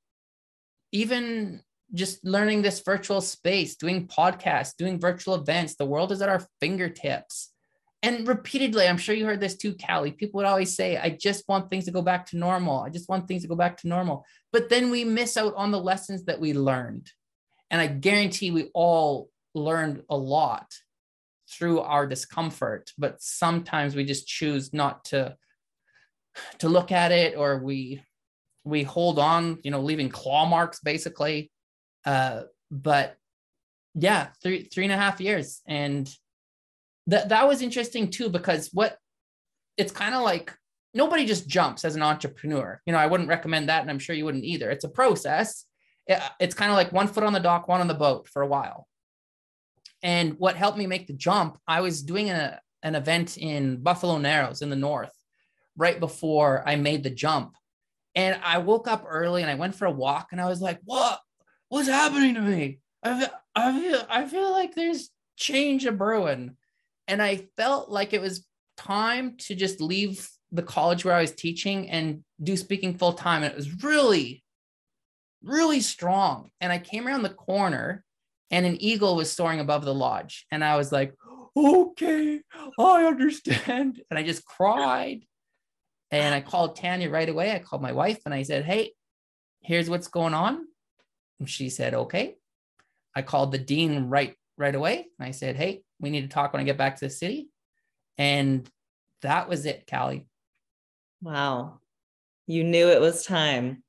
even 0.92 1.62
just 1.94 2.24
learning 2.24 2.62
this 2.62 2.80
virtual 2.80 3.20
space, 3.20 3.76
doing 3.76 4.08
podcasts, 4.08 4.76
doing 4.76 5.00
virtual 5.00 5.34
events, 5.36 5.76
the 5.76 5.86
world 5.86 6.12
is 6.12 6.20
at 6.20 6.28
our 6.28 6.46
fingertips. 6.60 7.52
And 8.02 8.28
repeatedly, 8.28 8.86
I'm 8.86 8.98
sure 8.98 9.14
you 9.14 9.24
heard 9.24 9.40
this 9.40 9.56
too, 9.56 9.74
Callie. 9.74 10.12
People 10.12 10.38
would 10.38 10.46
always 10.46 10.76
say, 10.76 10.96
I 10.96 11.10
just 11.10 11.44
want 11.48 11.70
things 11.70 11.86
to 11.86 11.90
go 11.90 12.02
back 12.02 12.26
to 12.26 12.36
normal. 12.36 12.80
I 12.80 12.90
just 12.90 13.08
want 13.08 13.26
things 13.26 13.42
to 13.42 13.48
go 13.48 13.56
back 13.56 13.78
to 13.78 13.88
normal. 13.88 14.24
But 14.52 14.68
then 14.68 14.90
we 14.90 15.04
miss 15.04 15.36
out 15.36 15.54
on 15.56 15.70
the 15.70 15.80
lessons 15.80 16.24
that 16.24 16.38
we 16.38 16.52
learned. 16.52 17.10
And 17.70 17.80
I 17.80 17.86
guarantee 17.86 18.50
we 18.50 18.70
all 18.74 19.30
learned 19.54 20.02
a 20.08 20.16
lot 20.16 20.72
through 21.50 21.80
our 21.80 22.06
discomfort, 22.06 22.92
but 22.98 23.20
sometimes 23.20 23.94
we 23.94 24.04
just 24.04 24.26
choose 24.26 24.72
not 24.72 25.04
to 25.06 25.36
to 26.58 26.68
look 26.68 26.92
at 26.92 27.12
it 27.12 27.36
or 27.36 27.58
we 27.58 28.02
we 28.64 28.82
hold 28.82 29.18
on, 29.18 29.58
you 29.62 29.70
know, 29.70 29.80
leaving 29.80 30.08
claw 30.08 30.44
marks 30.44 30.80
basically. 30.80 31.50
Uh, 32.04 32.42
but 32.70 33.16
yeah, 33.94 34.28
three 34.42 34.64
three 34.64 34.84
and 34.84 34.92
a 34.92 34.96
half 34.96 35.20
years. 35.20 35.62
And 35.66 36.08
that 37.06 37.28
that 37.28 37.46
was 37.48 37.62
interesting 37.62 38.10
too, 38.10 38.28
because 38.28 38.70
what 38.72 38.96
it's 39.76 39.92
kind 39.92 40.14
of 40.14 40.22
like 40.22 40.54
nobody 40.94 41.26
just 41.26 41.46
jumps 41.46 41.84
as 41.84 41.94
an 41.94 42.02
entrepreneur. 42.02 42.80
You 42.86 42.92
know, 42.92 42.98
I 42.98 43.06
wouldn't 43.06 43.28
recommend 43.28 43.68
that, 43.68 43.82
and 43.82 43.90
I'm 43.90 43.98
sure 43.98 44.16
you 44.16 44.24
wouldn't 44.24 44.44
either. 44.44 44.70
It's 44.70 44.84
a 44.84 44.88
process. 44.88 45.66
It, 46.06 46.20
it's 46.40 46.54
kind 46.54 46.70
of 46.70 46.76
like 46.76 46.92
one 46.92 47.06
foot 47.06 47.24
on 47.24 47.32
the 47.32 47.40
dock, 47.40 47.68
one 47.68 47.80
on 47.80 47.88
the 47.88 47.94
boat 47.94 48.28
for 48.28 48.42
a 48.42 48.46
while. 48.46 48.88
And 50.02 50.34
what 50.38 50.56
helped 50.56 50.78
me 50.78 50.86
make 50.86 51.06
the 51.06 51.12
jump, 51.12 51.58
I 51.66 51.80
was 51.80 52.02
doing 52.02 52.30
a, 52.30 52.60
an 52.82 52.94
event 52.94 53.36
in 53.36 53.82
Buffalo 53.82 54.18
Narrows 54.18 54.62
in 54.62 54.70
the 54.70 54.76
north 54.76 55.12
right 55.76 55.98
before 56.00 56.62
I 56.66 56.76
made 56.76 57.02
the 57.02 57.10
jump. 57.10 57.54
And 58.14 58.40
I 58.42 58.58
woke 58.58 58.88
up 58.88 59.04
early 59.06 59.42
and 59.42 59.50
I 59.50 59.56
went 59.56 59.74
for 59.74 59.84
a 59.84 59.90
walk 59.90 60.28
and 60.32 60.40
I 60.40 60.46
was 60.46 60.60
like, 60.60 60.80
what? 60.84 61.20
What's 61.68 61.88
happening 61.88 62.34
to 62.34 62.40
me? 62.40 62.78
I 63.02 63.20
feel, 63.20 63.30
I 63.54 63.80
feel, 63.80 64.06
I 64.08 64.26
feel 64.26 64.52
like 64.52 64.74
there's 64.74 65.10
change 65.36 65.84
a 65.84 65.92
brewing. 65.92 66.56
And 67.08 67.22
I 67.22 67.46
felt 67.56 67.88
like 67.88 68.12
it 68.12 68.20
was 68.20 68.46
time 68.76 69.36
to 69.38 69.54
just 69.54 69.80
leave 69.80 70.28
the 70.52 70.62
college 70.62 71.04
where 71.04 71.14
I 71.14 71.20
was 71.20 71.32
teaching 71.32 71.90
and 71.90 72.22
do 72.42 72.56
speaking 72.56 72.96
full 72.96 73.12
time. 73.12 73.42
And 73.42 73.52
it 73.52 73.56
was 73.56 73.82
really, 73.82 74.44
really 75.42 75.80
strong. 75.80 76.50
And 76.60 76.72
I 76.72 76.78
came 76.78 77.06
around 77.06 77.22
the 77.22 77.30
corner 77.30 78.04
and 78.50 78.64
an 78.64 78.80
eagle 78.80 79.16
was 79.16 79.30
soaring 79.32 79.60
above 79.60 79.84
the 79.84 79.94
lodge. 79.94 80.46
And 80.50 80.64
I 80.64 80.76
was 80.76 80.92
like, 80.92 81.14
okay, 81.56 82.40
I 82.78 83.04
understand. 83.04 84.02
And 84.10 84.18
I 84.18 84.22
just 84.22 84.44
cried. 84.44 85.24
And 86.10 86.34
I 86.34 86.40
called 86.40 86.76
Tanya 86.76 87.10
right 87.10 87.28
away. 87.28 87.52
I 87.52 87.58
called 87.58 87.82
my 87.82 87.92
wife 87.92 88.20
and 88.24 88.32
I 88.32 88.42
said, 88.42 88.64
hey, 88.64 88.92
here's 89.60 89.90
what's 89.90 90.08
going 90.08 90.34
on. 90.34 90.64
And 91.40 91.50
she 91.50 91.68
said, 91.68 91.94
okay. 91.94 92.36
I 93.14 93.22
called 93.22 93.50
the 93.50 93.58
dean 93.58 94.04
right 94.04 94.36
right 94.56 94.74
away. 94.74 95.06
And 95.18 95.28
I 95.28 95.30
said, 95.30 95.56
hey, 95.56 95.82
we 96.00 96.10
need 96.10 96.22
to 96.22 96.28
talk 96.28 96.52
when 96.52 96.60
I 96.60 96.64
get 96.64 96.78
back 96.78 96.96
to 96.96 97.06
the 97.06 97.10
city. 97.10 97.48
And 98.18 98.68
that 99.22 99.48
was 99.48 99.66
it, 99.66 99.88
Callie. 99.90 100.26
Wow. 101.20 101.80
You 102.46 102.64
knew 102.64 102.88
it 102.88 103.00
was 103.00 103.24
time. 103.24 103.82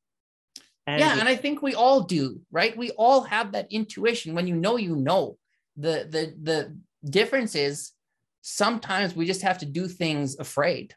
And 0.85 0.99
yeah, 1.01 1.19
and 1.19 1.27
I 1.27 1.35
think 1.35 1.61
we 1.61 1.75
all 1.75 2.01
do, 2.01 2.41
right? 2.49 2.75
We 2.77 2.91
all 2.91 3.21
have 3.23 3.51
that 3.51 3.71
intuition. 3.71 4.35
When 4.35 4.47
you 4.47 4.55
know, 4.55 4.77
you 4.77 4.95
know. 4.95 5.37
The 5.79 6.07
the 6.09 6.33
the 6.41 6.77
difference 7.07 7.53
is 7.53 7.91
sometimes 8.41 9.15
we 9.15 9.27
just 9.27 9.43
have 9.43 9.59
to 9.59 9.65
do 9.67 9.87
things 9.87 10.39
afraid. 10.39 10.95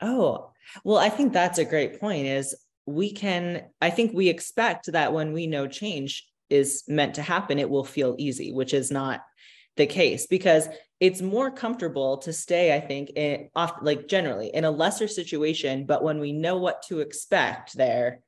Oh, 0.00 0.52
well, 0.84 0.98
I 0.98 1.08
think 1.08 1.32
that's 1.32 1.58
a 1.58 1.64
great 1.64 1.98
point. 1.98 2.26
Is 2.26 2.54
we 2.86 3.10
can, 3.10 3.64
I 3.80 3.90
think 3.90 4.12
we 4.12 4.28
expect 4.28 4.92
that 4.92 5.12
when 5.12 5.32
we 5.32 5.48
know 5.48 5.66
change 5.66 6.24
is 6.50 6.84
meant 6.88 7.14
to 7.14 7.22
happen, 7.22 7.58
it 7.58 7.70
will 7.70 7.84
feel 7.84 8.14
easy, 8.18 8.52
which 8.52 8.74
is 8.74 8.90
not 8.90 9.22
the 9.76 9.86
case 9.86 10.26
because 10.26 10.68
it's 11.00 11.22
more 11.22 11.50
comfortable 11.50 12.18
to 12.18 12.32
stay, 12.32 12.74
I 12.74 12.80
think, 12.80 13.10
in, 13.10 13.48
off 13.54 13.74
like 13.82 14.08
generally 14.08 14.48
in 14.52 14.64
a 14.64 14.70
lesser 14.70 15.06
situation, 15.06 15.86
but 15.86 16.02
when 16.02 16.18
we 16.18 16.32
know 16.32 16.56
what 16.56 16.82
to 16.88 17.00
expect 17.00 17.76
there 17.76 18.20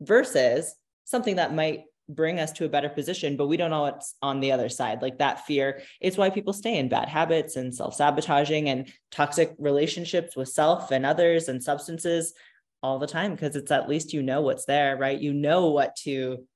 versus 0.00 0.74
something 1.04 1.36
that 1.36 1.54
might 1.54 1.84
bring 2.08 2.38
us 2.38 2.52
to 2.52 2.66
a 2.66 2.68
better 2.68 2.90
position, 2.90 3.36
but 3.36 3.46
we 3.46 3.56
don't 3.56 3.70
know 3.70 3.82
what's 3.82 4.14
on 4.20 4.40
the 4.40 4.52
other 4.52 4.68
side. 4.68 5.00
Like 5.00 5.18
that 5.18 5.46
fear 5.46 5.80
is 6.00 6.18
why 6.18 6.28
people 6.28 6.52
stay 6.52 6.76
in 6.76 6.88
bad 6.88 7.08
habits 7.08 7.56
and 7.56 7.74
self 7.74 7.94
sabotaging 7.94 8.68
and 8.68 8.92
toxic 9.10 9.54
relationships 9.58 10.36
with 10.36 10.48
self 10.48 10.90
and 10.90 11.06
others 11.06 11.48
and 11.48 11.62
substances 11.62 12.34
all 12.82 12.98
the 12.98 13.06
time 13.06 13.32
because 13.32 13.56
it's 13.56 13.70
at 13.70 13.88
least 13.88 14.12
you 14.12 14.22
know 14.22 14.42
what's 14.42 14.66
there, 14.66 14.96
right? 14.98 15.18
You 15.18 15.32
know 15.32 15.70
what 15.70 15.96
to 16.04 16.46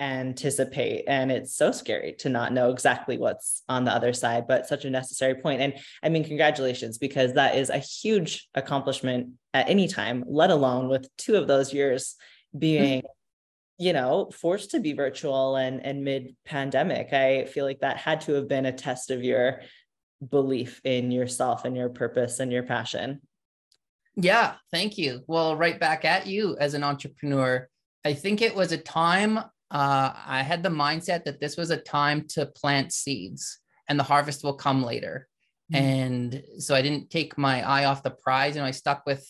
anticipate. 0.00 1.04
And 1.08 1.32
it's 1.32 1.54
so 1.54 1.72
scary 1.72 2.14
to 2.20 2.28
not 2.28 2.52
know 2.52 2.70
exactly 2.70 3.18
what's 3.18 3.62
on 3.68 3.84
the 3.84 3.92
other 3.92 4.12
side 4.12 4.46
but 4.46 4.66
such 4.66 4.84
a 4.84 4.90
necessary 4.90 5.34
point. 5.34 5.60
And 5.60 5.74
i 6.02 6.08
mean 6.08 6.24
congratulations 6.24 6.98
because 6.98 7.34
that 7.34 7.56
is 7.56 7.70
a 7.70 7.78
huge 7.78 8.48
accomplishment 8.54 9.30
at 9.54 9.68
any 9.68 9.88
time 9.88 10.24
let 10.26 10.50
alone 10.50 10.88
with 10.88 11.08
two 11.16 11.36
of 11.36 11.46
those 11.46 11.72
years 11.72 12.16
being 12.56 13.02
you 13.78 13.92
know 13.92 14.30
forced 14.32 14.70
to 14.72 14.80
be 14.80 14.92
virtual 14.92 15.56
and 15.56 15.84
and 15.84 16.02
mid 16.02 16.34
pandemic 16.44 17.12
i 17.12 17.44
feel 17.44 17.64
like 17.64 17.80
that 17.80 17.96
had 17.96 18.20
to 18.20 18.32
have 18.32 18.48
been 18.48 18.66
a 18.66 18.72
test 18.72 19.10
of 19.10 19.22
your 19.22 19.60
belief 20.26 20.80
in 20.84 21.10
yourself 21.10 21.64
and 21.64 21.76
your 21.76 21.88
purpose 21.88 22.40
and 22.40 22.52
your 22.52 22.62
passion. 22.62 23.20
Yeah 24.16 24.54
thank 24.72 24.98
you. 24.98 25.22
Well 25.26 25.56
right 25.56 25.78
back 25.78 26.04
at 26.04 26.26
you 26.26 26.56
as 26.58 26.74
an 26.74 26.82
entrepreneur. 26.82 27.68
I 28.04 28.14
think 28.14 28.42
it 28.42 28.54
was 28.54 28.72
a 28.72 28.78
time 28.78 29.40
uh, 29.70 30.12
I 30.26 30.42
had 30.42 30.62
the 30.62 30.70
mindset 30.70 31.24
that 31.24 31.40
this 31.40 31.56
was 31.56 31.70
a 31.70 31.76
time 31.76 32.26
to 32.28 32.46
plant 32.46 32.92
seeds 32.92 33.58
and 33.88 33.98
the 33.98 34.04
harvest 34.04 34.42
will 34.42 34.54
come 34.54 34.82
later. 34.82 35.28
Mm-hmm. 35.72 35.84
And 35.84 36.42
so 36.58 36.74
I 36.74 36.82
didn't 36.82 37.10
take 37.10 37.36
my 37.36 37.62
eye 37.62 37.84
off 37.84 38.02
the 38.02 38.10
prize 38.10 38.56
and 38.56 38.64
I 38.64 38.70
stuck 38.70 39.04
with 39.06 39.26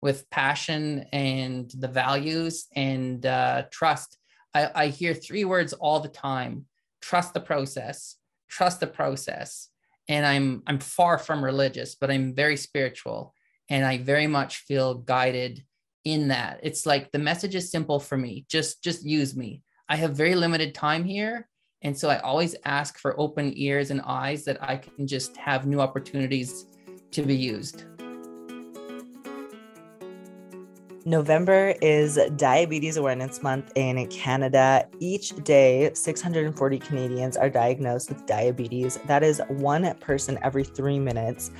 with 0.00 0.28
passion 0.28 1.06
and 1.14 1.72
the 1.78 1.88
values 1.88 2.66
and 2.76 3.24
uh, 3.24 3.62
trust. 3.70 4.18
I, 4.52 4.70
I 4.74 4.86
hear 4.88 5.14
three 5.14 5.44
words 5.44 5.72
all 5.72 6.00
the 6.00 6.08
time: 6.08 6.66
trust 7.00 7.34
the 7.34 7.40
process, 7.40 8.16
trust 8.48 8.80
the 8.80 8.86
process. 8.86 9.68
And 10.08 10.26
I'm 10.26 10.62
I'm 10.66 10.78
far 10.78 11.16
from 11.18 11.44
religious, 11.44 11.94
but 11.94 12.10
I'm 12.10 12.34
very 12.34 12.58
spiritual, 12.58 13.34
and 13.70 13.84
I 13.84 13.98
very 13.98 14.26
much 14.26 14.58
feel 14.58 14.94
guided 14.94 15.64
in 16.04 16.28
that. 16.28 16.60
It's 16.62 16.84
like 16.84 17.10
the 17.10 17.18
message 17.18 17.54
is 17.54 17.70
simple 17.70 17.98
for 17.98 18.16
me. 18.16 18.44
Just 18.50 18.82
just 18.82 19.04
use 19.04 19.34
me. 19.34 19.62
I 19.86 19.96
have 19.96 20.16
very 20.16 20.34
limited 20.34 20.74
time 20.74 21.04
here. 21.04 21.46
And 21.82 21.96
so 21.96 22.08
I 22.08 22.18
always 22.20 22.56
ask 22.64 22.98
for 22.98 23.18
open 23.20 23.52
ears 23.54 23.90
and 23.90 24.00
eyes 24.06 24.44
that 24.46 24.62
I 24.62 24.78
can 24.78 25.06
just 25.06 25.36
have 25.36 25.66
new 25.66 25.78
opportunities 25.78 26.66
to 27.10 27.22
be 27.22 27.36
used. 27.36 27.84
November 31.04 31.74
is 31.82 32.18
Diabetes 32.36 32.96
Awareness 32.96 33.42
Month 33.42 33.72
in 33.74 34.06
Canada. 34.06 34.88
Each 35.00 35.36
day, 35.44 35.90
640 35.92 36.78
Canadians 36.78 37.36
are 37.36 37.50
diagnosed 37.50 38.08
with 38.08 38.24
diabetes. 38.24 38.98
That 39.04 39.22
is 39.22 39.42
one 39.48 39.94
person 39.98 40.38
every 40.42 40.64
three 40.64 40.98
minutes. 40.98 41.50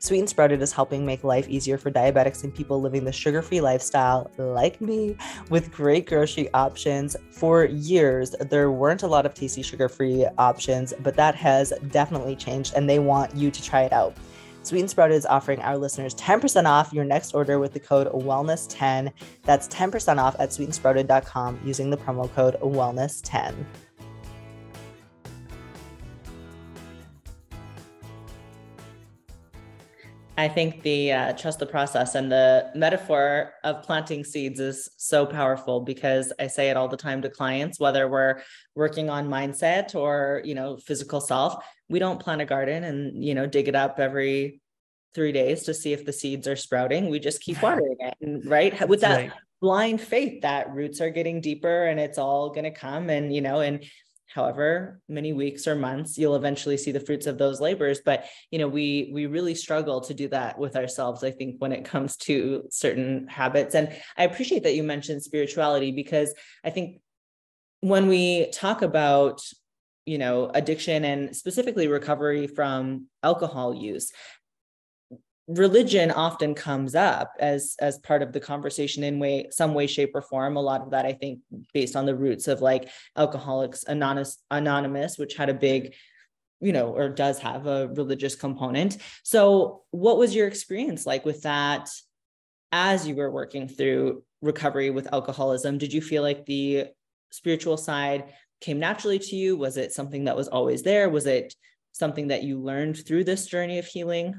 Sweet 0.00 0.20
and 0.20 0.28
Sprouted 0.28 0.62
is 0.62 0.72
helping 0.72 1.04
make 1.04 1.24
life 1.24 1.48
easier 1.48 1.76
for 1.76 1.90
diabetics 1.90 2.44
and 2.44 2.54
people 2.54 2.80
living 2.80 3.04
the 3.04 3.10
sugar 3.10 3.42
free 3.42 3.60
lifestyle 3.60 4.30
like 4.38 4.80
me 4.80 5.16
with 5.50 5.72
great 5.72 6.06
grocery 6.06 6.48
options. 6.54 7.16
For 7.32 7.64
years, 7.64 8.30
there 8.48 8.70
weren't 8.70 9.02
a 9.02 9.08
lot 9.08 9.26
of 9.26 9.34
tasty 9.34 9.60
sugar 9.60 9.88
free 9.88 10.24
options, 10.38 10.94
but 11.02 11.16
that 11.16 11.34
has 11.34 11.72
definitely 11.90 12.36
changed 12.36 12.74
and 12.76 12.88
they 12.88 13.00
want 13.00 13.34
you 13.34 13.50
to 13.50 13.62
try 13.62 13.82
it 13.82 13.92
out. 13.92 14.16
Sweet 14.62 14.80
and 14.80 14.90
Sprouted 14.90 15.16
is 15.16 15.26
offering 15.26 15.60
our 15.62 15.76
listeners 15.76 16.14
10% 16.14 16.66
off 16.66 16.92
your 16.92 17.04
next 17.04 17.34
order 17.34 17.58
with 17.58 17.72
the 17.72 17.80
code 17.80 18.06
wellness10. 18.12 19.12
That's 19.42 19.66
10% 19.68 20.18
off 20.18 20.36
at 20.38 20.50
sweetandsprouted.com 20.50 21.60
using 21.64 21.90
the 21.90 21.96
promo 21.96 22.32
code 22.34 22.54
wellness10. 22.60 23.64
I 30.38 30.46
think 30.46 30.82
the 30.82 31.12
uh, 31.12 31.32
trust 31.32 31.58
the 31.58 31.66
process 31.66 32.14
and 32.14 32.30
the 32.30 32.70
metaphor 32.76 33.54
of 33.64 33.82
planting 33.82 34.22
seeds 34.22 34.60
is 34.60 34.88
so 34.96 35.26
powerful 35.26 35.80
because 35.80 36.32
I 36.38 36.46
say 36.46 36.70
it 36.70 36.76
all 36.76 36.86
the 36.86 36.96
time 36.96 37.22
to 37.22 37.28
clients, 37.28 37.80
whether 37.80 38.08
we're 38.08 38.42
working 38.76 39.10
on 39.10 39.28
mindset 39.28 39.96
or 39.96 40.40
you 40.44 40.54
know 40.54 40.76
physical 40.76 41.20
self. 41.20 41.56
We 41.88 41.98
don't 41.98 42.20
plant 42.20 42.40
a 42.40 42.44
garden 42.44 42.84
and 42.84 43.24
you 43.24 43.34
know 43.34 43.46
dig 43.46 43.66
it 43.66 43.74
up 43.74 43.98
every 43.98 44.60
three 45.12 45.32
days 45.32 45.64
to 45.64 45.74
see 45.74 45.92
if 45.92 46.04
the 46.04 46.12
seeds 46.12 46.46
are 46.46 46.54
sprouting. 46.54 47.10
We 47.10 47.18
just 47.18 47.40
keep 47.40 47.60
watering 47.62 47.96
it, 47.98 48.14
and, 48.20 48.46
right? 48.46 48.88
With 48.88 49.00
that 49.00 49.16
right. 49.16 49.32
blind 49.60 50.00
faith 50.00 50.42
that 50.42 50.72
roots 50.72 51.00
are 51.00 51.10
getting 51.10 51.40
deeper 51.40 51.86
and 51.86 51.98
it's 51.98 52.16
all 52.16 52.50
going 52.50 52.62
to 52.62 52.70
come, 52.70 53.10
and 53.10 53.34
you 53.34 53.40
know, 53.40 53.58
and 53.58 53.84
however 54.32 55.00
many 55.08 55.32
weeks 55.32 55.66
or 55.66 55.74
months 55.74 56.18
you'll 56.18 56.36
eventually 56.36 56.76
see 56.76 56.92
the 56.92 57.00
fruits 57.00 57.26
of 57.26 57.38
those 57.38 57.60
labors. 57.60 58.00
But 58.04 58.26
you 58.50 58.58
know 58.58 58.68
we 58.68 59.10
we 59.12 59.26
really 59.26 59.54
struggle 59.54 60.00
to 60.02 60.14
do 60.14 60.28
that 60.28 60.58
with 60.58 60.76
ourselves 60.76 61.24
i 61.24 61.30
think 61.30 61.56
when 61.58 61.72
it 61.72 61.84
comes 61.84 62.16
to 62.16 62.64
certain 62.70 63.26
habits. 63.28 63.74
And 63.74 63.94
i 64.16 64.24
appreciate 64.24 64.62
that 64.64 64.74
you 64.74 64.82
mentioned 64.82 65.22
spirituality 65.22 65.92
because 65.92 66.34
i 66.64 66.70
think 66.70 67.00
when 67.80 68.08
we 68.08 68.50
talk 68.50 68.82
about 68.82 69.42
you 70.06 70.18
know 70.18 70.50
addiction 70.54 71.04
and 71.04 71.36
specifically 71.36 71.86
recovery 71.86 72.46
from 72.46 73.06
alcohol 73.22 73.74
use 73.74 74.10
religion 75.48 76.10
often 76.10 76.54
comes 76.54 76.94
up 76.94 77.32
as 77.40 77.74
as 77.80 77.98
part 77.98 78.22
of 78.22 78.32
the 78.32 78.40
conversation 78.40 79.02
in 79.02 79.18
way 79.18 79.48
some 79.50 79.72
way 79.72 79.86
shape 79.86 80.10
or 80.14 80.20
form. 80.20 80.56
A 80.56 80.60
lot 80.60 80.82
of 80.82 80.90
that 80.90 81.06
i 81.06 81.12
think 81.12 81.40
based 81.72 81.96
on 81.96 82.06
the 82.06 82.14
roots 82.14 82.48
of 82.48 82.60
like 82.60 82.90
alcoholics 83.16 83.84
anonymous 83.84 84.38
anonymous 84.50 85.16
which 85.16 85.34
had 85.34 85.48
a 85.48 85.54
big 85.54 85.94
you 86.60 86.72
know 86.72 86.94
or 86.94 87.08
does 87.08 87.38
have 87.38 87.66
a 87.66 87.88
religious 87.88 88.34
component. 88.34 88.98
So 89.22 89.82
what 89.90 90.18
was 90.18 90.34
your 90.34 90.46
experience 90.46 91.06
like 91.06 91.24
with 91.24 91.42
that 91.42 91.88
as 92.70 93.06
you 93.06 93.14
were 93.14 93.30
working 93.30 93.68
through 93.68 94.24
recovery 94.42 94.90
with 94.90 95.12
alcoholism? 95.12 95.78
Did 95.78 95.92
you 95.92 96.02
feel 96.02 96.22
like 96.22 96.44
the 96.44 96.86
spiritual 97.30 97.76
side 97.76 98.32
came 98.60 98.78
naturally 98.78 99.18
to 99.18 99.36
you? 99.36 99.56
Was 99.56 99.76
it 99.76 99.92
something 99.92 100.24
that 100.24 100.36
was 100.36 100.48
always 100.48 100.82
there? 100.82 101.08
Was 101.08 101.26
it 101.26 101.54
something 101.92 102.28
that 102.28 102.42
you 102.42 102.60
learned 102.60 103.06
through 103.06 103.24
this 103.24 103.46
journey 103.46 103.78
of 103.78 103.86
healing 103.86 104.34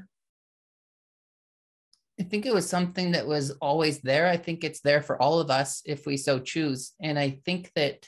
I 2.20 2.22
think 2.24 2.44
it 2.44 2.52
was 2.52 2.68
something 2.68 3.12
that 3.12 3.26
was 3.26 3.50
always 3.62 4.00
there. 4.00 4.28
I 4.28 4.36
think 4.36 4.62
it's 4.62 4.80
there 4.80 5.00
for 5.00 5.20
all 5.20 5.40
of 5.40 5.50
us 5.50 5.80
if 5.86 6.04
we 6.04 6.18
so 6.18 6.38
choose. 6.38 6.92
And 7.00 7.18
I 7.18 7.40
think 7.46 7.72
that 7.76 8.06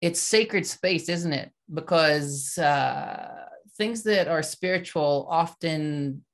it's 0.00 0.18
sacred 0.18 0.66
space, 0.66 1.10
isn't 1.10 1.32
it? 1.32 1.50
Because 1.72 2.56
uh, 2.56 3.28
things 3.76 4.02
that 4.04 4.28
are 4.28 4.42
spiritual 4.42 5.28
often 5.30 6.24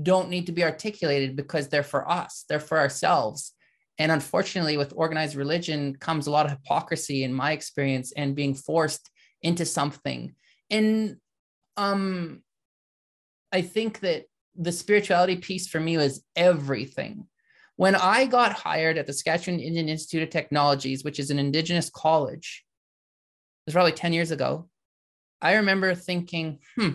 don't 0.00 0.28
need 0.28 0.46
to 0.46 0.52
be 0.52 0.62
articulated 0.62 1.34
because 1.34 1.68
they're 1.68 1.82
for 1.82 2.08
us, 2.08 2.44
they're 2.48 2.60
for 2.60 2.78
ourselves. 2.78 3.54
And 3.98 4.12
unfortunately, 4.12 4.76
with 4.76 4.92
organized 4.94 5.34
religion 5.34 5.96
comes 5.96 6.26
a 6.26 6.30
lot 6.30 6.44
of 6.46 6.52
hypocrisy, 6.52 7.24
in 7.24 7.32
my 7.32 7.52
experience, 7.52 8.12
and 8.12 8.36
being 8.36 8.54
forced 8.54 9.10
into 9.42 9.64
something. 9.64 10.34
And 10.70 11.16
um, 11.76 12.42
I 13.50 13.62
think 13.62 14.00
that 14.00 14.26
the 14.56 14.72
spirituality 14.72 15.36
piece 15.36 15.68
for 15.68 15.80
me 15.80 15.96
was 15.96 16.24
everything. 16.36 17.26
When 17.76 17.94
I 17.94 18.26
got 18.26 18.52
hired 18.52 18.98
at 18.98 19.06
the 19.06 19.12
Saskatchewan 19.12 19.60
Indian 19.60 19.88
Institute 19.88 20.22
of 20.22 20.30
Technologies, 20.30 21.02
which 21.02 21.18
is 21.18 21.30
an 21.30 21.38
Indigenous 21.38 21.88
college, 21.88 22.64
it 23.66 23.70
was 23.70 23.74
probably 23.74 23.92
10 23.92 24.12
years 24.12 24.30
ago, 24.30 24.68
I 25.40 25.54
remember 25.54 25.94
thinking, 25.94 26.58
hmm, 26.76 26.94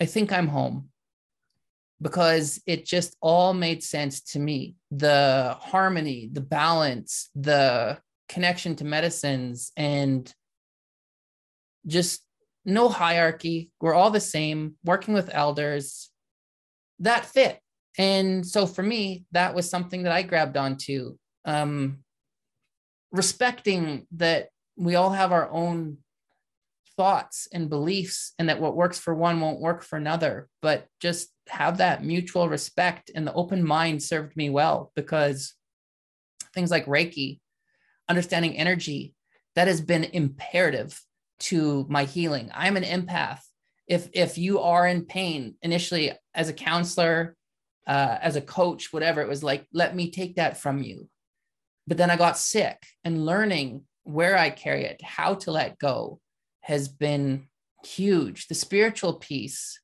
I 0.00 0.04
think 0.04 0.32
I'm 0.32 0.48
home 0.48 0.90
because 2.00 2.60
it 2.66 2.84
just 2.84 3.16
all 3.20 3.54
made 3.54 3.82
sense 3.82 4.20
to 4.20 4.38
me. 4.38 4.76
The 4.90 5.56
harmony, 5.58 6.28
the 6.32 6.40
balance, 6.40 7.30
the 7.34 7.98
connection 8.28 8.76
to 8.76 8.84
medicines, 8.84 9.72
and 9.76 10.32
just 11.86 12.22
no 12.64 12.88
hierarchy. 12.88 13.70
We're 13.80 13.94
all 13.94 14.10
the 14.10 14.20
same, 14.20 14.74
working 14.84 15.14
with 15.14 15.30
elders. 15.32 16.10
That 17.00 17.26
fit. 17.26 17.60
And 17.96 18.46
so 18.46 18.66
for 18.66 18.82
me, 18.82 19.24
that 19.32 19.54
was 19.54 19.68
something 19.68 20.04
that 20.04 20.12
I 20.12 20.22
grabbed 20.22 20.56
onto. 20.56 21.16
Um, 21.44 21.98
respecting 23.10 24.06
that 24.12 24.48
we 24.76 24.94
all 24.94 25.10
have 25.10 25.32
our 25.32 25.50
own 25.50 25.98
thoughts 26.96 27.48
and 27.52 27.70
beliefs, 27.70 28.34
and 28.38 28.48
that 28.48 28.60
what 28.60 28.76
works 28.76 28.98
for 28.98 29.14
one 29.14 29.40
won't 29.40 29.60
work 29.60 29.82
for 29.82 29.96
another, 29.96 30.48
but 30.60 30.86
just 31.00 31.28
have 31.48 31.78
that 31.78 32.04
mutual 32.04 32.48
respect 32.48 33.10
and 33.14 33.26
the 33.26 33.32
open 33.32 33.64
mind 33.64 34.02
served 34.02 34.36
me 34.36 34.50
well 34.50 34.92
because 34.94 35.54
things 36.52 36.70
like 36.70 36.86
Reiki, 36.86 37.38
understanding 38.08 38.56
energy, 38.56 39.14
that 39.54 39.68
has 39.68 39.80
been 39.80 40.04
imperative 40.04 41.00
to 41.38 41.86
my 41.88 42.04
healing. 42.04 42.50
I'm 42.52 42.76
an 42.76 42.82
empath. 42.82 43.40
If 43.88 44.08
if 44.12 44.38
you 44.38 44.60
are 44.60 44.86
in 44.86 45.06
pain 45.06 45.56
initially 45.62 46.12
as 46.34 46.48
a 46.48 46.52
counselor, 46.52 47.36
uh, 47.86 48.18
as 48.20 48.36
a 48.36 48.42
coach, 48.42 48.92
whatever, 48.92 49.22
it 49.22 49.28
was 49.28 49.42
like, 49.42 49.66
let 49.72 49.96
me 49.96 50.10
take 50.10 50.36
that 50.36 50.58
from 50.58 50.82
you. 50.82 51.08
But 51.86 51.96
then 51.96 52.10
I 52.10 52.16
got 52.16 52.36
sick 52.36 52.76
and 53.02 53.24
learning 53.24 53.84
where 54.04 54.36
I 54.36 54.50
carry 54.50 54.84
it, 54.84 55.02
how 55.02 55.34
to 55.34 55.50
let 55.50 55.78
go 55.78 56.20
has 56.60 56.88
been 56.88 57.48
huge. 57.84 58.46
The 58.48 58.54
spiritual 58.54 59.14
piece, 59.14 59.80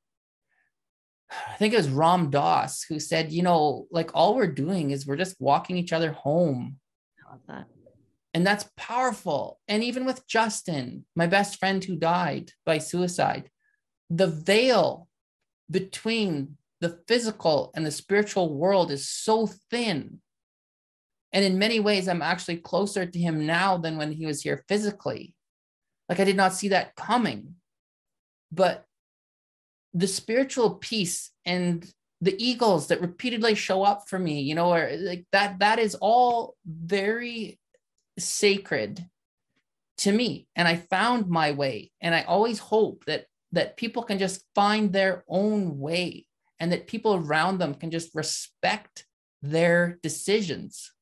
I 1.30 1.56
think 1.56 1.72
it 1.72 1.78
was 1.78 1.88
Ram 1.88 2.30
Dass 2.30 2.82
who 2.82 3.00
said, 3.00 3.32
you 3.32 3.42
know, 3.42 3.86
like 3.90 4.10
all 4.12 4.34
we're 4.34 4.46
doing 4.46 4.90
is 4.90 5.06
we're 5.06 5.16
just 5.16 5.40
walking 5.40 5.78
each 5.78 5.92
other 5.94 6.12
home. 6.12 6.76
I 7.26 7.32
love 7.32 7.40
that. 7.48 7.66
And 8.34 8.46
that's 8.46 8.68
powerful. 8.76 9.60
And 9.68 9.82
even 9.82 10.04
with 10.04 10.26
Justin, 10.26 11.06
my 11.14 11.26
best 11.26 11.58
friend 11.58 11.82
who 11.82 11.96
died 11.96 12.50
by 12.66 12.78
suicide, 12.78 13.48
the 14.10 14.26
veil 14.26 15.08
between 15.70 16.56
the 16.80 16.98
physical 17.08 17.72
and 17.74 17.84
the 17.84 17.90
spiritual 17.90 18.54
world 18.54 18.90
is 18.90 19.08
so 19.08 19.46
thin. 19.70 20.20
And 21.32 21.44
in 21.44 21.58
many 21.58 21.80
ways, 21.80 22.06
I'm 22.06 22.22
actually 22.22 22.58
closer 22.58 23.06
to 23.06 23.18
him 23.18 23.46
now 23.46 23.76
than 23.76 23.96
when 23.96 24.12
he 24.12 24.26
was 24.26 24.42
here 24.42 24.64
physically. 24.68 25.34
Like 26.08 26.20
I 26.20 26.24
did 26.24 26.36
not 26.36 26.52
see 26.52 26.68
that 26.68 26.94
coming. 26.94 27.54
But 28.52 28.84
the 29.94 30.06
spiritual 30.06 30.74
peace 30.74 31.30
and 31.44 31.90
the 32.20 32.36
eagles 32.38 32.88
that 32.88 33.00
repeatedly 33.00 33.54
show 33.54 33.82
up 33.82 34.08
for 34.08 34.18
me, 34.18 34.42
you 34.42 34.54
know, 34.54 34.72
or 34.72 34.96
like 34.96 35.26
that, 35.32 35.58
that 35.58 35.78
is 35.78 35.96
all 35.96 36.56
very 36.66 37.58
sacred 38.18 39.04
to 39.96 40.12
me 40.12 40.46
and 40.56 40.66
i 40.66 40.76
found 40.76 41.28
my 41.28 41.52
way 41.52 41.90
and 42.00 42.14
i 42.14 42.22
always 42.22 42.58
hope 42.58 43.04
that 43.06 43.26
that 43.54 43.76
people 43.76 44.02
can 44.02 44.18
just 44.18 44.44
find 44.54 44.92
their 44.92 45.24
own 45.28 45.78
way 45.78 46.26
and 46.60 46.72
that 46.72 46.86
people 46.86 47.14
around 47.14 47.58
them 47.58 47.74
can 47.74 47.90
just 47.90 48.14
respect 48.14 49.06
their 49.42 49.98
decisions. 50.02 50.92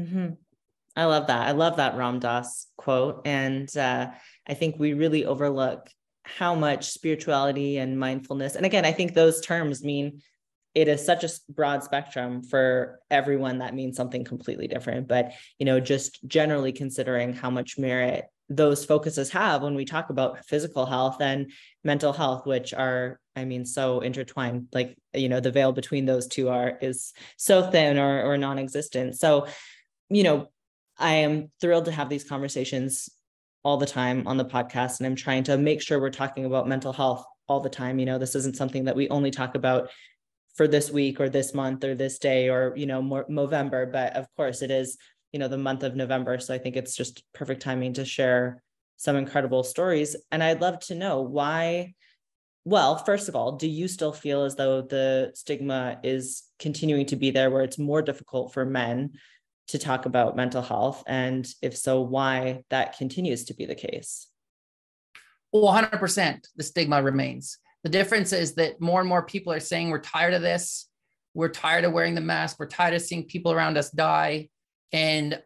Mm-hmm. 0.00 0.34
i 0.96 1.04
love 1.04 1.26
that. 1.26 1.46
I 1.46 1.50
love 1.52 1.76
that 1.76 1.96
ram 1.96 2.20
dass 2.20 2.68
quote. 2.76 3.22
And 3.26 3.74
uh, 3.76 4.10
i 4.48 4.54
think 4.54 4.76
we 4.78 4.94
really 4.94 5.26
overlook 5.26 5.90
how 6.24 6.54
much 6.54 6.90
spirituality 6.90 7.78
and 7.78 7.98
mindfulness 7.98 8.54
and 8.54 8.64
again 8.64 8.84
i 8.84 8.92
think 8.92 9.14
those 9.14 9.40
terms 9.40 9.82
mean 9.82 10.22
it 10.74 10.86
is 10.86 11.04
such 11.04 11.24
a 11.24 11.30
broad 11.48 11.82
spectrum 11.82 12.42
for 12.42 13.00
everyone 13.10 13.58
that 13.58 13.74
means 13.74 13.96
something 13.96 14.24
completely 14.24 14.68
different. 14.68 15.08
But 15.08 15.32
you 15.58 15.66
know 15.66 15.80
just 15.80 16.26
generally 16.26 16.72
considering 16.72 17.32
how 17.32 17.50
much 17.50 17.78
merit 17.78 18.26
those 18.50 18.84
focuses 18.84 19.30
have 19.30 19.62
when 19.62 19.74
we 19.74 19.84
talk 19.84 20.10
about 20.10 20.44
physical 20.44 20.84
health 20.84 21.20
and 21.20 21.50
mental 21.84 22.12
health 22.12 22.46
which 22.46 22.74
are 22.74 23.18
i 23.36 23.44
mean 23.44 23.64
so 23.64 24.00
intertwined 24.00 24.66
like 24.74 24.98
you 25.14 25.28
know 25.28 25.40
the 25.40 25.52
veil 25.52 25.72
between 25.72 26.04
those 26.04 26.26
two 26.26 26.48
are 26.48 26.76
is 26.82 27.12
so 27.36 27.70
thin 27.70 27.96
or 27.96 28.24
or 28.24 28.36
non-existent. 28.36 29.16
So 29.18 29.46
you 30.08 30.24
know 30.24 30.48
i 30.98 31.14
am 31.14 31.50
thrilled 31.60 31.86
to 31.86 31.92
have 31.92 32.08
these 32.08 32.24
conversations 32.24 33.08
all 33.62 33.76
the 33.76 33.86
time 33.86 34.26
on 34.26 34.36
the 34.36 34.44
podcast 34.44 34.98
and 34.98 35.06
i'm 35.06 35.16
trying 35.16 35.44
to 35.44 35.56
make 35.56 35.80
sure 35.80 36.00
we're 36.00 36.10
talking 36.10 36.44
about 36.44 36.68
mental 36.68 36.92
health 36.92 37.24
all 37.50 37.60
the 37.60 37.68
time. 37.68 37.98
You 37.98 38.06
know 38.06 38.16
this 38.16 38.36
isn't 38.36 38.56
something 38.56 38.84
that 38.84 38.94
we 38.94 39.08
only 39.08 39.32
talk 39.32 39.56
about 39.56 39.90
for 40.54 40.68
this 40.68 40.90
week 40.90 41.20
or 41.20 41.28
this 41.28 41.52
month 41.52 41.82
or 41.82 41.96
this 41.96 42.18
day 42.18 42.48
or 42.48 42.72
you 42.76 42.86
know 42.86 43.02
more 43.02 43.26
November 43.28 43.86
but 43.86 44.16
of 44.16 44.26
course 44.36 44.62
it 44.62 44.70
is 44.70 44.96
you 45.32 45.38
know 45.38 45.48
the 45.48 45.58
month 45.58 45.82
of 45.82 45.96
November 45.96 46.38
so 46.38 46.54
I 46.54 46.58
think 46.58 46.76
it's 46.76 46.96
just 46.96 47.22
perfect 47.32 47.62
timing 47.62 47.94
to 47.94 48.04
share 48.04 48.62
some 48.96 49.16
incredible 49.16 49.62
stories 49.62 50.16
and 50.30 50.42
I'd 50.42 50.60
love 50.60 50.80
to 50.86 50.94
know 50.94 51.22
why 51.22 51.94
well 52.64 52.96
first 52.96 53.28
of 53.28 53.36
all 53.36 53.52
do 53.52 53.68
you 53.68 53.88
still 53.88 54.12
feel 54.12 54.44
as 54.44 54.56
though 54.56 54.82
the 54.82 55.32
stigma 55.34 55.98
is 56.02 56.42
continuing 56.58 57.06
to 57.06 57.16
be 57.16 57.30
there 57.30 57.50
where 57.50 57.62
it's 57.62 57.78
more 57.78 58.02
difficult 58.02 58.52
for 58.52 58.64
men 58.64 59.12
to 59.68 59.78
talk 59.78 60.04
about 60.04 60.36
mental 60.36 60.62
health 60.62 61.02
and 61.06 61.48
if 61.62 61.76
so 61.76 62.00
why 62.00 62.62
that 62.70 62.98
continues 62.98 63.44
to 63.44 63.54
be 63.54 63.66
the 63.66 63.74
case 63.74 64.26
well 65.52 65.72
100% 65.72 66.44
the 66.56 66.62
stigma 66.62 67.02
remains 67.02 67.58
the 67.82 67.90
difference 67.90 68.32
is 68.32 68.54
that 68.54 68.80
more 68.80 69.00
and 69.00 69.08
more 69.08 69.22
people 69.22 69.52
are 69.52 69.60
saying 69.60 69.90
we're 69.90 70.00
tired 70.00 70.34
of 70.34 70.42
this. 70.42 70.86
We're 71.32 71.48
tired 71.48 71.84
of 71.84 71.92
wearing 71.92 72.14
the 72.14 72.20
mask. 72.20 72.56
We're 72.58 72.66
tired 72.66 72.94
of 72.94 73.02
seeing 73.02 73.24
people 73.24 73.52
around 73.52 73.78
us 73.78 73.90
die. 73.90 74.48
And 74.92 75.42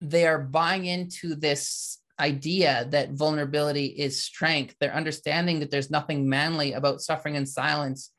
they 0.00 0.26
are 0.26 0.38
buying 0.38 0.86
into 0.86 1.34
this 1.34 1.98
idea 2.18 2.86
that 2.90 3.12
vulnerability 3.12 3.86
is 3.86 4.22
strength. 4.22 4.74
They're 4.80 4.94
understanding 4.94 5.60
that 5.60 5.70
there's 5.70 5.90
nothing 5.90 6.28
manly 6.28 6.72
about 6.72 7.02
suffering 7.02 7.34
in 7.34 7.46
silence. 7.46 8.10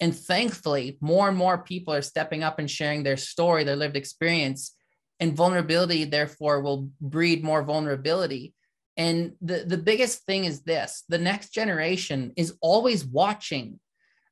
And 0.00 0.14
thankfully, 0.14 0.98
more 1.00 1.28
and 1.28 1.36
more 1.36 1.58
people 1.58 1.94
are 1.94 2.02
stepping 2.02 2.42
up 2.42 2.58
and 2.58 2.70
sharing 2.70 3.02
their 3.02 3.16
story, 3.16 3.64
their 3.64 3.76
lived 3.76 3.96
experience. 3.96 4.74
And 5.20 5.34
vulnerability, 5.34 6.04
therefore, 6.04 6.60
will 6.60 6.90
breed 7.00 7.42
more 7.42 7.62
vulnerability. 7.62 8.54
And 8.98 9.32
the, 9.40 9.64
the 9.66 9.78
biggest 9.78 10.24
thing 10.24 10.44
is 10.44 10.62
this 10.62 11.04
the 11.08 11.18
next 11.18 11.50
generation 11.50 12.32
is 12.36 12.54
always 12.60 13.04
watching. 13.04 13.80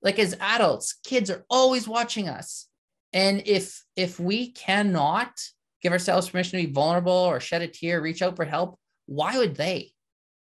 Like 0.03 0.18
as 0.18 0.37
adults, 0.39 0.95
kids 1.05 1.30
are 1.30 1.45
always 1.49 1.89
watching 1.89 2.28
us. 2.28 2.68
And 3.14 3.43
if 3.47 3.82
if 3.97 4.20
we 4.20 4.53
cannot 4.53 5.32
give 5.85 5.93
ourselves 5.93 6.28
permission 6.28 6.59
to 6.59 6.66
be 6.66 6.72
vulnerable 6.72 7.12
or 7.12 7.39
shed 7.39 7.62
a 7.62 7.68
tear, 7.68 8.01
reach 8.01 8.22
out 8.22 8.35
for 8.35 8.45
help, 8.45 8.76
why 9.07 9.39
would 9.39 9.55
they? 9.55 9.93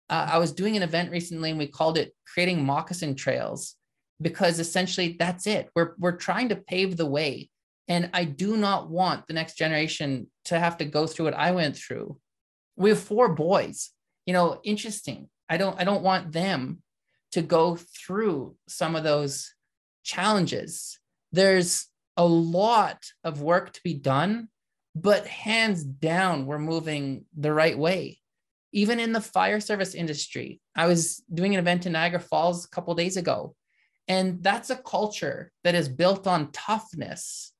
Uh, 0.09 0.29
I 0.33 0.37
was 0.37 0.51
doing 0.51 0.77
an 0.77 0.83
event 0.83 1.09
recently 1.11 1.49
and 1.49 1.57
we 1.57 1.67
called 1.67 1.97
it 1.97 2.13
creating 2.31 2.63
moccasin 2.63 3.15
trails 3.15 3.75
because 4.21 4.59
essentially 4.59 5.15
that's 5.17 5.47
it. 5.47 5.69
We're 5.75 5.93
we're 5.97 6.17
trying 6.17 6.49
to 6.49 6.55
pave 6.55 6.97
the 6.97 7.07
way. 7.07 7.49
And 7.87 8.11
I 8.13 8.25
do 8.25 8.55
not 8.55 8.91
want 8.91 9.25
the 9.25 9.33
next 9.33 9.55
generation 9.57 10.27
to 10.45 10.59
have 10.59 10.77
to 10.77 10.85
go 10.85 11.07
through 11.07 11.25
what 11.25 11.33
I 11.33 11.51
went 11.51 11.75
through. 11.75 12.19
We 12.75 12.89
have 12.91 12.99
four 12.99 13.33
boys 13.33 13.91
you 14.29 14.33
know, 14.33 14.59
interesting. 14.63 15.27
I 15.49 15.57
don't 15.57 15.79
I 15.81 15.83
don't 15.83 16.03
want 16.03 16.33
them 16.33 16.83
to 17.31 17.41
go 17.41 17.77
through 17.77 18.55
some 18.67 18.95
of 18.95 19.03
those 19.03 19.55
challenges. 20.03 20.99
There's 21.31 21.87
a 22.15 22.27
lot 22.27 22.99
of 23.23 23.41
work 23.41 23.73
to 23.73 23.81
be 23.83 23.95
done, 23.95 24.49
but 25.01 25.27
hands 25.27 25.83
down, 25.83 26.45
we're 26.45 26.59
moving 26.59 27.25
the 27.37 27.53
right 27.53 27.77
way. 27.77 28.19
Even 28.71 28.99
in 28.99 29.13
the 29.13 29.21
fire 29.21 29.59
service 29.59 29.95
industry, 29.95 30.59
I 30.75 30.87
was 30.87 31.23
doing 31.33 31.53
an 31.53 31.59
event 31.59 31.85
in 31.85 31.93
Niagara 31.93 32.19
Falls 32.19 32.65
a 32.65 32.69
couple 32.69 32.93
days 32.95 33.17
ago, 33.17 33.55
And 34.09 34.43
that's 34.43 34.71
a 34.71 34.75
culture 34.75 35.51
that 35.63 35.75
is 35.75 35.87
built 35.87 36.25
on 36.25 36.51
toughness. 36.51 37.53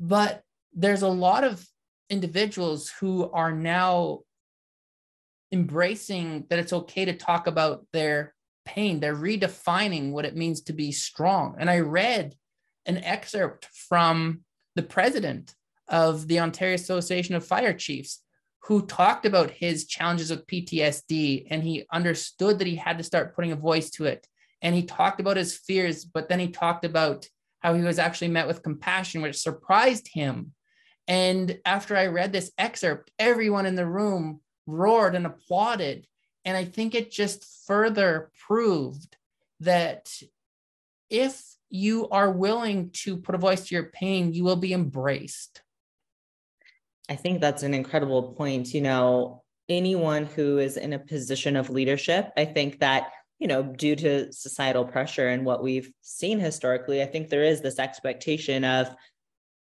But 0.00 0.42
there's 0.72 1.02
a 1.02 1.08
lot 1.08 1.44
of 1.44 1.64
individuals 2.08 2.90
who 2.98 3.30
are 3.30 3.52
now 3.52 4.20
embracing 5.52 6.46
that 6.48 6.58
it's 6.58 6.72
okay 6.72 7.04
to 7.04 7.12
talk 7.12 7.46
about 7.46 7.86
their 7.92 8.34
pain. 8.64 8.98
They're 8.98 9.14
redefining 9.14 10.12
what 10.12 10.24
it 10.24 10.36
means 10.36 10.62
to 10.62 10.72
be 10.72 10.90
strong. 10.90 11.56
And 11.58 11.68
I 11.68 11.80
read 11.80 12.34
an 12.86 13.04
excerpt 13.04 13.66
from 13.88 14.40
the 14.74 14.82
president 14.82 15.54
of 15.88 16.28
the 16.28 16.40
Ontario 16.40 16.74
Association 16.74 17.34
of 17.34 17.46
Fire 17.46 17.72
Chiefs 17.72 18.22
who 18.68 18.84
talked 18.84 19.24
about 19.24 19.50
his 19.50 19.86
challenges 19.86 20.30
with 20.30 20.46
PTSD 20.46 21.46
and 21.50 21.62
he 21.62 21.86
understood 21.92 22.58
that 22.58 22.66
he 22.66 22.76
had 22.76 22.98
to 22.98 23.04
start 23.04 23.34
putting 23.34 23.52
a 23.52 23.56
voice 23.56 23.90
to 23.90 24.04
it. 24.04 24.26
And 24.60 24.74
he 24.74 24.82
talked 24.82 25.20
about 25.20 25.36
his 25.36 25.56
fears, 25.56 26.04
but 26.04 26.28
then 26.28 26.38
he 26.38 26.48
talked 26.48 26.84
about 26.84 27.26
how 27.60 27.74
he 27.74 27.82
was 27.82 27.98
actually 27.98 28.28
met 28.28 28.46
with 28.46 28.62
compassion, 28.62 29.22
which 29.22 29.36
surprised 29.36 30.08
him. 30.12 30.52
And 31.06 31.58
after 31.64 31.96
I 31.96 32.06
read 32.06 32.32
this 32.32 32.52
excerpt, 32.58 33.10
everyone 33.18 33.64
in 33.64 33.74
the 33.74 33.86
room 33.86 34.40
roared 34.66 35.14
and 35.14 35.24
applauded. 35.24 36.06
And 36.44 36.56
I 36.56 36.64
think 36.64 36.94
it 36.94 37.10
just 37.10 37.46
further 37.66 38.30
proved 38.46 39.16
that 39.60 40.12
if 41.08 41.42
you 41.70 42.08
are 42.10 42.30
willing 42.30 42.90
to 42.90 43.16
put 43.16 43.34
a 43.34 43.38
voice 43.38 43.66
to 43.66 43.74
your 43.74 43.84
pain, 43.84 44.34
you 44.34 44.44
will 44.44 44.56
be 44.56 44.74
embraced. 44.74 45.62
I 47.08 47.16
think 47.16 47.40
that's 47.40 47.62
an 47.62 47.74
incredible 47.74 48.34
point. 48.34 48.74
You 48.74 48.82
know, 48.82 49.42
anyone 49.68 50.26
who 50.26 50.58
is 50.58 50.76
in 50.76 50.92
a 50.92 50.98
position 50.98 51.56
of 51.56 51.70
leadership, 51.70 52.30
I 52.36 52.44
think 52.44 52.80
that, 52.80 53.10
you 53.38 53.46
know, 53.46 53.62
due 53.62 53.96
to 53.96 54.32
societal 54.32 54.84
pressure 54.84 55.28
and 55.28 55.44
what 55.44 55.62
we've 55.62 55.90
seen 56.02 56.38
historically, 56.38 57.02
I 57.02 57.06
think 57.06 57.28
there 57.28 57.44
is 57.44 57.60
this 57.60 57.78
expectation 57.78 58.64
of, 58.64 58.94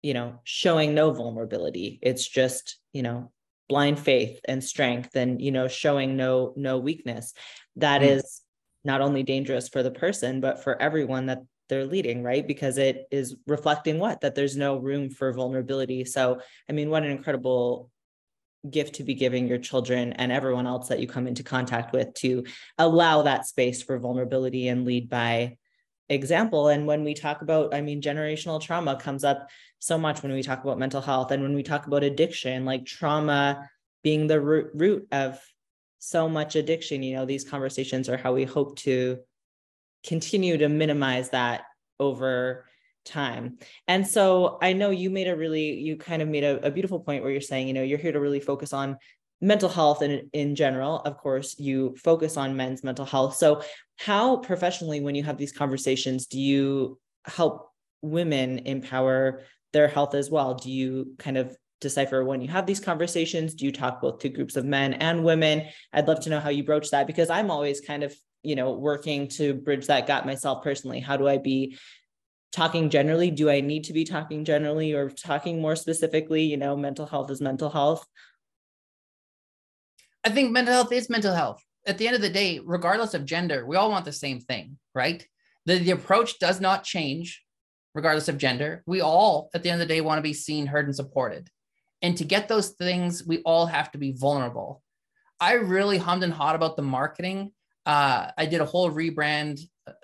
you 0.01 0.13
know, 0.13 0.39
showing 0.43 0.93
no 0.93 1.11
vulnerability. 1.11 1.99
It's 2.01 2.27
just, 2.27 2.77
you 2.93 3.01
know, 3.01 3.31
blind 3.67 3.99
faith 3.99 4.39
and 4.45 4.63
strength 4.63 5.15
and, 5.15 5.41
you 5.41 5.51
know, 5.51 5.67
showing 5.67 6.15
no 6.15 6.53
no 6.55 6.77
weakness. 6.77 7.33
That 7.77 8.01
mm. 8.01 8.17
is 8.17 8.41
not 8.83 9.01
only 9.01 9.23
dangerous 9.23 9.67
for 9.67 9.81
the 9.81 9.91
person, 9.91 10.41
but 10.41 10.63
for 10.63 10.79
everyone 10.79 11.25
that 11.25 11.41
they're 11.69 11.85
leading, 11.85 12.23
right? 12.23 12.45
Because 12.45 12.77
it 12.77 13.07
is 13.11 13.35
reflecting 13.47 13.99
what? 13.99 14.21
That 14.21 14.35
there's 14.35 14.55
no 14.55 14.77
room 14.77 15.09
for 15.09 15.33
vulnerability. 15.33 16.05
So, 16.05 16.41
I 16.69 16.73
mean, 16.73 16.89
what 16.89 17.03
an 17.03 17.11
incredible 17.11 17.89
gift 18.69 18.95
to 18.95 19.03
be 19.03 19.13
giving 19.13 19.47
your 19.47 19.57
children 19.57 20.13
and 20.13 20.31
everyone 20.31 20.67
else 20.67 20.87
that 20.87 20.99
you 20.99 21.07
come 21.07 21.27
into 21.27 21.43
contact 21.43 21.93
with 21.93 22.13
to 22.15 22.43
allow 22.77 23.21
that 23.21 23.45
space 23.45 23.83
for 23.83 23.99
vulnerability 23.99 24.67
and 24.67 24.85
lead 24.85 25.09
by 25.09 25.57
example. 26.09 26.69
And 26.69 26.87
when 26.87 27.03
we 27.03 27.13
talk 27.13 27.41
about, 27.41 27.73
I 27.73 27.81
mean, 27.81 28.01
generational 28.01 28.61
trauma 28.61 28.95
comes 28.95 29.23
up 29.23 29.49
so 29.79 29.97
much 29.97 30.23
when 30.23 30.31
we 30.31 30.43
talk 30.43 30.63
about 30.63 30.79
mental 30.79 31.01
health 31.01 31.31
and 31.31 31.43
when 31.43 31.53
we 31.53 31.63
talk 31.63 31.87
about 31.87 32.03
addiction, 32.03 32.65
like 32.65 32.85
trauma 32.85 33.69
being 34.03 34.27
the 34.27 34.39
root, 34.39 34.71
root 34.73 35.07
of 35.11 35.39
so 35.99 36.29
much 36.29 36.55
addiction. 36.55 37.03
You 37.03 37.15
know, 37.17 37.25
these 37.25 37.43
conversations 37.43 38.09
are 38.09 38.17
how 38.17 38.33
we 38.33 38.43
hope 38.43 38.77
to 38.79 39.19
continue 40.05 40.57
to 40.57 40.69
minimize 40.69 41.29
that 41.29 41.63
over 41.99 42.65
time. 43.05 43.57
And 43.87 44.07
so 44.07 44.57
I 44.61 44.73
know 44.73 44.89
you 44.89 45.09
made 45.09 45.27
a 45.27 45.35
really, 45.35 45.73
you 45.79 45.95
kind 45.95 46.21
of 46.21 46.27
made 46.27 46.43
a, 46.43 46.65
a, 46.65 46.71
beautiful 46.71 46.99
point 46.99 47.21
where 47.21 47.31
you're 47.31 47.41
saying, 47.41 47.67
you 47.67 47.73
know, 47.73 47.83
you're 47.83 47.99
here 47.99 48.11
to 48.11 48.19
really 48.19 48.39
focus 48.39 48.73
on 48.73 48.97
mental 49.41 49.69
health 49.69 50.01
and 50.01 50.29
in 50.33 50.55
general. 50.55 50.97
Of 50.97 51.17
course, 51.17 51.59
you 51.59 51.95
focus 52.03 52.35
on 52.35 52.57
men's 52.57 52.83
mental 52.83 53.05
health. 53.05 53.35
So, 53.35 53.61
how 53.97 54.37
professionally, 54.37 54.99
when 54.99 55.15
you 55.15 55.23
have 55.23 55.37
these 55.37 55.53
conversations, 55.53 56.25
do 56.25 56.39
you 56.39 56.99
help 57.25 57.69
women 58.01 58.59
empower 58.65 59.43
their 59.71 59.87
health 59.87 60.15
as 60.15 60.29
well? 60.29 60.55
Do 60.55 60.69
you 60.69 61.13
kind 61.17 61.37
of 61.37 61.55
decipher 61.79 62.23
when 62.23 62.41
you 62.41 62.49
have 62.49 62.65
these 62.65 62.79
conversations? 62.79 63.53
Do 63.53 63.65
you 63.65 63.71
talk 63.71 64.01
both 64.01 64.19
to 64.19 64.29
groups 64.29 64.55
of 64.55 64.65
men 64.65 64.93
and 64.93 65.23
women? 65.23 65.67
I'd 65.93 66.07
love 66.07 66.21
to 66.21 66.29
know 66.29 66.39
how 66.39 66.49
you 66.49 66.63
broach 66.63 66.89
that 66.91 67.07
because 67.07 67.29
I'm 67.29 67.51
always 67.51 67.79
kind 67.81 68.03
of 68.03 68.13
you 68.45 68.55
know 68.55 68.71
working 68.73 69.27
to 69.29 69.53
bridge 69.53 69.87
that 69.87 70.07
gap 70.07 70.25
myself 70.25 70.63
personally. 70.63 70.99
How 70.99 71.17
do 71.17 71.27
i 71.27 71.37
be 71.37 71.77
talking 72.51 72.89
generally? 72.89 73.31
Do 73.31 73.49
i 73.49 73.61
need 73.61 73.85
to 73.85 73.93
be 73.93 74.05
talking 74.05 74.45
generally 74.45 74.93
or 74.93 75.09
talking 75.09 75.61
more 75.61 75.75
specifically? 75.75 76.43
You 76.43 76.57
know 76.57 76.75
mental 76.75 77.05
health 77.05 77.31
is 77.31 77.41
mental 77.41 77.69
health. 77.69 78.05
I 80.23 80.29
think 80.29 80.51
mental 80.51 80.73
health 80.73 80.91
is 80.91 81.09
mental 81.09 81.33
health. 81.33 81.63
At 81.87 81.99
the 81.99 82.07
end 82.07 82.15
of 82.15 82.21
the 82.21 82.29
day 82.29 82.59
regardless 82.63 83.13
of 83.13 83.25
gender 83.25 83.65
we 83.65 83.75
all 83.75 83.91
want 83.91 84.05
the 84.05 84.13
same 84.13 84.39
thing 84.39 84.77
right? 84.93 85.25
The, 85.65 85.79
the 85.79 85.91
approach 85.91 86.39
does 86.39 86.61
not 86.61 86.83
change 86.83 87.43
regardless 87.93 88.27
of 88.27 88.37
gender. 88.37 88.83
We 88.85 89.01
all 89.01 89.49
at 89.53 89.63
the 89.63 89.69
end 89.69 89.81
of 89.81 89.87
the 89.87 89.93
day 89.93 90.01
want 90.01 90.19
to 90.19 90.23
be 90.23 90.33
seen 90.33 90.67
heard 90.67 90.85
and 90.85 90.95
supported. 90.95 91.49
And 92.01 92.17
to 92.17 92.23
get 92.23 92.47
those 92.47 92.69
things 92.69 93.23
we 93.25 93.39
all 93.39 93.65
have 93.65 93.91
to 93.91 93.97
be 93.97 94.11
vulnerable. 94.11 94.81
I 95.39 95.53
really 95.53 95.97
hummed 95.97 96.23
and 96.23 96.33
hawed 96.33 96.55
about 96.55 96.75
the 96.75 96.81
marketing 96.81 97.51
uh, 97.85 98.31
I 98.37 98.45
did 98.45 98.61
a 98.61 98.65
whole 98.65 98.91
rebrand, 98.91 99.59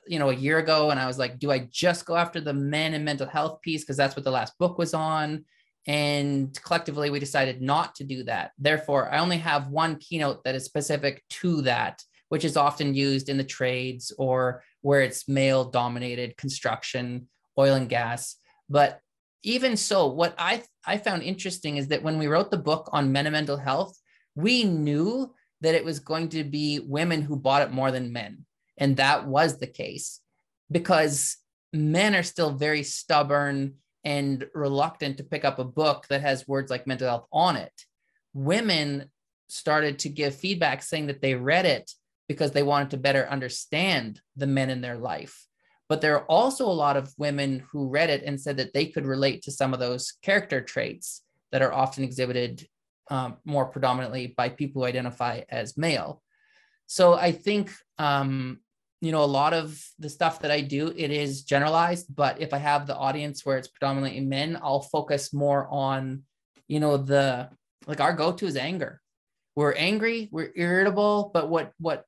you 0.08 0.20
know, 0.20 0.30
a 0.30 0.36
year 0.36 0.60
ago, 0.60 0.92
and 0.92 1.00
I 1.00 1.08
was 1.08 1.18
like, 1.18 1.40
do 1.40 1.52
I 1.52 1.68
just 1.72 2.06
go 2.06 2.16
after 2.16 2.40
the 2.40 2.54
men 2.54 2.94
and 2.94 3.04
mental 3.04 3.28
health 3.28 3.62
piece 3.62 3.82
because 3.82 3.98
that's 3.98 4.16
what 4.16 4.24
the 4.24 4.32
last 4.32 4.58
book 4.60 4.78
was 4.78 4.94
on? 4.94 5.46
And 5.88 6.56
collectively, 6.64 7.10
we 7.10 7.20
decided 7.20 7.62
not 7.62 7.96
to 7.96 8.04
do 8.04 8.24
that. 8.26 8.52
Therefore, 8.60 9.12
I 9.12 9.18
only 9.18 9.38
have 9.38 9.70
one 9.70 9.96
keynote 9.96 10.44
that 10.44 10.54
is 10.54 10.66
specific 10.66 11.24
to 11.42 11.64
that, 11.64 12.04
which 12.30 12.46
is 12.46 12.56
often 12.56 12.94
used 12.94 13.30
in 13.30 13.38
the 13.38 13.44
trades 13.44 14.14
or 14.18 14.64
where 14.82 15.02
it's 15.02 15.28
male 15.28 15.66
dominated 15.66 16.38
construction, 16.38 17.28
oil 17.58 17.74
and 17.74 17.90
gas. 17.90 18.36
But 18.70 19.00
even 19.44 19.76
so, 19.76 20.06
what 20.06 20.36
I, 20.38 20.62
I 20.86 20.98
found 20.98 21.24
interesting 21.24 21.78
is 21.78 21.88
that 21.88 22.04
when 22.04 22.20
we 22.20 22.28
wrote 22.28 22.52
the 22.52 22.58
book 22.58 22.90
on 22.94 23.12
men 23.12 23.26
and 23.26 23.34
mental 23.34 23.58
health, 23.58 23.98
we 24.36 24.64
knew 24.64 25.34
that 25.62 25.76
it 25.76 25.86
was 25.86 26.00
going 26.00 26.30
to 26.30 26.44
be 26.44 26.80
women 26.80 27.22
who 27.22 27.36
bought 27.36 27.62
it 27.62 27.72
more 27.72 27.92
than 27.92 28.14
men. 28.14 28.46
And 28.78 28.98
that 28.98 29.28
was 29.28 29.58
the 29.58 29.68
case 29.68 30.20
because 30.72 31.38
men 31.72 32.16
are 32.16 32.24
still 32.24 32.52
very 32.52 32.84
stubborn 32.84 33.76
and 34.04 34.48
reluctant 34.54 35.18
to 35.18 35.24
pick 35.24 35.46
up 35.46 35.60
a 35.60 35.64
book 35.64 36.08
that 36.10 36.22
has 36.22 36.48
words 36.48 36.72
like 36.72 36.88
mental 36.88 37.08
health 37.08 37.28
on 37.32 37.56
it. 37.56 37.74
Women 38.34 39.12
started 39.48 40.00
to 40.00 40.10
give 40.10 40.34
feedback 40.36 40.82
saying 40.82 41.08
that 41.08 41.22
they 41.22 41.36
read 41.36 41.66
it 41.66 41.92
because 42.28 42.52
they 42.52 42.64
wanted 42.64 42.90
to 42.92 42.98
better 42.98 43.28
understand 43.30 44.22
the 44.36 44.48
men 44.48 44.70
in 44.70 44.82
their 44.82 44.98
life. 44.98 45.46
But 45.90 46.00
there 46.00 46.16
are 46.16 46.26
also 46.26 46.66
a 46.66 46.72
lot 46.72 46.96
of 46.96 47.14
women 47.18 47.64
who 47.72 47.90
read 47.90 48.10
it 48.10 48.24
and 48.24 48.40
said 48.40 48.58
that 48.58 48.74
they 48.74 48.86
could 48.86 49.06
relate 49.06 49.44
to 49.44 49.52
some 49.52 49.74
of 49.74 49.80
those 49.80 50.14
character 50.22 50.62
traits 50.62 51.22
that 51.52 51.62
are 51.62 51.74
often 51.74 52.04
exhibited 52.06 52.66
um, 53.12 53.38
more 53.46 53.66
predominantly 53.66 54.34
by 54.36 54.50
people 54.50 54.82
who 54.82 54.88
identify 54.88 55.42
as 55.50 55.78
male. 55.78 56.24
So 56.88 57.14
I 57.14 57.34
think, 57.34 57.70
um, 58.00 58.60
you 59.02 59.12
know, 59.12 59.24
a 59.24 59.26
lot 59.26 59.54
of 59.54 59.78
the 60.00 60.10
stuff 60.10 60.40
that 60.40 60.52
I 60.52 60.62
do, 60.62 60.94
it 60.96 61.12
is 61.12 61.44
generalized, 61.44 62.16
but 62.16 62.42
if 62.42 62.54
I 62.54 62.58
have 62.58 62.88
the 62.88 62.96
audience 62.96 63.46
where 63.46 63.58
it's 63.58 63.68
predominantly 63.68 64.22
men, 64.22 64.58
I'll 64.64 64.82
focus 64.82 65.34
more 65.34 65.68
on, 65.70 66.24
you 66.68 66.80
know, 66.80 66.98
the, 66.98 67.50
like 67.86 68.00
our 68.00 68.14
go-to 68.14 68.46
is 68.46 68.56
anger. 68.56 69.02
We're 69.56 69.74
angry, 69.74 70.30
we're 70.32 70.52
irritable, 70.56 71.32
but 71.34 71.50
what, 71.50 71.74
what, 71.80 72.06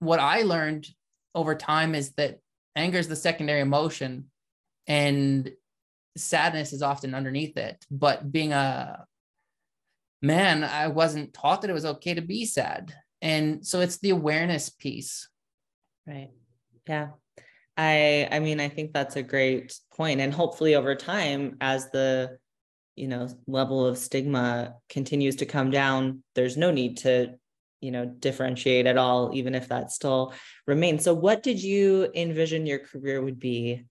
what 0.00 0.18
I 0.18 0.42
learned 0.42 0.88
over 1.34 1.54
time 1.54 1.94
is 1.94 2.12
that 2.14 2.40
anger 2.74 2.98
is 2.98 3.06
the 3.06 3.14
secondary 3.14 3.60
emotion 3.60 4.30
and 4.88 5.52
sadness 6.16 6.72
is 6.72 6.82
often 6.82 7.14
underneath 7.14 7.56
it. 7.56 7.84
But 7.90 8.32
being 8.32 8.52
a 8.52 9.04
man, 10.24 10.64
I 10.64 10.88
wasn't 10.88 11.34
taught 11.34 11.60
that 11.60 11.70
it 11.70 11.74
was 11.74 11.84
okay 11.84 12.14
to 12.14 12.22
be 12.22 12.46
sad. 12.46 12.94
And 13.20 13.64
so 13.66 13.80
it's 13.80 13.98
the 13.98 14.10
awareness 14.10 14.70
piece. 14.70 15.28
Right. 16.06 16.30
Yeah. 16.88 17.08
I 17.76 18.28
I 18.30 18.38
mean 18.40 18.60
I 18.60 18.68
think 18.68 18.92
that's 18.92 19.16
a 19.16 19.22
great 19.22 19.78
point 19.96 20.20
and 20.20 20.32
hopefully 20.32 20.74
over 20.74 20.94
time 20.94 21.56
as 21.60 21.90
the 21.90 22.38
you 22.94 23.08
know 23.08 23.28
level 23.46 23.84
of 23.84 23.98
stigma 23.98 24.74
continues 24.88 25.36
to 25.36 25.46
come 25.46 25.70
down 25.70 26.22
there's 26.36 26.56
no 26.56 26.70
need 26.70 26.98
to 26.98 27.34
you 27.80 27.90
know 27.90 28.04
differentiate 28.04 28.86
at 28.86 28.96
all 28.96 29.30
even 29.34 29.56
if 29.56 29.68
that 29.68 29.90
still 29.90 30.32
remains 30.68 31.02
so 31.02 31.12
what 31.12 31.42
did 31.42 31.60
you 31.60 32.08
envision 32.14 32.64
your 32.64 32.78
career 32.78 33.20
would 33.20 33.40
be 33.40 33.84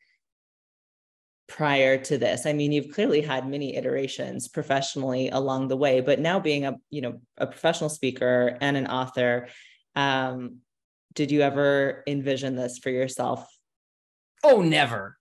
prior 1.53 1.99
to 1.99 2.17
this. 2.17 2.47
I 2.47 2.53
mean 2.53 2.71
you've 2.71 2.91
clearly 2.91 3.21
had 3.21 3.47
many 3.47 3.75
iterations 3.75 4.47
professionally 4.47 5.29
along 5.29 5.67
the 5.67 5.77
way 5.77 6.01
but 6.01 6.19
now 6.19 6.39
being 6.39 6.65
a 6.65 6.77
you 6.89 7.01
know 7.01 7.21
a 7.37 7.45
professional 7.45 7.89
speaker 7.89 8.57
and 8.59 8.75
an 8.75 8.87
author 8.87 9.47
um, 9.95 10.57
did 11.13 11.31
you 11.31 11.41
ever 11.41 12.03
envision 12.07 12.55
this 12.55 12.79
for 12.79 12.89
yourself? 12.89 13.47
Oh 14.43 14.63
never. 14.63 15.15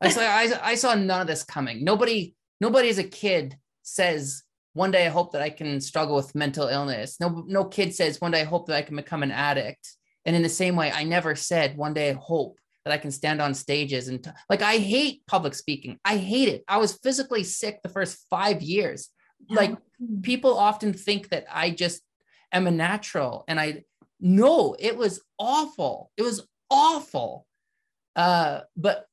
I 0.00 0.08
saw, 0.08 0.22
I, 0.22 0.52
I 0.62 0.74
saw 0.74 0.94
none 0.94 1.20
of 1.20 1.26
this 1.26 1.44
coming. 1.44 1.84
Nobody 1.84 2.34
nobody 2.62 2.88
as 2.88 2.98
a 2.98 3.04
kid 3.04 3.58
says 3.82 4.42
one 4.72 4.90
day 4.90 5.04
i 5.06 5.10
hope 5.10 5.32
that 5.32 5.42
i 5.42 5.50
can 5.50 5.82
struggle 5.82 6.16
with 6.16 6.34
mental 6.34 6.66
illness. 6.66 7.20
No 7.20 7.44
no 7.46 7.66
kid 7.66 7.94
says 7.94 8.22
one 8.22 8.30
day 8.30 8.40
i 8.40 8.44
hope 8.44 8.68
that 8.68 8.76
i 8.76 8.82
can 8.82 8.96
become 8.96 9.22
an 9.22 9.32
addict. 9.32 9.96
And 10.24 10.34
in 10.34 10.42
the 10.42 10.48
same 10.48 10.76
way 10.76 10.90
i 10.90 11.04
never 11.04 11.34
said 11.34 11.76
one 11.76 11.92
day 11.92 12.08
i 12.08 12.14
hope 12.14 12.58
that 12.84 12.92
I 12.92 12.98
can 12.98 13.10
stand 13.10 13.40
on 13.40 13.54
stages 13.54 14.08
and 14.08 14.22
t- 14.22 14.30
like 14.48 14.62
I 14.62 14.76
hate 14.76 15.26
public 15.26 15.54
speaking. 15.54 15.98
I 16.04 16.16
hate 16.16 16.48
it. 16.48 16.64
I 16.68 16.78
was 16.78 16.94
physically 16.94 17.44
sick 17.44 17.82
the 17.82 17.88
first 17.88 18.26
5 18.30 18.62
years. 18.62 19.08
Yeah. 19.48 19.56
Like 19.56 19.76
people 20.22 20.58
often 20.58 20.92
think 20.92 21.30
that 21.30 21.46
I 21.50 21.70
just 21.70 22.02
am 22.52 22.66
a 22.66 22.70
natural 22.70 23.44
and 23.48 23.58
I 23.60 23.84
no, 24.20 24.76
it 24.78 24.96
was 24.96 25.20
awful. 25.38 26.10
It 26.16 26.22
was 26.22 26.46
awful. 26.70 27.46
Uh 28.16 28.60
but 28.76 29.06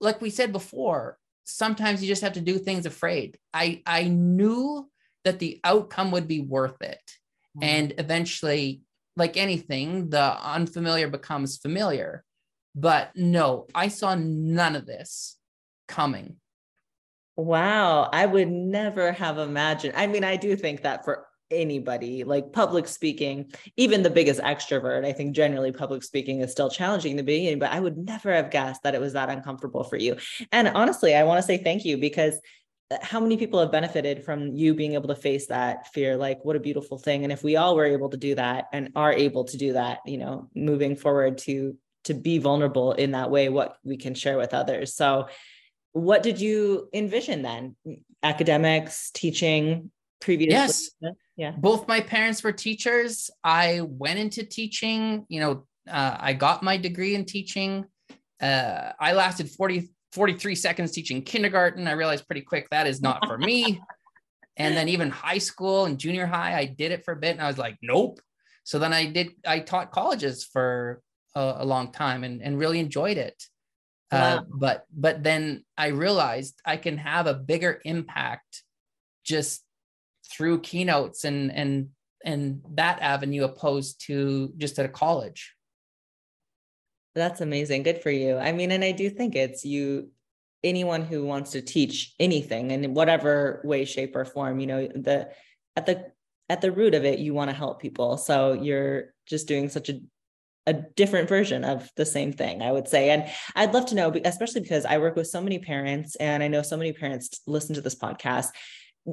like 0.00 0.20
we 0.20 0.30
said 0.30 0.52
before, 0.52 1.18
sometimes 1.44 2.02
you 2.02 2.08
just 2.08 2.22
have 2.22 2.34
to 2.34 2.40
do 2.40 2.58
things 2.58 2.86
afraid. 2.86 3.38
I 3.54 3.82
I 3.86 4.04
knew 4.04 4.88
that 5.24 5.38
the 5.38 5.60
outcome 5.64 6.10
would 6.10 6.28
be 6.28 6.40
worth 6.40 6.80
it. 6.80 7.02
Mm-hmm. 7.56 7.64
And 7.64 7.94
eventually, 7.98 8.82
like 9.16 9.36
anything, 9.36 10.10
the 10.10 10.36
unfamiliar 10.42 11.08
becomes 11.08 11.56
familiar. 11.56 12.24
But 12.74 13.10
no, 13.14 13.66
I 13.74 13.88
saw 13.88 14.14
none 14.14 14.76
of 14.76 14.86
this 14.86 15.36
coming. 15.86 16.36
Wow, 17.36 18.08
I 18.12 18.26
would 18.26 18.48
never 18.48 19.12
have 19.12 19.38
imagined. 19.38 19.94
I 19.96 20.06
mean, 20.06 20.24
I 20.24 20.36
do 20.36 20.56
think 20.56 20.82
that 20.82 21.04
for 21.04 21.26
anybody, 21.50 22.24
like 22.24 22.52
public 22.52 22.88
speaking, 22.88 23.52
even 23.76 24.02
the 24.02 24.10
biggest 24.10 24.40
extrovert, 24.40 25.04
I 25.04 25.12
think 25.12 25.34
generally 25.34 25.72
public 25.72 26.02
speaking 26.02 26.40
is 26.40 26.50
still 26.50 26.70
challenging 26.70 27.12
in 27.12 27.16
the 27.16 27.22
beginning, 27.22 27.58
but 27.58 27.70
I 27.70 27.80
would 27.80 27.96
never 27.96 28.32
have 28.32 28.50
guessed 28.50 28.82
that 28.82 28.94
it 28.94 29.00
was 29.00 29.12
that 29.14 29.30
uncomfortable 29.30 29.84
for 29.84 29.96
you. 29.96 30.16
And 30.52 30.68
honestly, 30.68 31.14
I 31.14 31.24
want 31.24 31.38
to 31.38 31.46
say 31.46 31.58
thank 31.58 31.84
you 31.84 31.96
because 31.96 32.40
uh, 32.90 32.96
how 33.02 33.20
many 33.20 33.36
people 33.36 33.60
have 33.60 33.70
benefited 33.70 34.24
from 34.24 34.54
you 34.54 34.74
being 34.74 34.94
able 34.94 35.08
to 35.08 35.14
face 35.14 35.46
that 35.46 35.86
fear 35.92 36.16
like 36.16 36.42
what 36.44 36.56
a 36.56 36.60
beautiful 36.60 36.98
thing 36.98 37.22
and 37.22 37.30
if 37.30 37.44
we 37.44 37.56
all 37.56 37.76
were 37.76 37.84
able 37.84 38.08
to 38.08 38.16
do 38.16 38.34
that 38.34 38.64
and 38.72 38.90
are 38.96 39.12
able 39.12 39.44
to 39.44 39.58
do 39.58 39.74
that 39.74 39.98
you 40.06 40.16
know 40.16 40.48
moving 40.54 40.96
forward 40.96 41.36
to 41.36 41.76
to 42.08 42.14
be 42.14 42.38
vulnerable 42.38 42.92
in 42.92 43.12
that 43.12 43.30
way 43.30 43.48
what 43.48 43.76
we 43.84 43.96
can 43.96 44.14
share 44.14 44.36
with 44.36 44.54
others. 44.54 44.94
So 44.94 45.28
what 45.92 46.22
did 46.22 46.40
you 46.40 46.88
envision 46.92 47.42
then? 47.42 47.76
Academics 48.22 49.10
teaching 49.12 49.90
previously? 50.20 50.52
Yes. 50.52 50.90
Yeah. 51.36 51.52
Both 51.52 51.86
my 51.86 52.00
parents 52.00 52.42
were 52.42 52.52
teachers. 52.52 53.30
I 53.44 53.82
went 53.84 54.18
into 54.18 54.44
teaching 54.44 55.24
you 55.28 55.40
know 55.40 55.66
uh, 55.88 56.16
i 56.20 56.34
got 56.34 56.62
my 56.62 56.76
degree 56.76 57.14
in 57.14 57.24
teaching. 57.24 57.86
Uh, 58.40 58.92
i 59.00 59.12
lasted 59.12 59.50
40 59.50 59.90
43 60.12 60.54
seconds 60.54 60.92
teaching 60.92 61.22
kindergarten. 61.22 61.86
I 61.86 61.92
realized 61.92 62.26
pretty 62.26 62.40
quick 62.40 62.68
that 62.70 62.86
is 62.86 63.02
not 63.02 63.26
for 63.26 63.38
me. 63.38 63.80
and 64.56 64.76
then 64.76 64.88
even 64.88 65.10
high 65.10 65.38
school 65.38 65.84
and 65.84 65.98
junior 65.98 66.26
high, 66.26 66.58
I 66.58 66.64
did 66.64 66.92
it 66.92 67.04
for 67.04 67.12
a 67.12 67.16
bit 67.16 67.32
and 67.32 67.42
I 67.42 67.46
was 67.46 67.58
like, 67.58 67.76
nope. 67.82 68.20
So 68.64 68.78
then 68.78 68.92
I 68.92 69.06
did, 69.06 69.30
I 69.46 69.60
taught 69.60 69.92
colleges 69.92 70.44
for 70.44 71.00
a, 71.34 71.56
a 71.58 71.64
long 71.64 71.92
time 71.92 72.24
and, 72.24 72.42
and 72.42 72.58
really 72.58 72.78
enjoyed 72.78 73.18
it. 73.18 73.42
Uh, 74.10 74.16
wow. 74.16 74.36
Uh, 74.36 74.42
but, 74.50 74.86
but 74.94 75.22
then 75.22 75.64
I 75.76 75.88
realized 75.88 76.60
I 76.64 76.76
can 76.76 76.98
have 76.98 77.26
a 77.26 77.34
bigger 77.34 77.80
impact 77.84 78.62
just 79.24 79.62
through 80.30 80.60
keynotes 80.60 81.24
and, 81.24 81.52
and, 81.52 81.88
and 82.24 82.62
that 82.74 83.00
avenue 83.00 83.44
opposed 83.44 84.06
to 84.06 84.52
just 84.56 84.78
at 84.78 84.86
a 84.86 84.88
college. 84.88 85.54
That's 87.14 87.40
amazing. 87.40 87.82
Good 87.82 88.02
for 88.02 88.10
you. 88.10 88.36
I 88.36 88.52
mean, 88.52 88.70
and 88.70 88.84
I 88.84 88.92
do 88.92 89.10
think 89.10 89.34
it's 89.34 89.64
you, 89.64 90.10
anyone 90.62 91.02
who 91.02 91.24
wants 91.24 91.52
to 91.52 91.62
teach 91.62 92.14
anything 92.18 92.70
in 92.70 92.94
whatever 92.94 93.60
way, 93.64 93.84
shape, 93.84 94.14
or 94.14 94.24
form, 94.24 94.60
you 94.60 94.66
know, 94.66 94.86
the 94.86 95.30
at 95.76 95.86
the 95.86 96.12
at 96.48 96.60
the 96.60 96.72
root 96.72 96.94
of 96.94 97.04
it, 97.04 97.18
you 97.18 97.34
want 97.34 97.50
to 97.50 97.56
help 97.56 97.80
people. 97.80 98.16
So 98.16 98.52
you're 98.52 99.14
just 99.26 99.48
doing 99.48 99.68
such 99.68 99.88
a 99.88 100.00
a 100.68 100.72
different 100.72 101.28
version 101.28 101.64
of 101.64 101.90
the 101.96 102.06
same 102.06 102.32
thing, 102.32 102.62
I 102.62 102.72
would 102.72 102.88
say. 102.88 103.10
And 103.10 103.24
I'd 103.56 103.74
love 103.74 103.86
to 103.86 103.94
know, 103.94 104.12
especially 104.24 104.60
because 104.60 104.84
I 104.84 104.98
work 104.98 105.16
with 105.16 105.26
so 105.28 105.40
many 105.40 105.58
parents 105.58 106.16
and 106.16 106.42
I 106.42 106.48
know 106.48 106.62
so 106.62 106.76
many 106.76 106.92
parents 106.92 107.40
listen 107.46 107.74
to 107.74 107.80
this 107.80 107.94
podcast. 107.94 108.48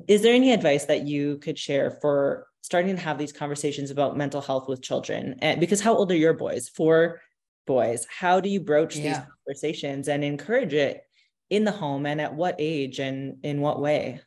Is 0.07 0.21
there 0.21 0.33
any 0.33 0.51
advice 0.51 0.85
that 0.85 1.07
you 1.07 1.37
could 1.37 1.57
share 1.57 1.91
for 2.01 2.47
starting 2.61 2.95
to 2.95 3.01
have 3.01 3.17
these 3.17 3.31
conversations 3.31 3.91
about 3.91 4.17
mental 4.17 4.41
health 4.41 4.67
with 4.67 4.81
children? 4.81 5.35
And 5.41 5.59
because 5.59 5.81
how 5.81 5.95
old 5.95 6.11
are 6.11 6.17
your 6.17 6.33
boys? 6.33 6.67
Four, 6.67 7.21
boys 7.65 8.05
how 8.09 8.39
do 8.39 8.49
you 8.49 8.59
broach 8.59 8.95
yeah. 8.95 9.03
these 9.03 9.25
conversations 9.45 10.07
and 10.07 10.23
encourage 10.23 10.73
it 10.73 11.03
in 11.49 11.63
the 11.63 11.71
home 11.71 12.05
and 12.05 12.21
at 12.21 12.33
what 12.33 12.55
age 12.59 12.99
and 12.99 13.37
in 13.43 13.61
what 13.61 13.81
way 13.81 14.19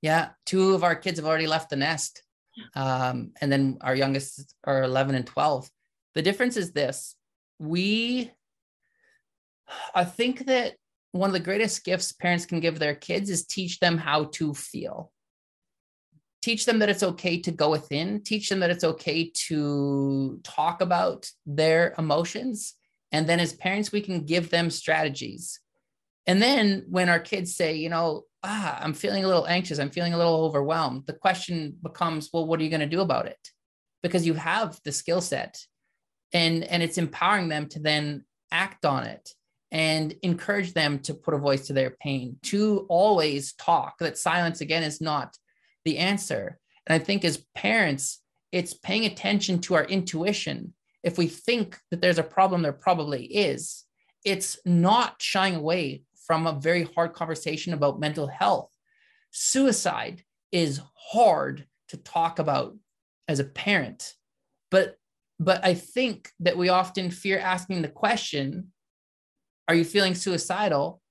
yeah 0.00 0.30
two 0.46 0.74
of 0.74 0.84
our 0.84 0.94
kids 0.94 1.18
have 1.18 1.26
already 1.26 1.46
left 1.46 1.70
the 1.70 1.76
nest 1.76 2.22
um, 2.74 3.32
and 3.40 3.50
then 3.50 3.78
our 3.80 3.94
youngest 3.94 4.54
are 4.64 4.82
11 4.82 5.14
and 5.14 5.26
12 5.26 5.70
the 6.14 6.22
difference 6.22 6.56
is 6.56 6.72
this 6.72 7.16
we 7.58 8.30
i 9.94 10.04
think 10.04 10.46
that 10.46 10.74
one 11.12 11.28
of 11.28 11.34
the 11.34 11.40
greatest 11.40 11.84
gifts 11.84 12.12
parents 12.12 12.46
can 12.46 12.60
give 12.60 12.78
their 12.78 12.94
kids 12.94 13.30
is 13.30 13.46
teach 13.46 13.78
them 13.80 13.98
how 13.98 14.24
to 14.24 14.54
feel 14.54 15.12
teach 16.42 16.66
them 16.66 16.80
that 16.80 16.88
it's 16.88 17.04
okay 17.04 17.40
to 17.40 17.52
go 17.52 17.70
within, 17.70 18.20
teach 18.20 18.48
them 18.48 18.60
that 18.60 18.70
it's 18.70 18.84
okay 18.84 19.30
to 19.32 20.40
talk 20.42 20.82
about 20.82 21.30
their 21.46 21.94
emotions. 21.96 22.74
And 23.12 23.28
then 23.28 23.40
as 23.40 23.52
parents, 23.52 23.92
we 23.92 24.00
can 24.00 24.24
give 24.24 24.50
them 24.50 24.68
strategies. 24.68 25.60
And 26.26 26.40
then 26.40 26.84
when 26.88 27.08
our 27.08 27.20
kids 27.20 27.54
say, 27.54 27.74
you 27.76 27.88
know, 27.88 28.24
ah, 28.42 28.78
I'm 28.80 28.94
feeling 28.94 29.24
a 29.24 29.28
little 29.28 29.46
anxious, 29.46 29.78
I'm 29.78 29.90
feeling 29.90 30.14
a 30.14 30.18
little 30.18 30.44
overwhelmed, 30.44 31.06
the 31.06 31.12
question 31.12 31.76
becomes, 31.82 32.30
well, 32.32 32.46
what 32.46 32.60
are 32.60 32.62
you 32.62 32.70
going 32.70 32.80
to 32.80 32.86
do 32.86 33.00
about 33.00 33.26
it? 33.26 33.38
Because 34.02 34.26
you 34.26 34.34
have 34.34 34.78
the 34.84 34.92
skill 34.92 35.20
set 35.20 35.58
and 36.32 36.64
and 36.64 36.82
it's 36.82 36.98
empowering 36.98 37.48
them 37.48 37.68
to 37.68 37.78
then 37.78 38.24
act 38.50 38.84
on 38.84 39.04
it 39.04 39.30
and 39.70 40.14
encourage 40.22 40.74
them 40.74 40.98
to 41.00 41.14
put 41.14 41.34
a 41.34 41.38
voice 41.38 41.66
to 41.66 41.72
their 41.72 41.90
pain, 41.90 42.36
to 42.42 42.86
always 42.88 43.54
talk. 43.54 43.98
That 43.98 44.18
silence 44.18 44.60
again 44.60 44.82
is 44.82 45.00
not 45.00 45.36
the 45.84 45.98
answer. 45.98 46.58
And 46.86 47.00
I 47.00 47.02
think 47.02 47.24
as 47.24 47.44
parents, 47.54 48.20
it's 48.50 48.74
paying 48.74 49.06
attention 49.06 49.60
to 49.60 49.74
our 49.74 49.84
intuition. 49.84 50.74
If 51.02 51.16
we 51.16 51.26
think 51.26 51.78
that 51.90 52.02
there's 52.02 52.18
a 52.18 52.22
problem, 52.22 52.62
there 52.62 52.72
probably 52.72 53.24
is. 53.24 53.84
It's 54.24 54.58
not 54.66 55.22
shying 55.22 55.56
away 55.56 56.02
from 56.32 56.46
a 56.46 56.58
very 56.58 56.84
hard 56.84 57.12
conversation 57.12 57.74
about 57.74 58.00
mental 58.00 58.26
health. 58.26 58.70
Suicide 59.32 60.22
is 60.50 60.80
hard 60.94 61.66
to 61.88 61.98
talk 61.98 62.38
about 62.38 62.74
as 63.28 63.38
a 63.38 63.44
parent, 63.44 64.14
but 64.70 64.96
but 65.38 65.62
I 65.62 65.74
think 65.74 66.30
that 66.40 66.56
we 66.56 66.70
often 66.70 67.10
fear 67.10 67.38
asking 67.38 67.82
the 67.82 67.88
question, 67.88 68.72
are 69.68 69.74
you 69.74 69.84
feeling 69.84 70.14
suicidal? 70.14 71.02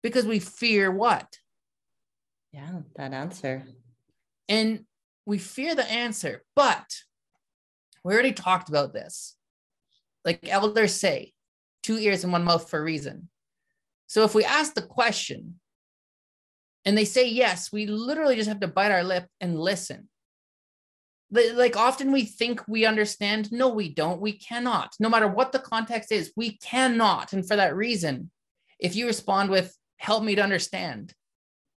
Because 0.00 0.26
we 0.26 0.38
fear 0.38 0.92
what? 0.92 1.26
Yeah, 2.52 2.82
that 2.94 3.12
answer. 3.12 3.64
And 4.48 4.84
we 5.26 5.38
fear 5.38 5.74
the 5.74 5.90
answer, 5.90 6.44
but 6.54 6.88
we 8.04 8.14
already 8.14 8.32
talked 8.32 8.68
about 8.68 8.92
this. 8.92 9.34
Like 10.24 10.48
elders 10.48 10.94
say, 10.94 11.32
two 11.82 11.98
ears 11.98 12.22
and 12.22 12.32
one 12.32 12.44
mouth 12.44 12.70
for 12.70 12.78
a 12.78 12.82
reason. 12.84 13.28
So 14.08 14.24
if 14.24 14.34
we 14.34 14.44
ask 14.44 14.74
the 14.74 14.82
question 14.82 15.60
and 16.84 16.98
they 16.98 17.04
say 17.04 17.28
yes, 17.28 17.70
we 17.70 17.86
literally 17.86 18.34
just 18.34 18.48
have 18.48 18.60
to 18.60 18.68
bite 18.68 18.90
our 18.90 19.04
lip 19.04 19.26
and 19.40 19.58
listen. 19.58 20.08
Like 21.30 21.76
often 21.76 22.10
we 22.10 22.24
think 22.24 22.66
we 22.66 22.84
understand. 22.84 23.52
No, 23.52 23.68
we 23.68 23.88
don't. 23.88 24.20
We 24.20 24.32
cannot. 24.32 24.94
No 24.98 25.08
matter 25.08 25.28
what 25.28 25.52
the 25.52 25.58
context 25.60 26.10
is, 26.10 26.32
we 26.36 26.56
cannot. 26.58 27.32
And 27.32 27.46
for 27.46 27.54
that 27.54 27.76
reason, 27.76 28.30
if 28.80 28.96
you 28.96 29.06
respond 29.06 29.50
with, 29.50 29.76
help 29.98 30.24
me 30.24 30.34
to 30.34 30.42
understand, 30.42 31.14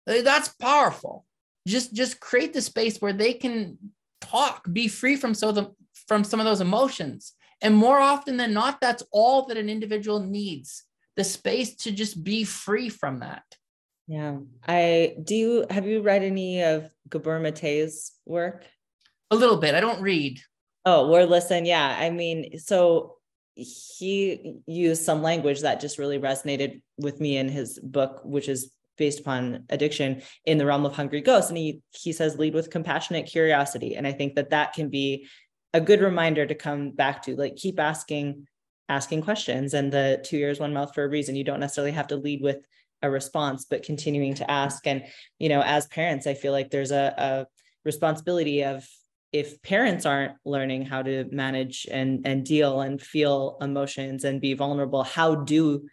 that's 0.06 0.48
powerful 0.48 1.24
just 1.68 1.92
just 1.92 2.18
create 2.18 2.52
the 2.52 2.62
space 2.62 2.98
where 2.98 3.12
they 3.12 3.32
can 3.32 3.78
talk 4.20 4.66
be 4.72 4.88
free 4.88 5.14
from 5.14 5.34
so 5.34 5.52
the 5.52 5.70
from 6.08 6.24
some 6.24 6.40
of 6.40 6.46
those 6.46 6.60
emotions 6.60 7.34
and 7.60 7.74
more 7.74 8.00
often 8.00 8.36
than 8.36 8.52
not 8.52 8.80
that's 8.80 9.02
all 9.12 9.46
that 9.46 9.56
an 9.56 9.68
individual 9.68 10.20
needs 10.20 10.84
the 11.18 11.24
space 11.24 11.74
to 11.74 11.90
just 11.90 12.22
be 12.22 12.44
free 12.44 12.88
from 12.88 13.18
that. 13.18 13.42
Yeah. 14.06 14.36
I 14.66 15.16
do 15.22 15.34
you 15.34 15.66
have 15.68 15.84
you 15.84 16.00
read 16.00 16.22
any 16.22 16.62
of 16.62 16.88
Gabor 17.10 17.40
Maté's 17.40 18.12
work? 18.24 18.64
A 19.32 19.36
little 19.36 19.56
bit. 19.56 19.74
I 19.74 19.80
don't 19.80 20.00
read. 20.00 20.40
Oh 20.84 21.12
or 21.12 21.26
listen. 21.26 21.66
Yeah. 21.66 21.96
I 21.98 22.10
mean 22.10 22.58
so 22.60 23.16
he 23.54 24.60
used 24.66 25.02
some 25.02 25.20
language 25.20 25.62
that 25.62 25.80
just 25.80 25.98
really 25.98 26.20
resonated 26.20 26.82
with 26.98 27.20
me 27.20 27.36
in 27.36 27.48
his 27.48 27.80
book 27.80 28.20
which 28.24 28.48
is 28.48 28.70
based 28.96 29.18
upon 29.18 29.64
addiction 29.70 30.22
in 30.44 30.56
the 30.58 30.66
realm 30.66 30.86
of 30.86 30.94
hungry 30.94 31.20
ghosts. 31.20 31.50
And 31.50 31.58
he 31.58 31.82
he 31.90 32.12
says 32.12 32.38
lead 32.38 32.54
with 32.54 32.70
compassionate 32.70 33.26
curiosity. 33.26 33.96
And 33.96 34.06
i 34.06 34.12
think 34.12 34.36
that 34.36 34.50
that 34.50 34.72
can 34.72 34.88
be 34.88 35.26
a 35.74 35.80
good 35.80 36.00
reminder 36.00 36.46
to 36.46 36.54
come 36.54 36.92
back 36.92 37.24
to 37.24 37.34
like 37.34 37.56
keep 37.56 37.80
asking 37.80 38.46
asking 38.88 39.22
questions 39.22 39.74
and 39.74 39.92
the 39.92 40.20
two 40.24 40.36
ears 40.36 40.60
one 40.60 40.72
mouth 40.72 40.94
for 40.94 41.04
a 41.04 41.08
reason. 41.08 41.36
You 41.36 41.44
don't 41.44 41.60
necessarily 41.60 41.92
have 41.92 42.08
to 42.08 42.16
lead 42.16 42.42
with 42.42 42.66
a 43.02 43.10
response 43.10 43.64
but 43.64 43.84
continuing 43.84 44.34
to 44.34 44.50
ask. 44.50 44.86
And 44.86 45.04
you 45.38 45.48
know 45.48 45.62
as 45.62 45.86
parents 45.86 46.26
i 46.26 46.34
feel 46.34 46.52
like 46.52 46.70
there's 46.70 46.90
a, 46.90 47.14
a 47.16 47.46
responsibility 47.84 48.64
of 48.64 48.86
if 49.32 49.60
parents 49.62 50.06
aren't 50.06 50.32
learning 50.44 50.84
how 50.84 51.02
to 51.02 51.24
manage 51.30 51.86
and 51.90 52.26
and 52.26 52.44
deal 52.44 52.80
and 52.80 53.00
feel 53.00 53.58
emotions 53.60 54.24
and 54.24 54.40
be 54.40 54.54
vulnerable 54.54 55.02
how 55.02 55.34
do 55.34 55.86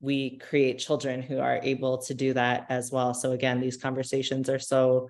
we 0.00 0.38
create 0.38 0.78
children 0.78 1.22
who 1.22 1.38
are 1.38 1.60
able 1.62 1.98
to 1.98 2.14
do 2.14 2.32
that 2.32 2.66
as 2.68 2.92
well? 2.92 3.14
So 3.14 3.32
again 3.32 3.60
these 3.60 3.76
conversations 3.76 4.48
are 4.48 4.58
so 4.58 5.08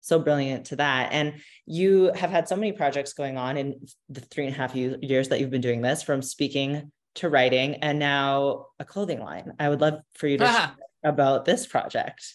so 0.00 0.18
brilliant 0.18 0.66
to 0.66 0.76
that 0.76 1.12
and 1.12 1.34
you 1.66 2.12
have 2.14 2.30
had 2.30 2.48
so 2.48 2.56
many 2.56 2.72
projects 2.72 3.12
going 3.12 3.36
on 3.36 3.56
in 3.56 3.80
the 4.08 4.20
three 4.20 4.46
and 4.46 4.54
a 4.54 4.58
half 4.58 4.74
years 4.74 5.28
that 5.28 5.40
you've 5.40 5.50
been 5.50 5.60
doing 5.60 5.82
this 5.82 6.02
from 6.02 6.22
speaking 6.22 6.90
to 7.14 7.28
writing 7.28 7.74
and 7.76 7.98
now 7.98 8.66
a 8.78 8.84
clothing 8.84 9.20
line 9.20 9.52
i 9.58 9.68
would 9.68 9.80
love 9.80 10.00
for 10.14 10.26
you 10.26 10.38
to 10.38 10.44
ah. 10.48 10.74
about 11.04 11.44
this 11.44 11.66
project 11.66 12.34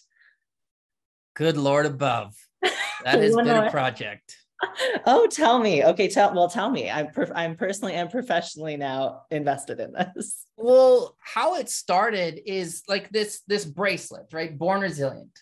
good 1.34 1.56
lord 1.56 1.86
above 1.86 2.34
that 3.04 3.20
has 3.20 3.34
been 3.34 3.48
a 3.48 3.70
project 3.70 4.36
oh, 5.06 5.26
tell 5.30 5.58
me. 5.58 5.84
Okay, 5.84 6.08
tell 6.08 6.34
well, 6.34 6.48
tell 6.48 6.70
me. 6.70 6.90
I'm 6.90 7.08
per- 7.08 7.32
I'm 7.34 7.56
personally 7.56 7.94
and 7.94 8.10
professionally 8.10 8.76
now 8.76 9.22
invested 9.30 9.80
in 9.80 9.92
this. 9.92 10.46
Well, 10.56 11.16
how 11.20 11.56
it 11.56 11.68
started 11.68 12.40
is 12.46 12.82
like 12.88 13.10
this 13.10 13.42
this 13.46 13.64
bracelet, 13.64 14.26
right? 14.32 14.56
Born 14.56 14.80
resilient. 14.80 15.38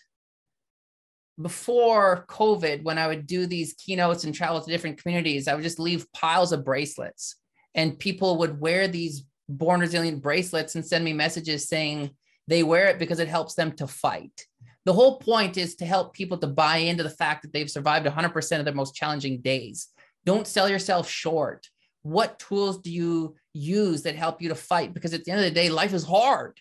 Before 1.41 2.25
COVID, 2.29 2.83
when 2.83 2.97
I 2.97 3.07
would 3.07 3.25
do 3.25 3.45
these 3.47 3.73
keynotes 3.73 4.23
and 4.23 4.33
travel 4.33 4.61
to 4.61 4.69
different 4.69 5.01
communities, 5.01 5.47
I 5.47 5.55
would 5.55 5.63
just 5.63 5.79
leave 5.79 6.11
piles 6.13 6.51
of 6.51 6.63
bracelets, 6.63 7.35
and 7.73 7.97
people 7.97 8.37
would 8.37 8.59
wear 8.59 8.87
these 8.87 9.25
born 9.49 9.79
resilient 9.79 10.21
bracelets 10.21 10.75
and 10.75 10.85
send 10.85 11.03
me 11.03 11.13
messages 11.13 11.67
saying 11.67 12.11
they 12.47 12.63
wear 12.63 12.87
it 12.87 12.99
because 12.99 13.19
it 13.19 13.27
helps 13.27 13.55
them 13.55 13.71
to 13.73 13.87
fight 13.87 14.45
the 14.85 14.93
whole 14.93 15.17
point 15.17 15.57
is 15.57 15.75
to 15.75 15.85
help 15.85 16.13
people 16.13 16.37
to 16.37 16.47
buy 16.47 16.77
into 16.77 17.03
the 17.03 17.09
fact 17.09 17.41
that 17.41 17.53
they've 17.53 17.71
survived 17.71 18.05
100% 18.05 18.59
of 18.59 18.65
their 18.65 18.73
most 18.73 18.95
challenging 18.95 19.41
days. 19.41 19.87
Don't 20.25 20.47
sell 20.47 20.69
yourself 20.69 21.09
short. 21.09 21.67
What 22.01 22.39
tools 22.39 22.79
do 22.79 22.91
you 22.91 23.35
use 23.53 24.01
that 24.03 24.15
help 24.15 24.41
you 24.41 24.49
to 24.49 24.55
fight? 24.55 24.93
Because 24.93 25.13
at 25.13 25.23
the 25.23 25.31
end 25.31 25.39
of 25.39 25.45
the 25.45 25.51
day, 25.51 25.69
life 25.69 25.93
is 25.93 26.03
hard. 26.03 26.59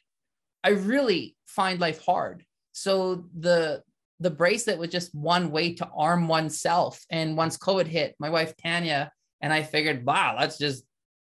I 0.62 0.70
really 0.70 1.37
find 1.47 1.81
life 1.81 2.05
hard. 2.05 2.45
So 2.70 3.25
the 3.37 3.83
the 4.23 4.31
bracelet 4.31 4.79
was 4.79 4.91
just 4.91 5.14
one 5.14 5.51
way 5.51 5.75
to 5.75 5.89
arm 5.97 6.29
oneself. 6.29 7.05
And 7.11 7.37
once 7.37 7.59
COVID 7.59 7.87
hit, 7.87 8.14
my 8.18 8.31
wife 8.31 8.57
Tanya 8.57 9.12
and 9.41 9.53
I 9.53 9.62
figured, 9.62 10.07
wow, 10.07 10.37
let's 10.39 10.59
just 10.59 10.85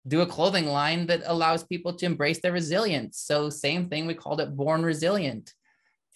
do 0.06 0.22
a 0.22 0.26
clothing 0.26 0.66
line 0.66 1.06
that 1.06 1.22
allows 1.26 1.64
people 1.64 1.92
to 1.92 2.06
embrace 2.06 2.40
their 2.40 2.52
resilience. 2.52 3.18
So 3.18 3.50
same 3.50 3.88
thing, 3.88 4.06
we 4.06 4.14
called 4.14 4.40
it 4.40 4.56
Born 4.56 4.82
Resilient. 4.82 5.52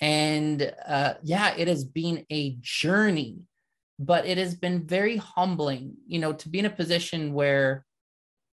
And 0.01 0.73
uh, 0.87 1.14
yeah, 1.23 1.55
it 1.57 1.68
has 1.68 1.85
been 1.85 2.25
a 2.31 2.57
journey, 2.61 3.43
but 3.99 4.25
it 4.27 4.39
has 4.39 4.55
been 4.55 4.87
very 4.87 5.18
humbling, 5.18 5.97
you 6.07 6.18
know, 6.18 6.33
to 6.33 6.49
be 6.49 6.59
in 6.59 6.64
a 6.64 6.70
position 6.70 7.35
where, 7.35 7.85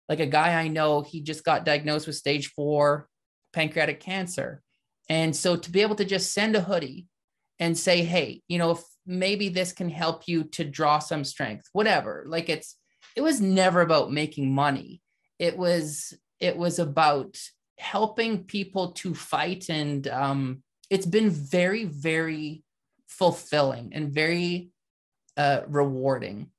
like 0.08 0.20
a 0.20 0.28
guy 0.28 0.54
I 0.54 0.68
know, 0.68 1.02
he 1.02 1.22
just 1.22 1.44
got 1.44 1.66
diagnosed 1.66 2.06
with 2.06 2.16
stage 2.16 2.52
four 2.54 3.08
pancreatic 3.54 4.00
cancer. 4.00 4.62
And 5.10 5.36
so 5.36 5.56
to 5.56 5.72
be 5.72 5.82
able 5.82 5.96
to 5.96 6.06
just 6.06 6.32
send 6.32 6.56
a 6.56 6.62
hoodie 6.62 7.08
and 7.60 7.78
say, 7.78 8.04
hey, 8.04 8.42
you 8.48 8.58
know, 8.58 8.80
maybe 9.06 9.50
this 9.50 9.74
can 9.74 9.90
help 9.90 10.28
you 10.28 10.44
to 10.46 10.64
draw 10.64 11.00
some 11.00 11.24
strength, 11.24 11.68
whatever. 11.74 12.24
Like 12.28 12.50
it's, 12.50 12.78
it 13.16 13.22
was 13.22 13.42
never 13.42 13.82
about 13.82 14.12
making 14.12 14.54
money. 14.54 15.02
It 15.40 15.58
was, 15.58 16.14
it 16.40 16.58
was 16.58 16.80
about 16.80 17.38
helping 17.78 18.46
people 18.46 18.92
to 18.94 19.14
fight 19.14 19.70
and 19.70 20.08
um, 20.08 20.64
it's 20.90 21.06
been 21.06 21.30
very, 21.30 21.86
very 21.86 22.64
fulfilling 23.08 23.92
and 23.94 24.14
very 24.14 24.70
uh, 25.38 25.62
rewarding. 25.68 26.50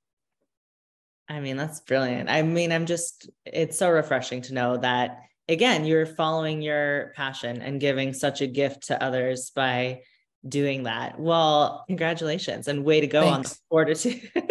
I 1.28 1.40
mean, 1.40 1.56
that's 1.56 1.80
brilliant. 1.80 2.28
I 2.28 2.42
mean, 2.42 2.72
I'm 2.72 2.86
just, 2.86 3.30
it's 3.46 3.78
so 3.78 3.90
refreshing 3.90 4.42
to 4.42 4.54
know 4.54 4.76
that, 4.76 5.20
again, 5.48 5.84
you're 5.84 6.06
following 6.06 6.60
your 6.62 7.12
passion 7.16 7.62
and 7.62 7.80
giving 7.80 8.12
such 8.12 8.40
a 8.40 8.46
gift 8.46 8.88
to 8.88 9.02
others 9.02 9.50
by 9.50 10.02
doing 10.46 10.84
that. 10.84 11.18
Well, 11.18 11.84
congratulations 11.86 12.68
and 12.68 12.84
way 12.84 13.00
to 13.00 13.06
go 13.06 13.22
Thanks. 13.22 13.34
on 13.34 13.42
the 13.42 13.58
fortitude. 13.70 14.30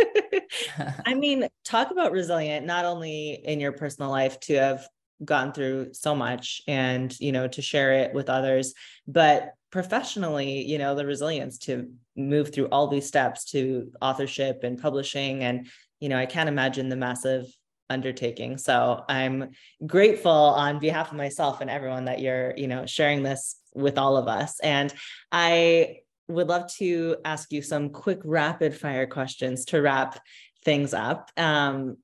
I 1.05 1.13
mean, 1.13 1.47
talk 1.63 1.91
about 1.91 2.11
resilient, 2.11 2.65
not 2.65 2.85
only 2.85 3.41
in 3.43 3.59
your 3.59 3.71
personal 3.71 4.09
life 4.09 4.39
to 4.41 4.55
have 4.55 4.87
gone 5.23 5.53
through 5.53 5.93
so 5.93 6.15
much 6.15 6.61
and, 6.67 7.17
you 7.19 7.31
know, 7.31 7.47
to 7.47 7.61
share 7.61 7.93
it 7.93 8.13
with 8.13 8.29
others, 8.29 8.73
but 9.07 9.53
professionally 9.73 10.63
you 10.63 10.77
know 10.77 10.93
the 10.93 11.03
resilience 11.03 11.57
to 11.57 11.89
move 12.15 12.53
through 12.53 12.67
all 12.67 12.87
these 12.87 13.07
steps 13.07 13.43
to 13.43 13.91
authorship 14.03 14.63
and 14.63 14.79
publishing 14.79 15.43
and 15.43 15.67
you 15.99 16.09
know 16.09 16.17
i 16.19 16.27
can't 16.27 16.47
imagine 16.47 16.89
the 16.89 16.95
massive 16.95 17.47
undertaking 17.89 18.55
so 18.55 19.03
i'm 19.09 19.49
grateful 19.87 20.31
on 20.31 20.77
behalf 20.77 21.09
of 21.09 21.17
myself 21.17 21.59
and 21.59 21.71
everyone 21.71 22.05
that 22.05 22.21
you're 22.21 22.53
you 22.55 22.67
know 22.67 22.85
sharing 22.85 23.23
this 23.23 23.55
with 23.75 23.97
all 23.97 24.17
of 24.17 24.27
us. 24.27 24.59
And 24.61 24.93
i 25.31 25.97
would 26.29 26.47
love 26.47 26.71
to 26.73 27.17
ask 27.25 27.51
you 27.51 27.61
some 27.61 27.89
quick 27.89 28.19
rapid 28.23 28.75
fire 28.75 29.05
questions 29.05 29.65
to 29.65 29.81
wrap 29.81 30.19
things 30.63 30.93
up. 30.93 31.29
Um, 31.35 31.97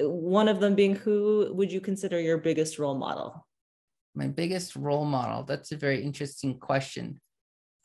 one 0.00 0.48
of 0.48 0.58
them 0.58 0.74
being 0.74 0.96
who 0.96 1.52
would 1.52 1.70
you 1.70 1.80
consider 1.80 2.18
your 2.18 2.38
biggest 2.38 2.78
role 2.78 2.96
model? 2.96 3.46
My 4.14 4.26
biggest 4.26 4.74
role 4.74 5.04
model? 5.04 5.42
That's 5.44 5.70
a 5.72 5.76
very 5.76 6.02
interesting 6.02 6.58
question. 6.58 7.20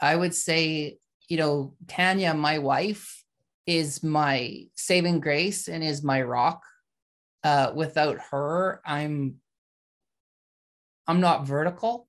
I 0.02 0.16
would 0.16 0.34
say 0.34 0.98
you 1.28 1.38
know 1.38 1.74
tanya 1.88 2.34
my 2.34 2.60
wife 2.60 3.24
is 3.66 4.02
my 4.02 4.66
saving 4.76 5.20
grace 5.20 5.68
and 5.68 5.84
is 5.84 6.04
my 6.04 6.22
rock. 6.22 6.64
Uh, 7.44 7.72
without 7.76 8.18
her 8.32 8.82
i'm 8.84 9.36
i'm 11.06 11.22
not 11.22 11.46
vertical 11.46 12.07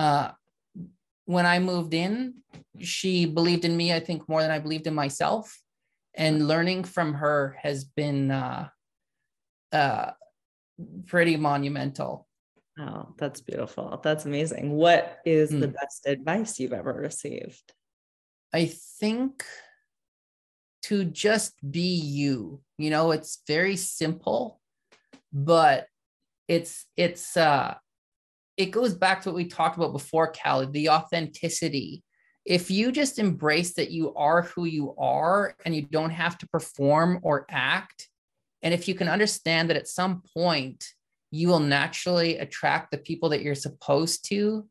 uh, 0.00 0.30
when 1.26 1.46
i 1.46 1.58
moved 1.58 1.94
in 1.94 2.34
she 2.80 3.26
believed 3.26 3.64
in 3.64 3.76
me 3.76 3.92
i 3.92 4.00
think 4.00 4.28
more 4.28 4.42
than 4.42 4.50
i 4.50 4.58
believed 4.58 4.86
in 4.86 4.94
myself 4.94 5.44
and 6.14 6.48
learning 6.48 6.82
from 6.82 7.14
her 7.14 7.56
has 7.62 7.84
been 7.84 8.30
uh, 8.30 8.68
uh, 9.72 10.10
pretty 11.06 11.36
monumental 11.36 12.26
Oh, 12.78 13.12
that's 13.18 13.42
beautiful. 13.42 14.00
That's 14.02 14.24
amazing. 14.24 14.70
What 14.70 15.18
is 15.26 15.50
mm. 15.50 15.60
the 15.60 15.68
best 15.68 16.06
advice 16.06 16.58
you've 16.58 16.72
ever 16.72 16.94
received? 16.94 17.74
I 18.54 18.66
think 19.00 19.44
to 20.84 21.04
just 21.04 21.54
be 21.68 21.94
you. 21.94 22.62
You 22.78 22.90
know, 22.90 23.10
it's 23.10 23.42
very 23.46 23.76
simple, 23.76 24.60
but 25.32 25.88
it's 26.48 26.86
it's 26.96 27.36
uh 27.36 27.74
it 28.60 28.72
goes 28.72 28.92
back 28.92 29.22
to 29.22 29.30
what 29.30 29.36
we 29.36 29.46
talked 29.46 29.78
about 29.78 29.94
before, 29.94 30.30
Callie, 30.32 30.66
the 30.66 30.90
authenticity. 30.90 32.02
If 32.44 32.70
you 32.70 32.92
just 32.92 33.18
embrace 33.18 33.72
that 33.74 33.90
you 33.90 34.14
are 34.14 34.42
who 34.42 34.66
you 34.66 34.94
are 34.98 35.54
and 35.64 35.74
you 35.74 35.82
don't 35.82 36.10
have 36.10 36.36
to 36.38 36.48
perform 36.48 37.20
or 37.22 37.46
act, 37.48 38.08
and 38.60 38.74
if 38.74 38.86
you 38.86 38.94
can 38.94 39.08
understand 39.08 39.70
that 39.70 39.78
at 39.78 39.88
some 39.88 40.22
point 40.34 40.84
you 41.30 41.48
will 41.48 41.60
naturally 41.60 42.36
attract 42.36 42.90
the 42.90 42.98
people 42.98 43.30
that 43.30 43.40
you're 43.40 43.54
supposed 43.54 44.28
to 44.28 44.68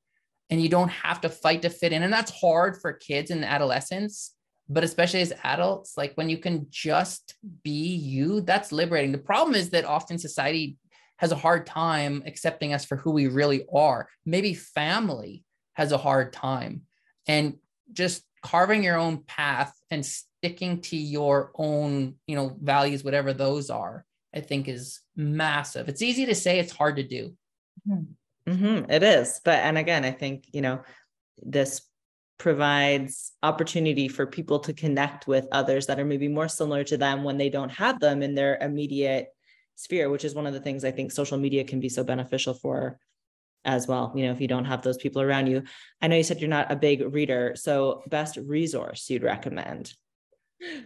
and 0.52 0.62
you 0.62 0.70
don't 0.70 0.90
have 0.90 1.22
to 1.22 1.30
fight 1.30 1.64
to 1.64 1.70
fit 1.70 1.92
in 1.92 2.04
and 2.04 2.14
that's 2.14 2.40
hard 2.40 2.80
for 2.80 2.94
kids 2.94 3.32
and 3.32 3.46
adolescents 3.46 4.36
but 4.68 4.84
especially 4.84 5.22
as 5.22 5.32
adults 5.44 5.94
like 5.96 6.12
when 6.16 6.30
you 6.30 6.38
can 6.38 6.68
just 6.70 7.36
be 7.64 7.96
you 7.96 8.42
that's 8.42 8.74
liberating 8.74 9.14
the 9.14 9.18
problem 9.18 9.56
is 9.56 9.70
that 9.70 9.86
often 9.86 10.18
society 10.18 10.78
has 11.20 11.32
a 11.32 11.36
hard 11.36 11.66
time 11.66 12.24
accepting 12.26 12.74
us 12.74 12.86
for 12.86 12.98
who 12.98 13.12
we 13.12 13.28
really 13.28 13.66
are 13.74 14.10
maybe 14.26 14.54
family 14.54 15.44
has 15.74 15.92
a 15.92 15.98
hard 15.98 16.34
time 16.34 16.82
and 17.28 17.56
just 17.94 18.24
carving 18.42 18.84
your 18.84 18.98
own 18.98 19.18
path 19.24 19.74
and 19.92 20.06
sticking 20.06 20.82
to 20.82 20.98
your 20.98 21.52
own 21.56 22.16
you 22.28 22.36
know 22.36 22.56
values 22.62 23.04
whatever 23.04 23.34
those 23.34 23.70
are 23.70 24.06
I 24.34 24.42
think 24.42 24.68
is 24.68 25.00
massive. 25.16 25.90
It's 25.90 26.02
easy 26.02 26.26
to 26.28 26.36
say, 26.36 26.60
it's 26.60 26.76
hard 26.76 26.98
to 26.98 27.04
do. 27.04 27.36
Mm-hmm. 27.88 28.52
mm-hmm. 28.52 28.92
It 28.92 29.04
is. 29.04 29.42
But, 29.44 29.60
and 29.60 29.78
again, 29.78 30.06
I 30.06 30.12
think, 30.12 30.48
you 30.52 30.62
know, 30.62 30.82
this 31.42 31.82
provides 32.38 33.34
opportunity 33.44 34.08
for 34.08 34.26
people 34.26 34.60
to 34.60 34.74
connect 34.74 35.28
with 35.28 35.48
others 35.52 35.88
that 35.88 36.00
are 36.00 36.06
maybe 36.06 36.28
more 36.28 36.48
similar 36.48 36.84
to 36.86 36.98
them 36.98 37.24
when 37.24 37.38
they 37.38 37.50
don't 37.50 37.70
have 37.70 38.00
them 38.00 38.22
in 38.22 38.36
their 38.36 38.58
immediate 38.58 39.28
sphere, 39.80 40.10
which 40.10 40.26
is 40.26 40.36
one 40.36 40.46
of 40.46 40.54
the 40.54 40.60
things 40.60 40.84
I 40.84 40.92
think 40.92 41.12
social 41.12 41.38
media 41.38 41.64
can 41.64 41.80
be 41.80 41.88
so 41.88 42.04
beneficial 42.04 42.54
for 42.54 43.00
as 43.64 43.88
well. 43.88 44.12
You 44.14 44.26
know, 44.26 44.32
if 44.32 44.42
you 44.42 44.48
don't 44.48 44.66
have 44.66 44.82
those 44.82 44.98
people 44.98 45.22
around 45.22 45.48
you. 45.48 45.64
I 46.02 46.08
know 46.08 46.18
you 46.18 46.24
said 46.24 46.42
you're 46.42 46.50
not 46.50 46.72
a 46.72 46.76
big 46.76 47.02
reader. 47.14 47.54
So, 47.56 48.04
best 48.08 48.38
resource 48.38 49.10
you'd 49.10 49.24
recommend? 49.24 49.94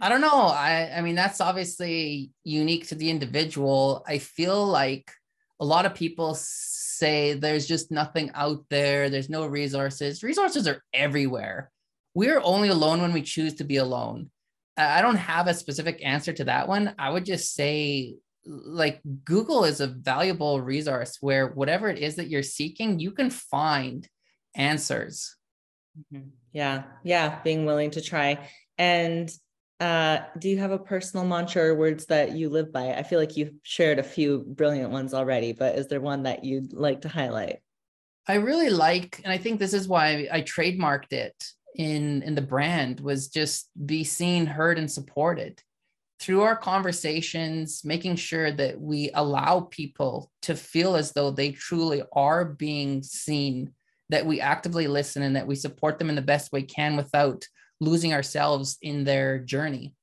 I 0.00 0.08
don't 0.08 0.20
know. 0.20 0.46
I 0.46 0.92
I 0.96 1.00
mean 1.00 1.16
that's 1.16 1.40
obviously 1.40 2.30
unique 2.44 2.86
to 2.88 2.94
the 2.94 3.10
individual. 3.10 4.04
I 4.06 4.18
feel 4.18 4.64
like 4.64 5.10
a 5.58 5.64
lot 5.64 5.86
of 5.86 5.94
people 5.94 6.34
say 6.36 7.34
there's 7.34 7.66
just 7.66 7.90
nothing 7.90 8.30
out 8.34 8.64
there, 8.70 9.10
there's 9.10 9.28
no 9.28 9.46
resources. 9.46 10.22
Resources 10.22 10.68
are 10.68 10.80
everywhere. 10.92 11.72
We're 12.14 12.40
only 12.44 12.68
alone 12.68 13.02
when 13.02 13.12
we 13.12 13.22
choose 13.22 13.54
to 13.54 13.64
be 13.64 13.78
alone. 13.78 14.30
I 14.76 15.02
don't 15.02 15.16
have 15.16 15.48
a 15.48 15.54
specific 15.54 16.00
answer 16.04 16.32
to 16.32 16.44
that 16.44 16.68
one. 16.68 16.94
I 16.96 17.10
would 17.10 17.24
just 17.24 17.54
say 17.54 18.14
like 18.46 19.00
Google 19.24 19.64
is 19.64 19.80
a 19.80 19.86
valuable 19.86 20.60
resource 20.60 21.18
where 21.20 21.48
whatever 21.48 21.88
it 21.88 21.98
is 21.98 22.16
that 22.16 22.28
you're 22.28 22.42
seeking, 22.42 22.98
you 22.98 23.10
can 23.10 23.30
find 23.30 24.08
answers. 24.54 25.36
Mm-hmm. 25.98 26.28
Yeah. 26.52 26.84
Yeah. 27.02 27.40
Being 27.42 27.64
willing 27.64 27.90
to 27.92 28.00
try. 28.00 28.48
And 28.78 29.30
uh, 29.80 30.18
do 30.38 30.48
you 30.48 30.58
have 30.58 30.70
a 30.70 30.78
personal 30.78 31.26
mantra 31.26 31.64
or 31.64 31.74
words 31.74 32.06
that 32.06 32.32
you 32.32 32.48
live 32.48 32.72
by? 32.72 32.92
I 32.92 33.02
feel 33.02 33.18
like 33.18 33.36
you've 33.36 33.54
shared 33.62 33.98
a 33.98 34.04
few 34.04 34.44
brilliant 34.46 34.90
ones 34.90 35.14
already, 35.14 35.52
but 35.52 35.76
is 35.76 35.88
there 35.88 36.00
one 36.00 36.24
that 36.24 36.44
you'd 36.44 36.72
like 36.72 37.02
to 37.02 37.08
highlight? 37.08 37.58
I 38.26 38.34
really 38.34 38.70
like, 38.70 39.20
and 39.24 39.32
I 39.32 39.38
think 39.38 39.58
this 39.58 39.74
is 39.74 39.88
why 39.88 40.28
I 40.32 40.40
trademarked 40.42 41.12
it 41.12 41.34
in 41.74 42.22
in 42.22 42.34
the 42.34 42.40
brand 42.42 43.00
was 43.00 43.28
just 43.28 43.68
be 43.84 44.04
seen, 44.04 44.46
heard, 44.46 44.78
and 44.78 44.90
supported 44.90 45.60
through 46.20 46.42
our 46.42 46.56
conversations, 46.56 47.82
making 47.84 48.16
sure 48.16 48.50
that 48.52 48.80
we 48.80 49.10
allow 49.14 49.60
people 49.70 50.30
to 50.42 50.54
feel 50.54 50.96
as 50.96 51.12
though 51.12 51.30
they 51.30 51.50
truly 51.50 52.02
are 52.12 52.44
being 52.44 53.02
seen, 53.02 53.72
that 54.10 54.24
we 54.24 54.40
actively 54.40 54.86
listen 54.86 55.22
and 55.22 55.36
that 55.36 55.46
we 55.46 55.54
support 55.54 55.98
them 55.98 56.08
in 56.08 56.14
the 56.14 56.22
best 56.22 56.52
way 56.52 56.62
can 56.62 56.96
without 56.96 57.44
losing 57.80 58.14
ourselves 58.14 58.78
in 58.80 59.04
their 59.04 59.38
journey. 59.38 59.94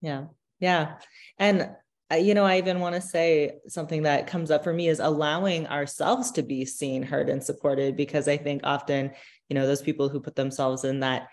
Yeah. 0.00 0.26
Yeah. 0.60 0.96
And 1.38 1.70
uh, 2.12 2.16
you 2.16 2.34
know, 2.34 2.44
I 2.44 2.58
even 2.58 2.80
want 2.80 2.94
to 2.94 3.00
say 3.00 3.52
something 3.66 4.02
that 4.02 4.26
comes 4.26 4.50
up 4.50 4.62
for 4.62 4.72
me 4.72 4.88
is 4.88 5.00
allowing 5.00 5.66
ourselves 5.66 6.32
to 6.32 6.42
be 6.42 6.66
seen, 6.66 7.02
heard, 7.02 7.30
and 7.30 7.42
supported, 7.42 7.96
because 7.96 8.28
I 8.28 8.36
think 8.36 8.60
often, 8.64 9.12
you 9.48 9.54
know, 9.54 9.66
those 9.66 9.80
people 9.80 10.10
who 10.10 10.20
put 10.20 10.36
themselves 10.36 10.84
in 10.84 11.00
that 11.00 11.28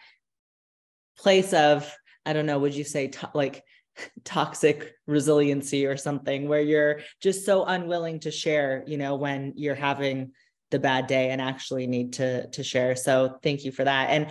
place 1.18 1.53
of, 1.53 1.93
I 2.26 2.32
don't 2.32 2.45
know, 2.45 2.59
would 2.59 2.74
you 2.74 2.86
say 2.86 3.09
to- 3.09 3.32
like 3.34 3.64
toxic 4.23 4.93
resiliency 5.07 5.85
or 5.85 5.97
something 5.97 6.47
where 6.47 6.61
you're 6.61 7.01
just 7.21 7.45
so 7.45 7.65
unwilling 7.65 8.19
to 8.21 8.31
share, 8.31 8.83
you 8.87 8.97
know, 8.97 9.15
when 9.15 9.53
you're 9.55 9.75
having 9.75 10.31
the 10.69 10.79
bad 10.79 11.07
day 11.07 11.29
and 11.29 11.41
actually 11.41 11.87
need 11.87 12.13
to 12.13 12.47
to 12.49 12.63
share. 12.63 12.95
So 12.95 13.37
thank 13.43 13.65
you 13.65 13.71
for 13.71 13.83
that. 13.83 14.09
And 14.09 14.27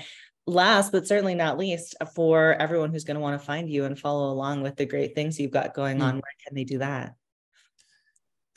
last 0.47 0.93
but 0.93 1.07
certainly 1.07 1.35
not 1.35 1.59
least, 1.59 1.95
for 2.15 2.55
everyone 2.55 2.91
who's 2.91 3.05
going 3.05 3.17
to 3.17 3.21
want 3.21 3.41
to 3.41 3.47
find 3.47 3.71
you 3.71 3.85
and 3.85 3.99
follow 3.99 4.33
along 4.33 4.63
with 4.63 4.77
the 4.77 4.87
great 4.87 5.15
things 5.15 5.39
you've 5.39 5.51
got 5.51 5.75
going 5.75 5.99
mm. 5.99 6.03
on, 6.03 6.15
where 6.15 6.35
can 6.47 6.55
they 6.55 6.65
do 6.65 6.79
that? 6.79 7.15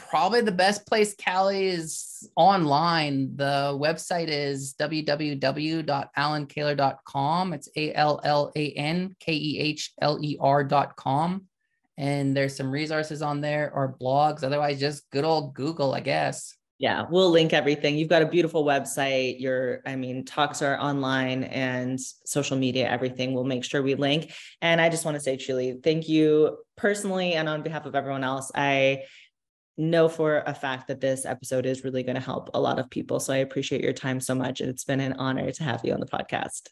Probably 0.09 0.41
the 0.41 0.51
best 0.51 0.85
place, 0.85 1.15
Callie, 1.15 1.67
is 1.67 2.29
online. 2.35 3.35
The 3.35 3.77
website 3.79 4.27
is 4.27 4.75
www.allankehler.com. 4.79 7.53
It's 7.53 7.69
A 7.75 7.93
L 7.93 8.19
L 8.23 8.51
A 8.55 8.71
N 8.71 9.15
K 9.19 9.33
E 9.33 9.59
H 9.59 9.91
L 10.01 10.17
E 10.21 10.37
R.com. 10.39 11.45
And 11.97 12.35
there's 12.35 12.55
some 12.55 12.71
resources 12.71 13.21
on 13.21 13.41
there 13.41 13.71
or 13.73 13.97
blogs. 13.99 14.43
Otherwise, 14.43 14.79
just 14.79 15.09
good 15.09 15.25
old 15.25 15.53
Google, 15.53 15.93
I 15.93 15.99
guess 15.99 16.55
yeah 16.83 17.05
we'll 17.09 17.29
link 17.29 17.53
everything 17.53 17.97
you've 17.97 18.09
got 18.09 18.21
a 18.21 18.27
beautiful 18.27 18.65
website 18.65 19.39
your 19.39 19.81
i 19.85 19.95
mean 19.95 20.25
talks 20.25 20.61
are 20.61 20.77
online 20.79 21.43
and 21.45 21.99
social 22.25 22.57
media 22.57 22.89
everything 22.89 23.33
we'll 23.33 23.43
make 23.43 23.63
sure 23.63 23.81
we 23.81 23.95
link 23.95 24.33
and 24.61 24.81
i 24.81 24.89
just 24.89 25.05
want 25.05 25.15
to 25.15 25.21
say 25.21 25.37
truly 25.37 25.79
thank 25.83 26.09
you 26.09 26.57
personally 26.75 27.33
and 27.33 27.47
on 27.47 27.61
behalf 27.61 27.85
of 27.85 27.95
everyone 27.95 28.23
else 28.23 28.51
i 28.55 29.01
know 29.77 30.07
for 30.07 30.43
a 30.45 30.53
fact 30.53 30.87
that 30.87 31.01
this 31.01 31.25
episode 31.25 31.65
is 31.65 31.83
really 31.83 32.03
going 32.03 32.15
to 32.15 32.21
help 32.21 32.49
a 32.53 32.59
lot 32.59 32.79
of 32.79 32.89
people 32.89 33.19
so 33.19 33.33
i 33.33 33.37
appreciate 33.37 33.81
your 33.81 33.93
time 33.93 34.19
so 34.19 34.35
much 34.35 34.61
it's 34.61 34.83
been 34.83 34.99
an 34.99 35.13
honor 35.13 35.51
to 35.51 35.63
have 35.63 35.81
you 35.83 35.93
on 35.93 35.99
the 35.99 36.05
podcast 36.05 36.69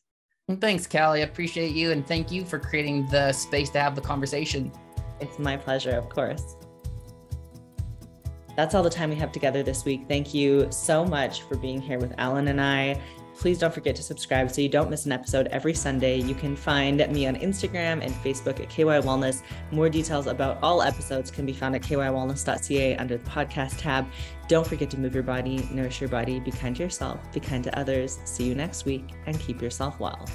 thanks 0.60 0.86
callie 0.86 1.22
i 1.22 1.24
appreciate 1.24 1.72
you 1.72 1.92
and 1.92 2.08
thank 2.08 2.32
you 2.32 2.46
for 2.46 2.60
creating 2.60 3.08
the 3.08 3.32
space 3.32 3.70
to 3.70 3.80
have 3.80 3.96
the 3.96 4.02
conversation 4.02 4.72
it's 5.20 5.40
my 5.40 5.58
pleasure 5.58 5.92
of 5.92 6.10
course 6.10 6.56
that's 8.56 8.76
all 8.76 8.84
the 8.84 8.90
time 8.90 9.10
we 9.10 9.16
have 9.16 9.32
together 9.32 9.64
this 9.64 9.86
week. 9.86 10.06
Thank 10.08 10.34
you 10.34 10.68
so 10.72 11.06
much 11.06 11.44
for 11.44 11.56
being 11.56 11.82
here 11.82 12.00
with 12.00 12.14
Allan 12.18 12.50
and 12.50 12.60
I. 12.60 13.02
Please 13.42 13.58
don't 13.58 13.74
forget 13.74 13.96
to 13.96 14.04
subscribe 14.04 14.52
so 14.52 14.62
you 14.62 14.70
don't 14.70 14.92
miss 14.92 15.08
an 15.08 15.12
episode 15.12 15.48
every 15.48 15.74
Sunday. 15.74 16.20
You 16.20 16.36
can 16.36 16.56
find 16.56 17.00
me 17.12 17.26
on 17.26 17.36
Instagram 17.38 18.06
and 18.06 18.14
Facebook 18.24 18.60
at 18.60 18.70
KY 18.70 18.84
Wellness. 18.84 19.42
More 19.72 19.90
details 19.90 20.28
about 20.28 20.60
all 20.62 20.84
episodes 20.84 21.32
can 21.32 21.48
be 21.48 21.52
found 21.52 21.76
at 21.76 21.82
kywellness.ca 21.82 22.98
under 22.98 23.18
the 23.18 23.28
podcast 23.28 23.80
tab. 23.80 24.06
Don't 24.48 24.68
forget 24.68 24.92
to 24.92 25.00
move 25.00 25.16
your 25.16 25.24
body, 25.24 25.68
nourish 25.72 26.00
your 26.00 26.10
body, 26.12 26.40
be 26.40 26.52
kind 26.52 26.76
to 26.76 26.84
yourself, 26.84 27.20
be 27.34 27.40
kind 27.40 27.64
to 27.64 27.80
others. 27.80 28.20
See 28.26 28.44
you 28.44 28.54
next 28.54 28.86
week, 28.86 29.10
and 29.26 29.40
keep 29.40 29.60
yourself 29.60 30.00
well. 30.00 30.30